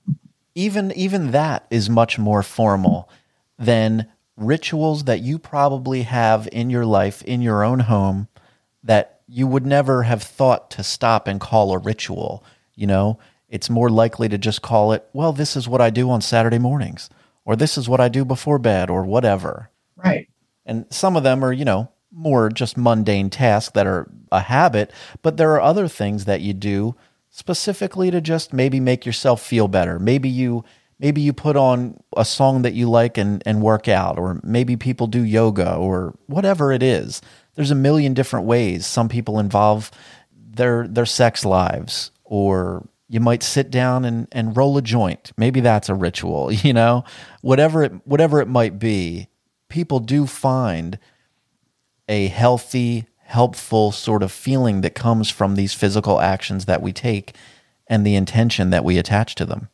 even 0.55 0.91
even 0.93 1.31
that 1.31 1.65
is 1.69 1.89
much 1.89 2.19
more 2.19 2.43
formal 2.43 3.09
than 3.57 4.07
rituals 4.37 5.03
that 5.05 5.21
you 5.21 5.37
probably 5.37 6.03
have 6.03 6.47
in 6.51 6.69
your 6.69 6.85
life 6.85 7.21
in 7.23 7.41
your 7.41 7.63
own 7.63 7.79
home 7.79 8.27
that 8.83 9.21
you 9.27 9.47
would 9.47 9.65
never 9.65 10.03
have 10.03 10.23
thought 10.23 10.69
to 10.71 10.83
stop 10.83 11.27
and 11.27 11.39
call 11.39 11.71
a 11.71 11.77
ritual 11.77 12.43
you 12.75 12.87
know 12.87 13.17
it's 13.49 13.69
more 13.69 13.89
likely 13.89 14.27
to 14.27 14.37
just 14.37 14.61
call 14.61 14.91
it 14.91 15.07
well 15.13 15.33
this 15.33 15.55
is 15.55 15.67
what 15.67 15.81
i 15.81 15.89
do 15.89 16.09
on 16.09 16.19
saturday 16.19 16.57
mornings 16.57 17.09
or 17.45 17.55
this 17.55 17.77
is 17.77 17.89
what 17.89 17.99
i 17.99 18.09
do 18.09 18.23
before 18.25 18.59
bed 18.59 18.89
or 18.89 19.03
whatever. 19.03 19.69
Right. 19.95 20.27
And 20.65 20.85
some 20.89 21.15
of 21.15 21.23
them 21.23 21.43
are 21.43 21.53
you 21.53 21.65
know 21.65 21.91
more 22.11 22.49
just 22.49 22.77
mundane 22.77 23.29
tasks 23.29 23.71
that 23.73 23.87
are 23.87 24.09
a 24.31 24.41
habit 24.41 24.91
but 25.23 25.37
there 25.37 25.51
are 25.53 25.61
other 25.61 25.87
things 25.87 26.25
that 26.25 26.41
you 26.41 26.53
do 26.53 26.95
specifically 27.35 28.11
to 28.11 28.21
just 28.21 28.53
maybe 28.53 28.79
make 28.79 29.07
yourself 29.07 29.41
feel 29.41 29.67
better. 29.67 29.97
Maybe 29.97 30.29
you 30.29 30.63
maybe 30.99 31.19
you 31.19 31.33
put 31.33 31.57
on 31.57 31.99
a 32.15 32.23
song 32.23 32.61
that 32.61 32.75
you 32.75 32.87
like 32.87 33.17
and, 33.17 33.41
and 33.43 33.61
work 33.61 33.87
out 33.87 34.19
or 34.19 34.39
maybe 34.43 34.77
people 34.77 35.07
do 35.07 35.23
yoga 35.23 35.73
or 35.75 36.13
whatever 36.27 36.71
it 36.71 36.83
is. 36.83 37.21
There's 37.55 37.71
a 37.71 37.75
million 37.75 38.13
different 38.13 38.45
ways 38.45 38.85
some 38.85 39.09
people 39.09 39.39
involve 39.39 39.89
their 40.31 40.87
their 40.87 41.07
sex 41.07 41.43
lives 41.43 42.11
or 42.23 42.87
you 43.13 43.19
might 43.19 43.43
sit 43.43 43.69
down 43.69 44.05
and, 44.05 44.27
and 44.31 44.57
roll 44.57 44.75
a 44.75 44.81
joint. 44.81 45.33
Maybe 45.37 45.59
that's 45.59 45.87
a 45.87 45.93
ritual 45.93 46.51
you 46.51 46.73
know? 46.73 47.03
Whatever 47.41 47.83
it 47.83 47.91
whatever 48.05 48.41
it 48.41 48.47
might 48.47 48.79
be 48.79 49.27
people 49.69 49.99
do 49.99 50.25
find 50.25 50.97
a 52.09 52.27
healthy 52.27 53.05
helpful 53.17 53.91
sort 53.91 54.23
of 54.23 54.31
feeling 54.31 54.81
that 54.81 54.95
comes 54.95 55.29
from 55.29 55.55
these 55.55 55.73
physical 55.73 56.19
actions 56.19 56.65
that 56.65 56.81
we 56.81 56.91
take 56.91 57.35
and 57.87 58.05
the 58.05 58.15
intention 58.15 58.71
that 58.71 58.83
we 58.83 58.97
attach 58.97 59.35
to 59.35 59.45
them. 59.45 59.69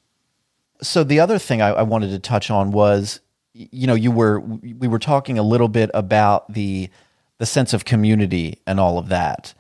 So 0.81 1.03
the 1.03 1.19
other 1.19 1.37
thing 1.37 1.61
I, 1.61 1.69
I, 1.69 1.81
wanted 1.81 2.11
to 2.11 2.19
touch 2.19 2.49
on 2.49 2.71
was, 2.71 3.19
you 3.53 3.87
know, 3.87 3.95
you 3.95 4.11
were 4.11 4.39
we 4.39 4.87
were 4.87 4.99
talking 4.99 5.37
a 5.37 5.43
little 5.43 5.67
bit 5.67 5.89
about 5.93 6.51
the 6.53 6.89
the 7.37 7.45
sense 7.45 7.73
of 7.73 7.85
community 7.85 8.59
and 8.67 8.79
all 8.79 8.97
of 8.97 9.07
that. 9.09 9.53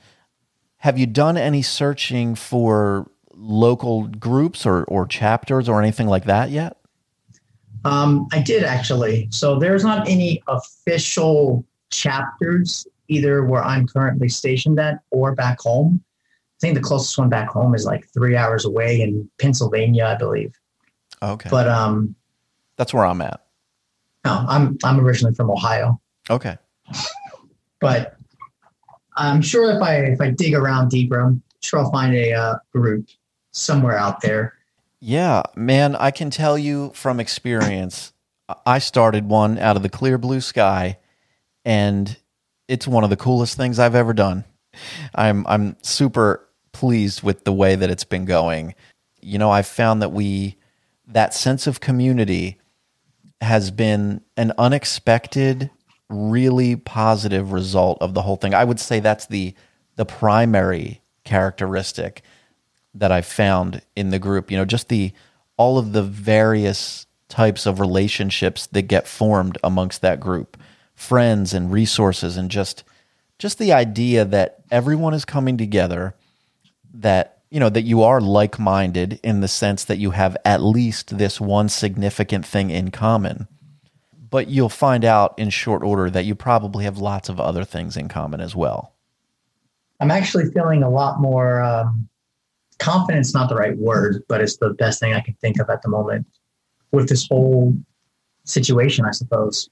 Have 0.77 0.97
you 0.97 1.05
done 1.05 1.37
any 1.37 1.61
searching 1.61 2.35
for 2.35 3.09
local 3.39 4.07
groups 4.07 4.65
or 4.65 4.83
or 4.85 5.07
chapters 5.07 5.69
or 5.69 5.81
anything 5.81 6.07
like 6.07 6.25
that 6.25 6.49
yet? 6.49 6.77
Um, 7.85 8.27
I 8.31 8.41
did 8.41 8.63
actually. 8.63 9.27
So 9.31 9.57
there's 9.57 9.83
not 9.83 10.07
any 10.07 10.43
official 10.47 11.65
chapters 11.89 12.85
either 13.07 13.43
where 13.45 13.63
I'm 13.63 13.87
currently 13.87 14.29
stationed 14.29 14.79
at 14.79 14.99
or 15.11 15.33
back 15.33 15.59
home. 15.61 16.03
I 16.05 16.59
think 16.59 16.75
the 16.75 16.81
closest 16.81 17.17
one 17.17 17.29
back 17.29 17.47
home 17.47 17.73
is 17.73 17.85
like 17.85 18.07
three 18.13 18.35
hours 18.35 18.65
away 18.65 19.01
in 19.01 19.29
Pennsylvania, 19.39 20.05
I 20.05 20.15
believe. 20.15 20.53
Okay. 21.21 21.49
But 21.49 21.67
um, 21.69 22.15
that's 22.75 22.93
where 22.93 23.05
I'm 23.05 23.21
at. 23.21 23.41
No, 24.25 24.45
I'm 24.47 24.77
I'm 24.83 24.99
originally 24.99 25.33
from 25.33 25.49
Ohio. 25.49 25.99
Okay. 26.29 26.57
But 27.79 28.17
I'm 29.15 29.41
sure 29.41 29.71
if 29.71 29.81
I 29.81 29.95
if 29.97 30.19
I 30.19 30.31
dig 30.31 30.53
around 30.53 30.89
deeper, 30.89 31.19
I'm 31.21 31.41
sure 31.61 31.79
I'll 31.79 31.91
find 31.91 32.13
a 32.13 32.33
uh, 32.33 32.55
group 32.73 33.07
somewhere 33.51 33.97
out 33.97 34.21
there. 34.21 34.53
Yeah, 34.99 35.43
man, 35.55 35.95
I 35.95 36.11
can 36.11 36.29
tell 36.29 36.57
you 36.57 36.91
from 36.93 37.19
experience. 37.19 38.11
I 38.65 38.79
started 38.79 39.29
one 39.29 39.57
out 39.57 39.77
of 39.77 39.83
the 39.83 39.89
clear 39.89 40.17
blue 40.17 40.41
sky, 40.41 40.97
and 41.63 42.17
it's 42.67 42.87
one 42.87 43.03
of 43.03 43.09
the 43.09 43.17
coolest 43.17 43.55
things 43.55 43.79
I've 43.79 43.95
ever 43.95 44.13
done. 44.13 44.43
I'm 45.15 45.45
I'm 45.47 45.77
super 45.81 46.47
pleased 46.71 47.23
with 47.23 47.43
the 47.43 47.53
way 47.53 47.75
that 47.75 47.89
it's 47.89 48.03
been 48.03 48.25
going. 48.25 48.75
You 49.21 49.37
know, 49.37 49.51
I've 49.51 49.67
found 49.67 50.01
that 50.01 50.11
we 50.11 50.57
that 51.07 51.33
sense 51.33 51.65
of 51.67 51.79
community 51.79 52.59
has 53.41 53.71
been 53.71 54.21
an 54.35 54.51
unexpected, 54.57 55.69
really 56.09 56.75
positive 56.75 57.51
result 57.51 57.97
of 58.01 58.13
the 58.13 58.21
whole 58.21 58.35
thing. 58.35 58.53
I 58.53 58.63
would 58.63 58.79
say 58.79 58.99
that's 58.99 59.27
the 59.27 59.53
the 59.95 60.05
primary 60.05 61.01
characteristic 61.23 62.23
that 62.93 63.11
I 63.11 63.21
found 63.21 63.81
in 63.95 64.09
the 64.09 64.19
group. 64.19 64.51
You 64.51 64.57
know, 64.57 64.65
just 64.65 64.89
the 64.89 65.11
all 65.57 65.77
of 65.77 65.93
the 65.93 66.03
various 66.03 67.05
types 67.27 67.65
of 67.65 67.79
relationships 67.79 68.67
that 68.67 68.83
get 68.83 69.07
formed 69.07 69.57
amongst 69.63 70.01
that 70.01 70.19
group, 70.19 70.57
friends 70.95 71.53
and 71.53 71.71
resources 71.71 72.35
and 72.35 72.51
just 72.51 72.83
just 73.37 73.57
the 73.57 73.71
idea 73.71 74.25
that 74.25 74.57
everyone 74.69 75.13
is 75.13 75.23
coming 75.23 75.57
together 75.57 76.13
that 76.93 77.37
you 77.49 77.59
know 77.59 77.69
that 77.69 77.83
you 77.83 78.03
are 78.03 78.19
like-minded 78.19 79.17
in 79.23 79.39
the 79.39 79.47
sense 79.47 79.85
that 79.85 79.97
you 79.97 80.11
have 80.11 80.35
at 80.43 80.61
least 80.61 81.17
this 81.17 81.39
one 81.39 81.69
significant 81.69 82.45
thing 82.45 82.69
in 82.69 82.91
common 82.91 83.47
but 84.29 84.49
you'll 84.49 84.67
find 84.67 85.05
out 85.05 85.33
in 85.39 85.49
short 85.49 85.83
order 85.83 86.09
that 86.09 86.25
you 86.25 86.35
probably 86.35 86.83
have 86.83 86.97
lots 86.97 87.29
of 87.29 87.39
other 87.39 87.63
things 87.63 87.95
in 87.95 88.09
common 88.09 88.41
as 88.41 88.53
well 88.53 88.93
I'm 90.01 90.11
actually 90.11 90.51
feeling 90.51 90.83
a 90.83 90.89
lot 90.89 91.21
more 91.21 91.61
um, 91.61 92.09
confidence. 92.79 93.33
Not 93.33 93.49
the 93.49 93.55
right 93.55 93.77
word, 93.77 94.23
but 94.27 94.41
it's 94.41 94.57
the 94.57 94.71
best 94.71 94.99
thing 94.99 95.13
I 95.13 95.19
can 95.21 95.35
think 95.35 95.59
of 95.59 95.69
at 95.69 95.81
the 95.83 95.89
moment 95.89 96.25
with 96.91 97.09
this 97.09 97.27
whole 97.27 97.75
situation. 98.45 99.05
I 99.05 99.11
suppose. 99.11 99.69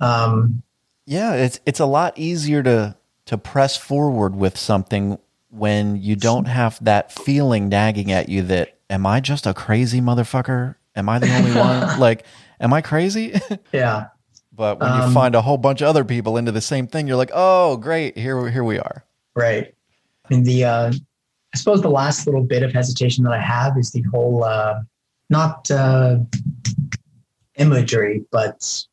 Um, 0.00 0.62
yeah 1.06 1.34
it's 1.34 1.60
it's 1.66 1.80
a 1.80 1.86
lot 1.86 2.18
easier 2.18 2.62
to 2.62 2.96
to 3.26 3.38
press 3.38 3.76
forward 3.76 4.34
with 4.34 4.56
something 4.58 5.18
when 5.50 5.96
you 5.96 6.16
don't 6.16 6.46
have 6.46 6.82
that 6.82 7.12
feeling 7.12 7.68
nagging 7.68 8.10
at 8.10 8.28
you 8.28 8.42
that 8.42 8.78
am 8.90 9.06
I 9.06 9.20
just 9.20 9.46
a 9.46 9.54
crazy 9.54 10.00
motherfucker? 10.00 10.74
Am 10.96 11.08
I 11.08 11.18
the 11.18 11.32
only 11.36 11.52
one? 11.56 12.00
Like, 12.00 12.24
am 12.60 12.72
I 12.72 12.80
crazy? 12.80 13.38
yeah. 13.72 14.06
but 14.52 14.80
when 14.80 14.92
you 14.96 15.02
Um, 15.04 15.14
find 15.14 15.34
a 15.34 15.42
whole 15.42 15.58
bunch 15.58 15.80
of 15.80 15.88
other 15.88 16.04
people 16.04 16.36
into 16.36 16.52
the 16.52 16.60
same 16.60 16.86
thing, 16.86 17.06
you're 17.06 17.16
like, 17.16 17.30
oh, 17.32 17.76
great, 17.76 18.18
here 18.18 18.48
here 18.50 18.64
we 18.64 18.78
are. 18.78 19.04
Right. 19.36 19.74
And 20.30 20.44
the 20.44 20.64
uh, 20.64 20.92
I 21.54 21.56
suppose 21.56 21.82
the 21.82 21.88
last 21.90 22.26
little 22.26 22.42
bit 22.42 22.64
of 22.64 22.72
hesitation 22.72 23.22
that 23.24 23.32
I 23.32 23.38
have 23.40 23.78
is 23.78 23.92
the 23.92 24.02
whole 24.12 24.42
uh, 24.42 24.80
not 25.30 25.70
uh, 25.70 26.16
imagery, 27.56 28.24
but 28.32 28.84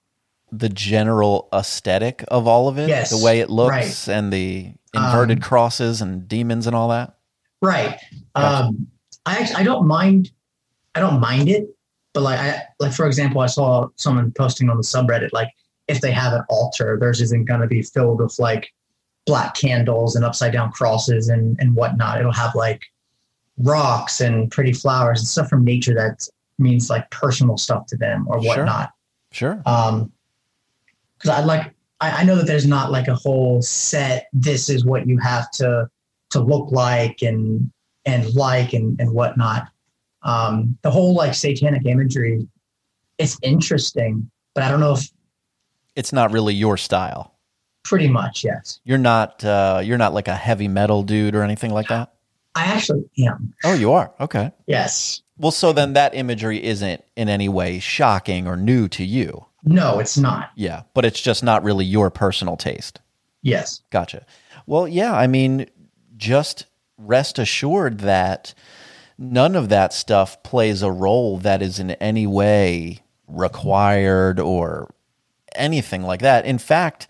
The 0.52 0.70
general 0.70 1.50
aesthetic 1.54 2.24
of 2.28 2.48
all 2.48 2.68
of 2.68 2.78
it, 2.78 2.88
Yes, 2.90 3.10
the 3.10 3.24
way 3.24 3.40
it 3.40 3.50
looks, 3.50 4.08
right. 4.08 4.16
and 4.16 4.32
the 4.32 4.74
inverted 4.94 5.38
Um, 5.40 5.42
crosses 5.42 6.02
and 6.02 6.28
demons 6.28 6.68
and 6.68 6.76
all 6.76 6.90
that. 6.90 7.16
right. 7.62 7.98
Gotcha. 8.36 8.66
Um, 8.68 8.88
I 9.26 9.38
actually, 9.38 9.56
I 9.56 9.64
don't 9.64 9.88
mind. 9.88 10.32
I 10.96 11.00
don't 11.00 11.20
mind 11.20 11.48
it, 11.50 11.68
but 12.14 12.22
like 12.22 12.40
I 12.40 12.62
like 12.80 12.92
for 12.94 13.06
example, 13.08 13.42
I 13.42 13.46
saw 13.48 13.88
someone 13.96 14.32
posting 14.38 14.70
on 14.70 14.78
the 14.78 14.84
subreddit 14.84 15.30
like 15.32 15.50
if 15.88 16.02
they 16.02 16.12
have 16.12 16.34
an 16.34 16.44
altar, 16.50 16.98
theirs 17.00 17.22
isn't 17.22 17.46
going 17.46 17.62
to 17.62 17.68
be 17.68 17.82
filled 17.82 18.20
with 18.20 18.38
like 18.40 18.72
black 19.26 19.54
candles 19.56 20.16
and 20.16 20.26
upside 20.26 20.52
down 20.54 20.72
crosses 20.72 21.30
and 21.30 21.58
and 21.60 21.76
whatnot. 21.76 22.20
It'll 22.20 22.32
have 22.32 22.56
like 22.56 22.84
rocks 23.58 24.22
and 24.22 24.50
pretty 24.52 24.74
flowers 24.74 25.20
and 25.20 25.28
stuff 25.28 25.50
from 25.50 25.64
nature 25.64 25.94
that 25.94 26.28
means 26.58 26.90
like 26.90 27.10
personal 27.12 27.58
stuff 27.58 27.86
to 27.88 27.98
them 27.98 28.26
or 28.28 28.42
Sure. 28.42 28.58
whatnot. 28.58 28.92
Sure. 29.32 29.62
Um, 29.66 30.12
because 31.18 31.30
I 31.30 31.44
like 31.44 31.74
I, 32.00 32.22
I 32.22 32.24
know 32.24 32.36
that 32.36 32.48
there's 32.48 32.66
not 32.66 32.92
like 32.92 33.08
a 33.08 33.16
whole 33.16 33.62
set. 33.62 34.28
This 34.34 34.70
is 34.70 34.84
what 34.86 35.08
you 35.08 35.18
have 35.20 35.50
to 35.52 35.88
to 36.32 36.40
look 36.40 36.72
like 36.72 37.22
and 37.22 37.72
and 38.06 38.34
like 38.34 38.74
and 38.74 39.00
and 39.00 39.12
whatnot. 39.12 39.68
Um, 40.24 40.78
the 40.82 40.90
whole 40.92 41.14
like 41.16 41.34
satanic 41.34 41.86
imagery, 41.86 42.48
it's 43.18 43.38
interesting, 43.44 44.30
but 44.56 44.64
I 44.64 44.70
don't 44.70 44.80
know 44.80 44.94
if 44.94 45.08
It's 45.96 46.14
not 46.14 46.32
really 46.32 46.54
your 46.54 46.78
style. 46.78 47.36
Pretty 47.84 48.08
much 48.08 48.44
yes. 48.44 48.80
You're 48.84 48.98
not 48.98 49.44
uh, 49.44 49.82
you're 49.84 49.98
not 49.98 50.14
like 50.14 50.28
a 50.28 50.36
heavy 50.36 50.68
metal 50.68 51.04
dude 51.04 51.36
or 51.36 51.44
anything 51.44 51.72
like 51.72 51.88
that. 51.88 52.14
I 52.56 52.66
actually 52.66 53.10
am. 53.20 53.54
Oh, 53.64 53.74
you 53.74 53.94
are. 53.94 54.12
Okay. 54.20 54.52
Yes. 54.68 55.22
Well, 55.38 55.52
so 55.52 55.74
then 55.74 55.94
that 55.94 56.14
imagery 56.14 56.64
isn't 56.64 57.04
in 57.16 57.30
any 57.30 57.50
way 57.50 57.80
shocking 57.80 58.48
or 58.48 58.58
new 58.58 58.88
to 58.90 59.06
you. 59.06 59.46
No, 59.64 60.00
it's 60.00 60.18
not. 60.18 60.52
Yeah, 60.56 60.84
but 60.94 61.06
it's 61.06 61.22
just 61.22 61.44
not 61.44 61.64
really 61.64 61.86
your 61.86 62.10
personal 62.10 62.58
taste. 62.58 63.00
Yes. 63.42 63.82
Gotcha. 63.90 64.26
Well, 64.66 64.88
yeah, 64.88 65.14
I 65.14 65.28
mean, 65.28 65.68
just 66.18 66.66
rest 66.98 67.40
assured 67.40 68.00
that 68.00 68.54
none 69.18 69.56
of 69.56 69.70
that 69.70 69.94
stuff 69.94 70.42
plays 70.44 70.82
a 70.82 70.92
role 70.92 71.38
that 71.40 71.62
is 71.62 71.80
in 71.80 71.92
any 71.92 72.28
way 72.28 73.00
required 73.28 74.40
or 74.40 74.94
anything 75.56 76.04
like 76.04 76.22
that. 76.22 76.46
In 76.46 76.58
fact, 76.58 77.08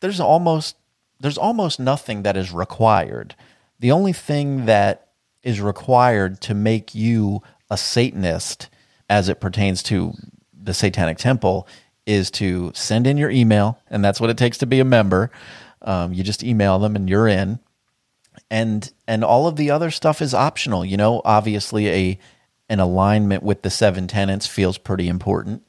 there's 0.00 0.20
almost 0.20 0.76
there's 1.20 1.38
almost 1.38 1.78
nothing 1.78 2.22
that 2.22 2.36
is 2.36 2.50
required. 2.50 3.34
The 3.78 3.92
only 3.92 4.12
thing 4.12 4.66
that 4.66 5.08
is 5.42 5.60
required 5.60 6.40
to 6.42 6.54
make 6.54 6.94
you 6.94 7.42
a 7.70 7.76
Satanist 7.76 8.68
as 9.08 9.28
it 9.28 9.40
pertains 9.40 9.82
to 9.84 10.14
the 10.52 10.74
Satanic 10.74 11.18
Temple 11.18 11.66
is 12.06 12.30
to 12.32 12.72
send 12.74 13.06
in 13.06 13.16
your 13.16 13.30
email, 13.30 13.78
and 13.88 14.04
that's 14.04 14.20
what 14.20 14.30
it 14.30 14.38
takes 14.38 14.58
to 14.58 14.66
be 14.66 14.80
a 14.80 14.84
member. 14.84 15.30
Um, 15.82 16.12
you 16.12 16.22
just 16.22 16.42
email 16.42 16.78
them, 16.78 16.96
and 16.96 17.08
you're 17.08 17.28
in. 17.28 17.60
And 18.50 18.90
and 19.06 19.22
all 19.22 19.46
of 19.46 19.56
the 19.56 19.70
other 19.70 19.90
stuff 19.90 20.22
is 20.22 20.34
optional. 20.34 20.84
You 20.84 20.96
know, 20.96 21.22
obviously 21.24 21.88
a 21.88 22.18
an 22.68 22.80
alignment 22.80 23.42
with 23.42 23.62
the 23.62 23.70
seven 23.70 24.06
tenets 24.06 24.46
feels 24.46 24.78
pretty 24.78 25.08
important. 25.08 25.62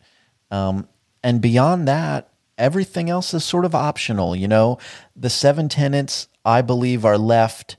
Um, 0.52 0.88
and 1.24 1.42
beyond 1.42 1.88
that, 1.88 2.31
everything 2.62 3.10
else 3.10 3.34
is 3.34 3.44
sort 3.44 3.66
of 3.66 3.76
optional. 3.76 4.36
You 4.36 4.48
know, 4.48 4.78
the 5.16 5.30
seven 5.30 5.68
tenets, 5.68 6.30
I 6.46 6.62
believe, 6.62 7.04
are 7.04 7.18
left 7.18 7.76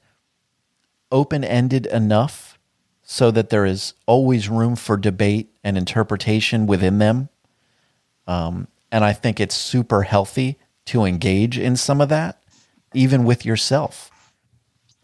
open 1.10 1.44
ended 1.44 1.86
enough 1.86 2.58
so 3.02 3.30
that 3.30 3.50
there 3.50 3.64
is 3.64 3.94
always 4.06 4.48
room 4.48 4.74
for 4.74 4.96
debate 4.96 5.54
and 5.62 5.78
interpretation 5.78 6.66
within 6.66 6.98
them. 6.98 7.28
Um, 8.26 8.68
and 8.90 9.04
I 9.04 9.12
think 9.12 9.38
it's 9.38 9.54
super 9.54 10.02
healthy 10.02 10.58
to 10.86 11.04
engage 11.04 11.58
in 11.58 11.76
some 11.76 12.00
of 12.00 12.08
that, 12.08 12.42
even 12.92 13.24
with 13.24 13.46
yourself. 13.46 14.10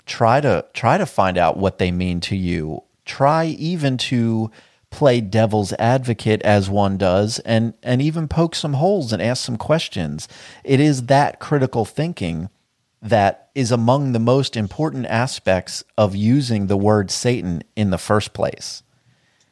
Try 0.06 0.40
to 0.40 0.64
try 0.72 0.98
to 0.98 1.06
find 1.06 1.36
out 1.36 1.58
what 1.58 1.78
they 1.78 1.90
mean 1.90 2.20
to 2.22 2.36
you. 2.36 2.82
Try 3.04 3.46
even 3.46 3.98
to 3.98 4.50
play 4.90 5.20
devil's 5.20 5.72
advocate 5.74 6.42
as 6.42 6.70
one 6.70 6.96
does 6.96 7.38
and 7.40 7.74
and 7.82 8.00
even 8.00 8.26
poke 8.28 8.54
some 8.54 8.74
holes 8.74 9.12
and 9.12 9.20
ask 9.22 9.44
some 9.44 9.56
questions. 9.56 10.28
It 10.64 10.80
is 10.80 11.06
that 11.06 11.40
critical 11.40 11.84
thinking 11.84 12.48
that 13.02 13.50
is 13.54 13.70
among 13.70 14.12
the 14.12 14.18
most 14.18 14.56
important 14.56 15.06
aspects 15.06 15.84
of 15.96 16.16
using 16.16 16.66
the 16.66 16.76
word 16.76 17.10
Satan 17.10 17.62
in 17.76 17.90
the 17.90 17.98
first 17.98 18.32
place 18.32 18.82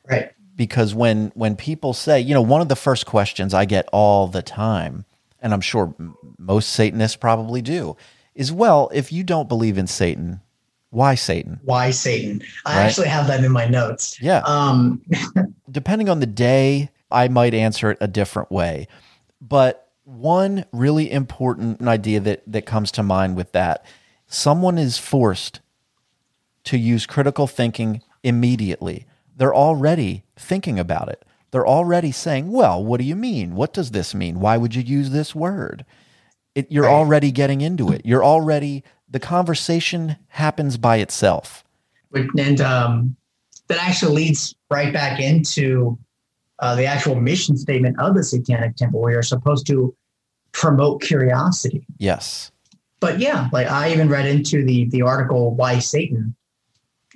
Right. 0.09 0.33
because 0.57 0.95
when 0.95 1.33
when 1.35 1.57
people 1.57 1.93
say, 1.93 2.21
you 2.21 2.35
know, 2.35 2.43
one 2.43 2.61
of 2.61 2.69
the 2.69 2.77
first 2.77 3.07
questions 3.07 3.55
I 3.55 3.65
get 3.65 3.89
all 3.93 4.27
the 4.27 4.43
time, 4.43 5.05
and 5.41 5.53
I'm 5.53 5.61
sure 5.61 5.95
most 6.39 6.71
Satanists 6.71 7.17
probably 7.17 7.63
do, 7.63 7.97
is, 8.35 8.53
well, 8.53 8.91
if 8.93 9.13
you 9.13 9.23
don't 9.25 9.49
believe 9.49 9.79
in 9.79 9.87
Satan, 9.87 10.41
why 10.91 11.15
Satan? 11.15 11.61
Why 11.65 11.91
Satan? 11.91 12.43
I 12.65 12.77
Right. 12.79 12.85
actually 12.87 13.09
have 13.09 13.27
that 13.27 13.45
in 13.45 13.53
my 13.53 13.67
notes. 13.67 14.21
Yeah. 14.21 14.43
Um, 14.47 15.03
Depending 15.71 16.09
on 16.09 16.21
the 16.21 16.27
day, 16.27 16.91
I 17.11 17.29
might 17.29 17.55
answer 17.55 17.91
it 17.91 17.99
a 18.01 18.09
different 18.09 18.51
way. 18.51 18.89
But 19.41 19.89
one 20.05 20.65
really 20.73 21.11
important 21.11 21.83
idea 21.87 22.21
that 22.21 22.43
that 22.47 22.67
comes 22.67 22.91
to 22.93 23.03
mind 23.03 23.37
with 23.37 23.53
that, 23.53 23.85
someone 24.27 24.79
is 24.79 24.99
forced 24.99 25.61
to 26.65 26.79
use 26.79 27.07
critical 27.07 27.47
thinking 27.47 28.03
immediately. 28.23 29.07
They're 29.37 29.55
already 29.55 30.25
thinking 30.37 30.79
about 30.79 31.09
it. 31.09 31.25
They're 31.51 31.67
already 31.67 32.11
saying, 32.13 32.51
"Well, 32.51 32.83
what 32.85 33.01
do 33.01 33.05
you 33.07 33.17
mean? 33.17 33.55
What 33.55 33.73
does 33.73 33.91
this 33.91 34.15
mean? 34.15 34.41
Why 34.41 34.57
would 34.57 34.75
you 34.75 34.83
use 34.83 35.11
this 35.11 35.35
word?" 35.35 35.85
It, 36.55 36.71
you're 36.73 36.85
Right. 36.85 36.93
already 36.95 37.31
getting 37.33 37.61
into 37.61 37.93
it. 37.93 38.03
You're 38.05 38.25
already 38.25 38.83
the 39.09 39.21
conversation 39.21 40.17
happens 40.29 40.77
by 40.77 40.97
itself. 40.97 41.65
and 42.13 42.61
um, 42.61 43.17
that 43.69 43.79
actually 43.79 44.15
leads 44.15 44.55
right 44.71 44.93
back 44.93 45.21
into 45.21 45.99
uh, 46.61 46.75
the 46.75 46.87
actual 46.87 47.15
mission 47.15 47.57
statement 47.57 47.99
of 48.01 48.15
the 48.15 48.25
Satanic 48.25 48.77
Temple, 48.77 49.01
where 49.01 49.13
you're 49.13 49.23
supposed 49.23 49.67
to 49.67 49.95
promote 50.53 51.03
curiosity. 51.03 51.85
Yes. 51.99 52.51
But 53.01 53.19
yeah, 53.19 53.49
like 53.53 53.67
I 53.67 53.93
even 53.93 54.09
read 54.09 54.27
into 54.27 54.65
the 54.65 54.87
the 54.87 55.03
article 55.03 55.55
"Why 55.55 55.79
Satan," 55.79 56.35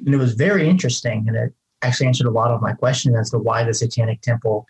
and 0.04 0.14
it 0.14 0.18
was 0.18 0.34
very 0.34 0.68
interesting, 0.68 1.24
and 1.26 1.36
it 1.36 1.54
actually 1.82 2.08
answered 2.08 2.26
a 2.26 2.30
lot 2.30 2.50
of 2.50 2.60
my 2.60 2.72
questions 2.72 3.16
as 3.16 3.30
to 3.30 3.38
why 3.38 3.64
the 3.64 3.72
Satanic 3.72 4.20
Temple 4.20 4.66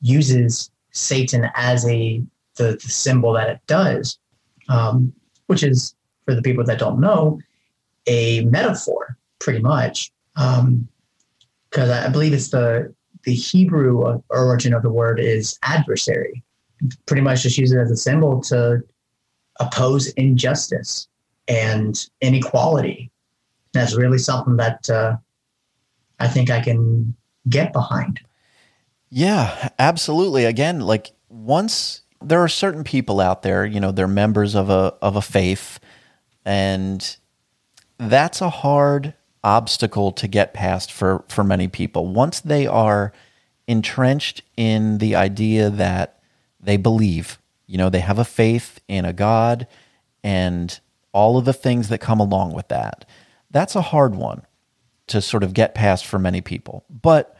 uses 0.00 0.70
Satan 0.92 1.50
as 1.54 1.86
a 1.86 2.22
the, 2.56 2.78
the 2.82 2.88
symbol 2.88 3.32
that 3.34 3.50
it 3.50 3.60
does, 3.66 4.18
um, 4.68 5.12
which 5.46 5.62
is 5.62 5.94
for 6.26 6.34
the 6.34 6.42
people 6.42 6.64
that 6.64 6.78
don't 6.78 7.00
know 7.00 7.40
a 8.06 8.44
metaphor, 8.44 9.16
pretty 9.38 9.60
much, 9.60 10.12
because 10.34 11.90
I 11.90 12.06
I 12.06 12.08
believe 12.08 12.34
it's 12.34 12.50
the 12.50 12.94
the 13.24 13.34
Hebrew 13.34 14.20
origin 14.30 14.74
of 14.74 14.82
the 14.82 14.90
word 14.90 15.18
is 15.18 15.58
adversary. 15.62 16.44
Pretty 17.06 17.22
much 17.22 17.42
just 17.42 17.58
use 17.58 17.72
it 17.72 17.78
as 17.78 17.90
a 17.90 17.96
symbol 17.96 18.40
to 18.42 18.82
oppose 19.58 20.08
injustice 20.08 21.08
and 21.48 22.06
inequality. 22.20 23.10
That's 23.72 23.96
really 23.96 24.18
something 24.18 24.56
that 24.56 24.88
uh, 24.90 25.16
I 26.20 26.28
think 26.28 26.50
I 26.50 26.60
can 26.60 27.14
get 27.48 27.72
behind. 27.72 28.20
Yeah, 29.10 29.70
absolutely. 29.78 30.44
Again, 30.44 30.80
like 30.80 31.12
once 31.28 32.02
there 32.20 32.40
are 32.40 32.48
certain 32.48 32.84
people 32.84 33.20
out 33.20 33.42
there, 33.42 33.64
you 33.64 33.80
know, 33.80 33.92
they're 33.92 34.08
members 34.08 34.54
of 34.54 34.70
a 34.70 34.94
of 35.02 35.16
a 35.16 35.22
faith 35.22 35.78
and 36.46 37.16
that's 37.98 38.40
a 38.40 38.48
hard 38.48 39.14
obstacle 39.44 40.12
to 40.12 40.28
get 40.28 40.54
past 40.54 40.90
for 40.90 41.24
for 41.28 41.44
many 41.44 41.68
people. 41.68 42.06
Once 42.06 42.40
they 42.40 42.66
are 42.66 43.12
entrenched 43.66 44.42
in 44.56 44.98
the 44.98 45.14
idea 45.14 45.68
that 45.68 46.20
they 46.60 46.76
believe, 46.76 47.38
you 47.66 47.76
know, 47.76 47.90
they 47.90 48.00
have 48.00 48.18
a 48.18 48.24
faith 48.24 48.80
in 48.88 49.04
a 49.04 49.12
God 49.12 49.66
and 50.22 50.78
all 51.12 51.36
of 51.36 51.44
the 51.44 51.52
things 51.52 51.88
that 51.88 51.98
come 51.98 52.20
along 52.20 52.52
with 52.52 52.68
that. 52.68 53.04
That's 53.50 53.74
a 53.74 53.82
hard 53.82 54.14
one 54.14 54.42
to 55.08 55.20
sort 55.20 55.42
of 55.42 55.54
get 55.54 55.74
past 55.74 56.06
for 56.06 56.18
many 56.18 56.40
people. 56.40 56.84
But 56.88 57.36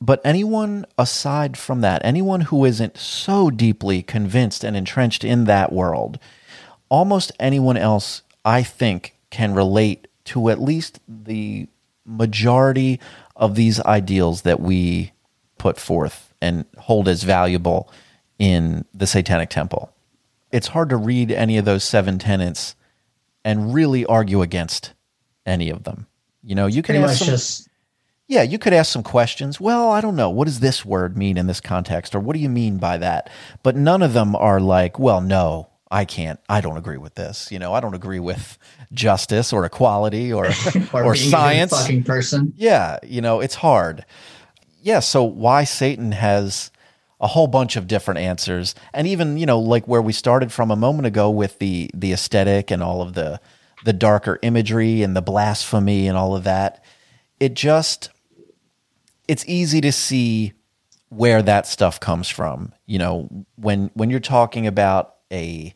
but 0.00 0.20
anyone 0.24 0.86
aside 0.96 1.58
from 1.58 1.82
that, 1.82 2.00
anyone 2.04 2.42
who 2.42 2.64
isn't 2.64 2.96
so 2.96 3.50
deeply 3.50 4.02
convinced 4.02 4.64
and 4.64 4.76
entrenched 4.76 5.24
in 5.24 5.44
that 5.44 5.72
world, 5.72 6.18
almost 6.90 7.32
anyone 7.40 7.78
else, 7.78 8.22
I 8.44 8.62
think, 8.62 9.16
can 9.30 9.54
relate 9.54 10.08
to 10.26 10.50
at 10.50 10.60
least 10.60 11.00
the 11.08 11.66
majority 12.04 13.00
of 13.36 13.54
these 13.54 13.80
ideals 13.80 14.42
that 14.42 14.60
we 14.60 15.12
put 15.56 15.78
forth 15.78 16.34
and 16.42 16.64
hold 16.76 17.08
as 17.08 17.22
valuable 17.22 17.90
in 18.38 18.84
the 18.92 19.06
Satanic 19.06 19.48
Temple. 19.50 19.92
It's 20.52 20.68
hard 20.68 20.88
to 20.90 20.96
read 20.96 21.30
any 21.30 21.58
of 21.58 21.64
those 21.64 21.84
seven 21.84 22.18
tenets 22.18 22.74
and 23.44 23.72
really 23.72 24.04
argue 24.04 24.42
against 24.42 24.92
any 25.46 25.70
of 25.70 25.84
them. 25.84 26.06
You 26.42 26.54
know, 26.54 26.66
you 26.66 26.82
can 26.82 26.96
ask 26.96 27.18
some, 27.18 27.28
just 27.28 27.68
yeah, 28.26 28.42
you 28.42 28.58
could 28.58 28.72
ask 28.72 28.92
some 28.92 29.02
questions. 29.02 29.60
Well, 29.60 29.90
I 29.90 30.00
don't 30.00 30.16
know. 30.16 30.30
What 30.30 30.46
does 30.46 30.60
this 30.60 30.84
word 30.84 31.16
mean 31.16 31.36
in 31.36 31.46
this 31.46 31.60
context? 31.60 32.14
Or 32.14 32.20
what 32.20 32.34
do 32.34 32.40
you 32.40 32.48
mean 32.48 32.78
by 32.78 32.96
that? 32.98 33.28
But 33.62 33.76
none 33.76 34.02
of 34.02 34.12
them 34.12 34.36
are 34.36 34.60
like, 34.60 34.98
well, 34.98 35.20
no, 35.20 35.69
I 35.90 36.04
can't. 36.04 36.38
I 36.48 36.60
don't 36.60 36.76
agree 36.76 36.98
with 36.98 37.16
this. 37.16 37.50
You 37.50 37.58
know, 37.58 37.74
I 37.74 37.80
don't 37.80 37.94
agree 37.94 38.20
with 38.20 38.58
justice 38.92 39.52
or 39.52 39.64
equality 39.64 40.32
or, 40.32 40.46
or, 40.92 41.04
or, 41.04 41.12
being 41.14 41.26
a 41.26 41.30
science. 41.30 41.72
fucking 41.72 42.04
person. 42.04 42.52
Yeah, 42.56 42.98
you 43.02 43.20
know, 43.20 43.40
it's 43.40 43.56
hard. 43.56 44.04
Yeah, 44.82 45.00
so 45.00 45.24
why 45.24 45.64
Satan 45.64 46.12
has 46.12 46.70
a 47.20 47.26
whole 47.26 47.46
bunch 47.46 47.76
of 47.76 47.86
different 47.86 48.18
answers. 48.18 48.74
And 48.94 49.06
even, 49.06 49.36
you 49.36 49.46
know, 49.46 49.58
like 49.58 49.86
where 49.86 50.00
we 50.00 50.12
started 50.12 50.52
from 50.52 50.70
a 50.70 50.76
moment 50.76 51.06
ago 51.06 51.28
with 51.30 51.58
the 51.58 51.90
the 51.94 52.12
aesthetic 52.12 52.70
and 52.70 52.82
all 52.82 53.02
of 53.02 53.12
the 53.12 53.40
the 53.84 53.92
darker 53.92 54.38
imagery 54.42 55.02
and 55.02 55.16
the 55.16 55.22
blasphemy 55.22 56.06
and 56.06 56.16
all 56.16 56.34
of 56.34 56.44
that. 56.44 56.82
It 57.38 57.54
just 57.54 58.10
it's 59.28 59.44
easy 59.46 59.80
to 59.82 59.92
see 59.92 60.54
where 61.10 61.42
that 61.42 61.66
stuff 61.66 62.00
comes 62.00 62.28
from. 62.28 62.72
You 62.86 62.98
know, 62.98 63.46
when 63.56 63.90
when 63.94 64.08
you're 64.10 64.20
talking 64.20 64.66
about 64.66 65.16
a 65.30 65.74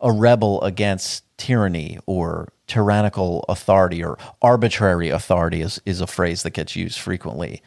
a 0.00 0.12
rebel 0.12 0.62
against 0.62 1.24
tyranny 1.36 1.98
or 2.06 2.52
tyrannical 2.66 3.44
authority 3.48 4.04
or 4.04 4.18
arbitrary 4.42 5.08
authority 5.08 5.60
is, 5.60 5.80
is 5.86 6.00
a 6.00 6.06
phrase 6.06 6.42
that 6.42 6.50
gets 6.50 6.76
used 6.76 6.98
frequently. 6.98 7.62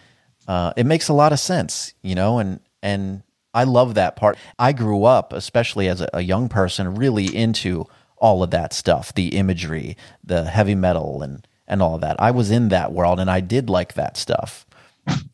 Uh, 0.47 0.73
it 0.77 0.85
makes 0.85 1.07
a 1.07 1.13
lot 1.13 1.31
of 1.33 1.39
sense, 1.39 1.93
you 2.01 2.15
know, 2.15 2.39
and 2.39 2.59
and 2.83 3.23
I 3.53 3.65
love 3.65 3.95
that 3.95 4.15
part. 4.15 4.37
I 4.57 4.73
grew 4.73 5.03
up, 5.03 5.33
especially 5.33 5.87
as 5.87 6.01
a, 6.01 6.09
a 6.13 6.21
young 6.21 6.49
person, 6.49 6.95
really 6.95 7.35
into 7.35 7.85
all 8.17 8.43
of 8.43 8.51
that 8.51 8.73
stuff, 8.73 9.13
the 9.13 9.35
imagery, 9.35 9.97
the 10.23 10.45
heavy 10.45 10.75
metal, 10.75 11.21
and 11.21 11.45
and 11.67 11.81
all 11.81 11.95
of 11.95 12.01
that. 12.01 12.19
I 12.19 12.31
was 12.31 12.51
in 12.51 12.69
that 12.69 12.91
world, 12.91 13.19
and 13.19 13.29
I 13.29 13.39
did 13.39 13.69
like 13.69 13.93
that 13.95 14.17
stuff. 14.17 14.65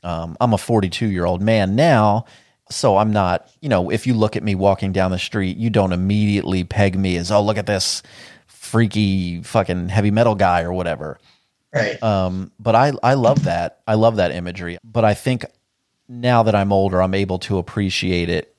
Um, 0.04 0.38
I'm 0.40 0.54
a 0.54 0.58
42 0.58 1.08
year 1.08 1.26
old 1.26 1.42
man 1.42 1.76
now, 1.76 2.26
so 2.70 2.98
I'm 2.98 3.12
not, 3.12 3.50
you 3.62 3.70
know, 3.70 3.90
if 3.90 4.08
you 4.08 4.14
look 4.14 4.36
at 4.36 4.44
me 4.44 4.56
walking 4.56 4.92
down 4.92 5.12
the 5.12 5.20
street, 5.20 5.58
you 5.58 5.70
don't 5.70 5.94
immediately 5.94 6.64
peg 6.64 6.98
me 6.98 7.18
as, 7.18 7.32
oh, 7.32 7.42
look 7.42 7.58
at 7.58 7.66
this 7.66 8.04
freaky 8.46 9.42
fucking 9.44 9.90
heavy 9.90 10.12
metal 10.12 10.36
guy 10.36 10.62
or 10.62 10.74
whatever. 10.74 11.20
Right. 11.74 12.02
Um, 12.02 12.52
but 12.60 12.76
I, 12.76 12.94
I 13.04 13.14
love 13.14 13.44
that. 13.44 13.82
I 13.88 13.96
love 13.96 14.18
that 14.18 14.32
imagery. 14.32 14.78
But 14.84 15.06
I 15.06 15.14
think 15.14 15.46
now 16.08 16.44
that 16.44 16.56
I'm 16.56 16.72
older, 16.72 17.02
I'm 17.02 17.14
able 17.14 17.40
to 17.40 17.58
appreciate 17.58 18.30
it 18.30 18.56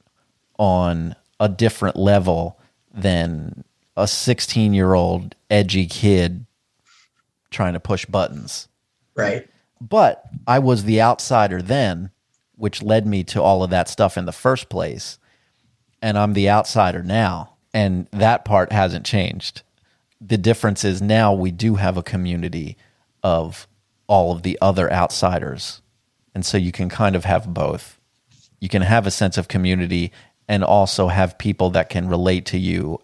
on 0.58 1.14
a 1.40 1.48
different 1.48 1.96
level 1.96 2.58
than 2.92 3.64
a 3.96 4.06
16 4.06 4.74
year 4.74 4.94
old 4.94 5.34
edgy 5.50 5.86
kid 5.86 6.46
trying 7.50 7.72
to 7.72 7.80
push 7.80 8.04
buttons. 8.06 8.68
right. 9.14 9.46
But 9.80 10.24
I 10.44 10.58
was 10.58 10.82
the 10.82 11.00
outsider 11.00 11.62
then, 11.62 12.10
which 12.58 12.82
led 12.82 13.06
me 13.06 13.24
to 13.24 13.42
all 13.42 13.62
of 13.62 13.70
that 13.70 13.88
stuff 13.88 14.18
in 14.18 14.26
the 14.26 14.32
first 14.32 14.68
place. 14.68 15.18
And 16.02 16.18
I'm 16.18 16.34
the 16.34 16.50
outsider 16.50 17.02
now. 17.02 17.54
And 17.72 18.08
that 18.10 18.44
part 18.44 18.72
hasn't 18.72 19.06
changed. 19.06 19.62
The 20.20 20.38
difference 20.38 20.84
is 20.84 21.00
now 21.00 21.32
we 21.32 21.50
do 21.50 21.76
have 21.76 21.96
a 21.96 22.02
community 22.02 22.76
of 23.22 23.66
all 24.08 24.32
of 24.32 24.42
the 24.42 24.58
other 24.60 24.92
outsiders. 24.92 25.80
And 26.34 26.44
so 26.44 26.58
you 26.58 26.72
can 26.72 26.88
kind 26.88 27.14
of 27.14 27.24
have 27.24 27.52
both. 27.54 27.98
You 28.60 28.68
can 28.68 28.82
have 28.82 29.06
a 29.06 29.12
sense 29.12 29.38
of 29.38 29.48
community 29.48 30.12
and 30.48 30.64
also 30.64 31.08
have 31.08 31.38
people 31.38 31.70
that 31.70 31.90
can 31.90 32.08
relate 32.08 32.46
to 32.46 32.58
you 32.58 32.98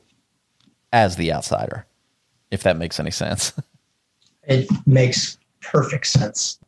as 0.92 1.16
the 1.16 1.32
outsider, 1.32 1.86
if 2.50 2.62
that 2.62 2.76
makes 2.76 2.98
any 2.98 3.10
sense. 3.10 3.52
It 4.46 4.68
makes 4.86 5.38
perfect 5.62 6.06
sense. 6.06 6.58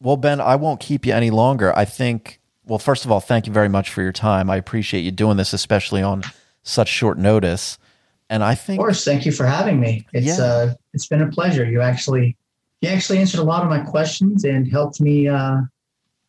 Well, 0.00 0.16
Ben, 0.16 0.40
I 0.40 0.56
won't 0.56 0.80
keep 0.80 1.06
you 1.06 1.12
any 1.12 1.30
longer. 1.30 1.76
I 1.76 1.84
think, 1.84 2.40
well, 2.66 2.78
first 2.78 3.04
of 3.04 3.10
all, 3.12 3.20
thank 3.20 3.46
you 3.46 3.52
very 3.52 3.68
much 3.68 3.90
for 3.90 4.02
your 4.02 4.12
time. 4.12 4.50
I 4.50 4.56
appreciate 4.56 5.02
you 5.02 5.10
doing 5.10 5.36
this, 5.36 5.52
especially 5.52 6.02
on 6.02 6.22
such 6.62 6.88
short 6.88 7.18
notice. 7.18 7.78
And 8.30 8.42
I 8.42 8.52
Of 8.52 8.66
course, 8.76 9.04
thank 9.04 9.26
you 9.26 9.32
for 9.32 9.46
having 9.46 9.80
me. 9.80 10.06
It's 10.12 10.38
Yeah. 10.38 10.44
uh, 10.44 10.74
it's 10.92 11.06
been 11.06 11.22
a 11.22 11.30
pleasure. 11.30 11.64
You 11.64 11.80
actually, 11.82 12.36
you 12.80 12.88
actually 12.88 13.18
answered 13.18 13.40
a 13.40 13.44
lot 13.44 13.62
of 13.62 13.68
my 13.68 13.80
questions 13.80 14.44
and 14.44 14.66
helped 14.70 15.00
me 15.00 15.28
uh, 15.28 15.58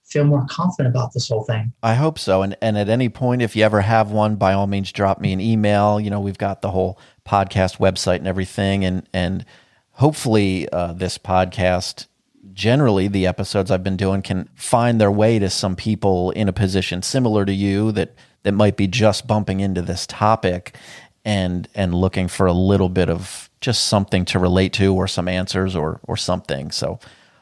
feel 0.03 0.25
more 0.25 0.45
confident 0.49 0.93
about 0.93 1.13
this 1.13 1.29
whole 1.29 1.43
thing. 1.43 1.71
I 1.81 1.95
hope 1.95 2.19
so. 2.19 2.43
And 2.43 2.55
and 2.61 2.77
at 2.77 2.89
any 2.89 3.09
point, 3.09 3.41
if 3.41 3.55
you 3.55 3.63
ever 3.63 3.81
have 3.81 4.11
one, 4.11 4.35
by 4.35 4.53
all 4.53 4.67
means, 4.67 4.91
drop 4.91 5.19
me 5.19 5.33
an 5.33 5.39
email. 5.41 5.99
You 5.99 6.09
know, 6.09 6.19
we've 6.19 6.37
got 6.37 6.61
the 6.61 6.71
whole 6.71 6.99
podcast 7.25 7.77
website 7.77 8.17
and 8.17 8.27
everything, 8.27 8.83
and 8.85 9.07
and 9.13 9.45
hopefully, 9.91 10.67
uh, 10.69 10.93
this 10.93 11.17
podcast, 11.17 12.07
generally, 12.53 13.07
the 13.07 13.27
episodes 13.27 13.71
I've 13.71 13.83
been 13.83 13.97
doing 13.97 14.21
can 14.21 14.49
find 14.55 14.99
their 14.99 15.11
way 15.11 15.39
to 15.39 15.49
some 15.49 15.75
people 15.75 16.31
in 16.31 16.47
a 16.47 16.53
position 16.53 17.01
similar 17.01 17.45
to 17.45 17.53
you 17.53 17.91
that 17.93 18.15
that 18.43 18.53
might 18.53 18.77
be 18.77 18.87
just 18.87 19.25
bumping 19.27 19.59
into 19.59 19.81
this 19.81 20.05
topic 20.07 20.75
and 21.23 21.67
and 21.73 21.95
looking 21.95 22.27
for 22.27 22.45
a 22.45 22.53
little 22.53 22.89
bit 22.89 23.09
of 23.09 23.49
just 23.59 23.87
something 23.87 24.25
to 24.25 24.37
relate 24.39 24.73
to 24.73 24.93
or 24.93 25.07
some 25.07 25.27
answers 25.27 25.75
or 25.75 25.99
or 26.03 26.15
something. 26.17 26.71
So 26.71 26.99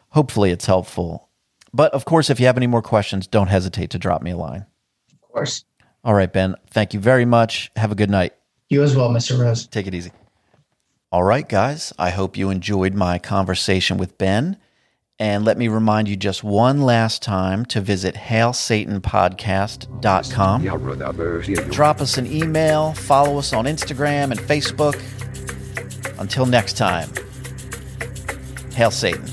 hopefully 0.09 0.51
it's 0.51 0.65
helpful. 0.65 1.29
But 1.73 1.93
of 1.93 2.05
course, 2.05 2.29
if 2.29 2.39
you 2.39 2.45
have 2.45 2.57
any 2.57 2.67
more 2.67 2.81
questions, 2.81 3.27
don't 3.27 3.47
hesitate 3.47 3.89
to 3.91 3.99
drop 3.99 4.21
me 4.21 4.31
a 4.31 4.37
line. 4.37 4.65
Of 5.11 5.29
course, 5.33 5.65
All 6.03 6.13
right, 6.13 6.31
Ben. 6.31 6.55
Thank 6.69 6.93
you 6.93 6.99
very 6.99 7.25
much. 7.25 7.71
Have 7.75 7.91
a 7.91 7.95
good 7.95 8.09
night. 8.09 8.33
you 8.69 8.83
as 8.83 8.95
well, 8.95 9.09
Mr. 9.09 9.39
Rose. 9.39 9.67
Take 9.67 9.87
it 9.87 9.93
easy. 9.95 10.11
All 11.11 11.23
right, 11.23 11.47
guys. 11.47 11.93
I 11.99 12.09
hope 12.09 12.37
you 12.37 12.49
enjoyed 12.49 12.93
my 12.93 13.19
conversation 13.19 13.97
with 13.97 14.17
Ben. 14.17 14.57
And 15.23 15.43
let 15.45 15.57
me 15.57 15.69
remind 15.69 16.09
you 16.09 16.17
just 16.17 16.43
one 16.43 16.81
last 16.81 17.21
time 17.21 17.63
to 17.67 17.79
visit 17.79 18.13
hailsatanpodcast.com. 18.13 20.63
Drop 21.71 22.01
us 22.01 22.17
an 22.17 22.27
email, 22.27 22.91
follow 22.91 23.37
us 23.37 23.53
on 23.53 23.63
Instagram 23.63 24.31
and 24.31 24.39
Facebook. 24.41 25.01
Until 26.19 26.45
next 26.45 26.75
time, 26.75 27.09
Hail 28.73 28.91
Satan. 28.91 29.23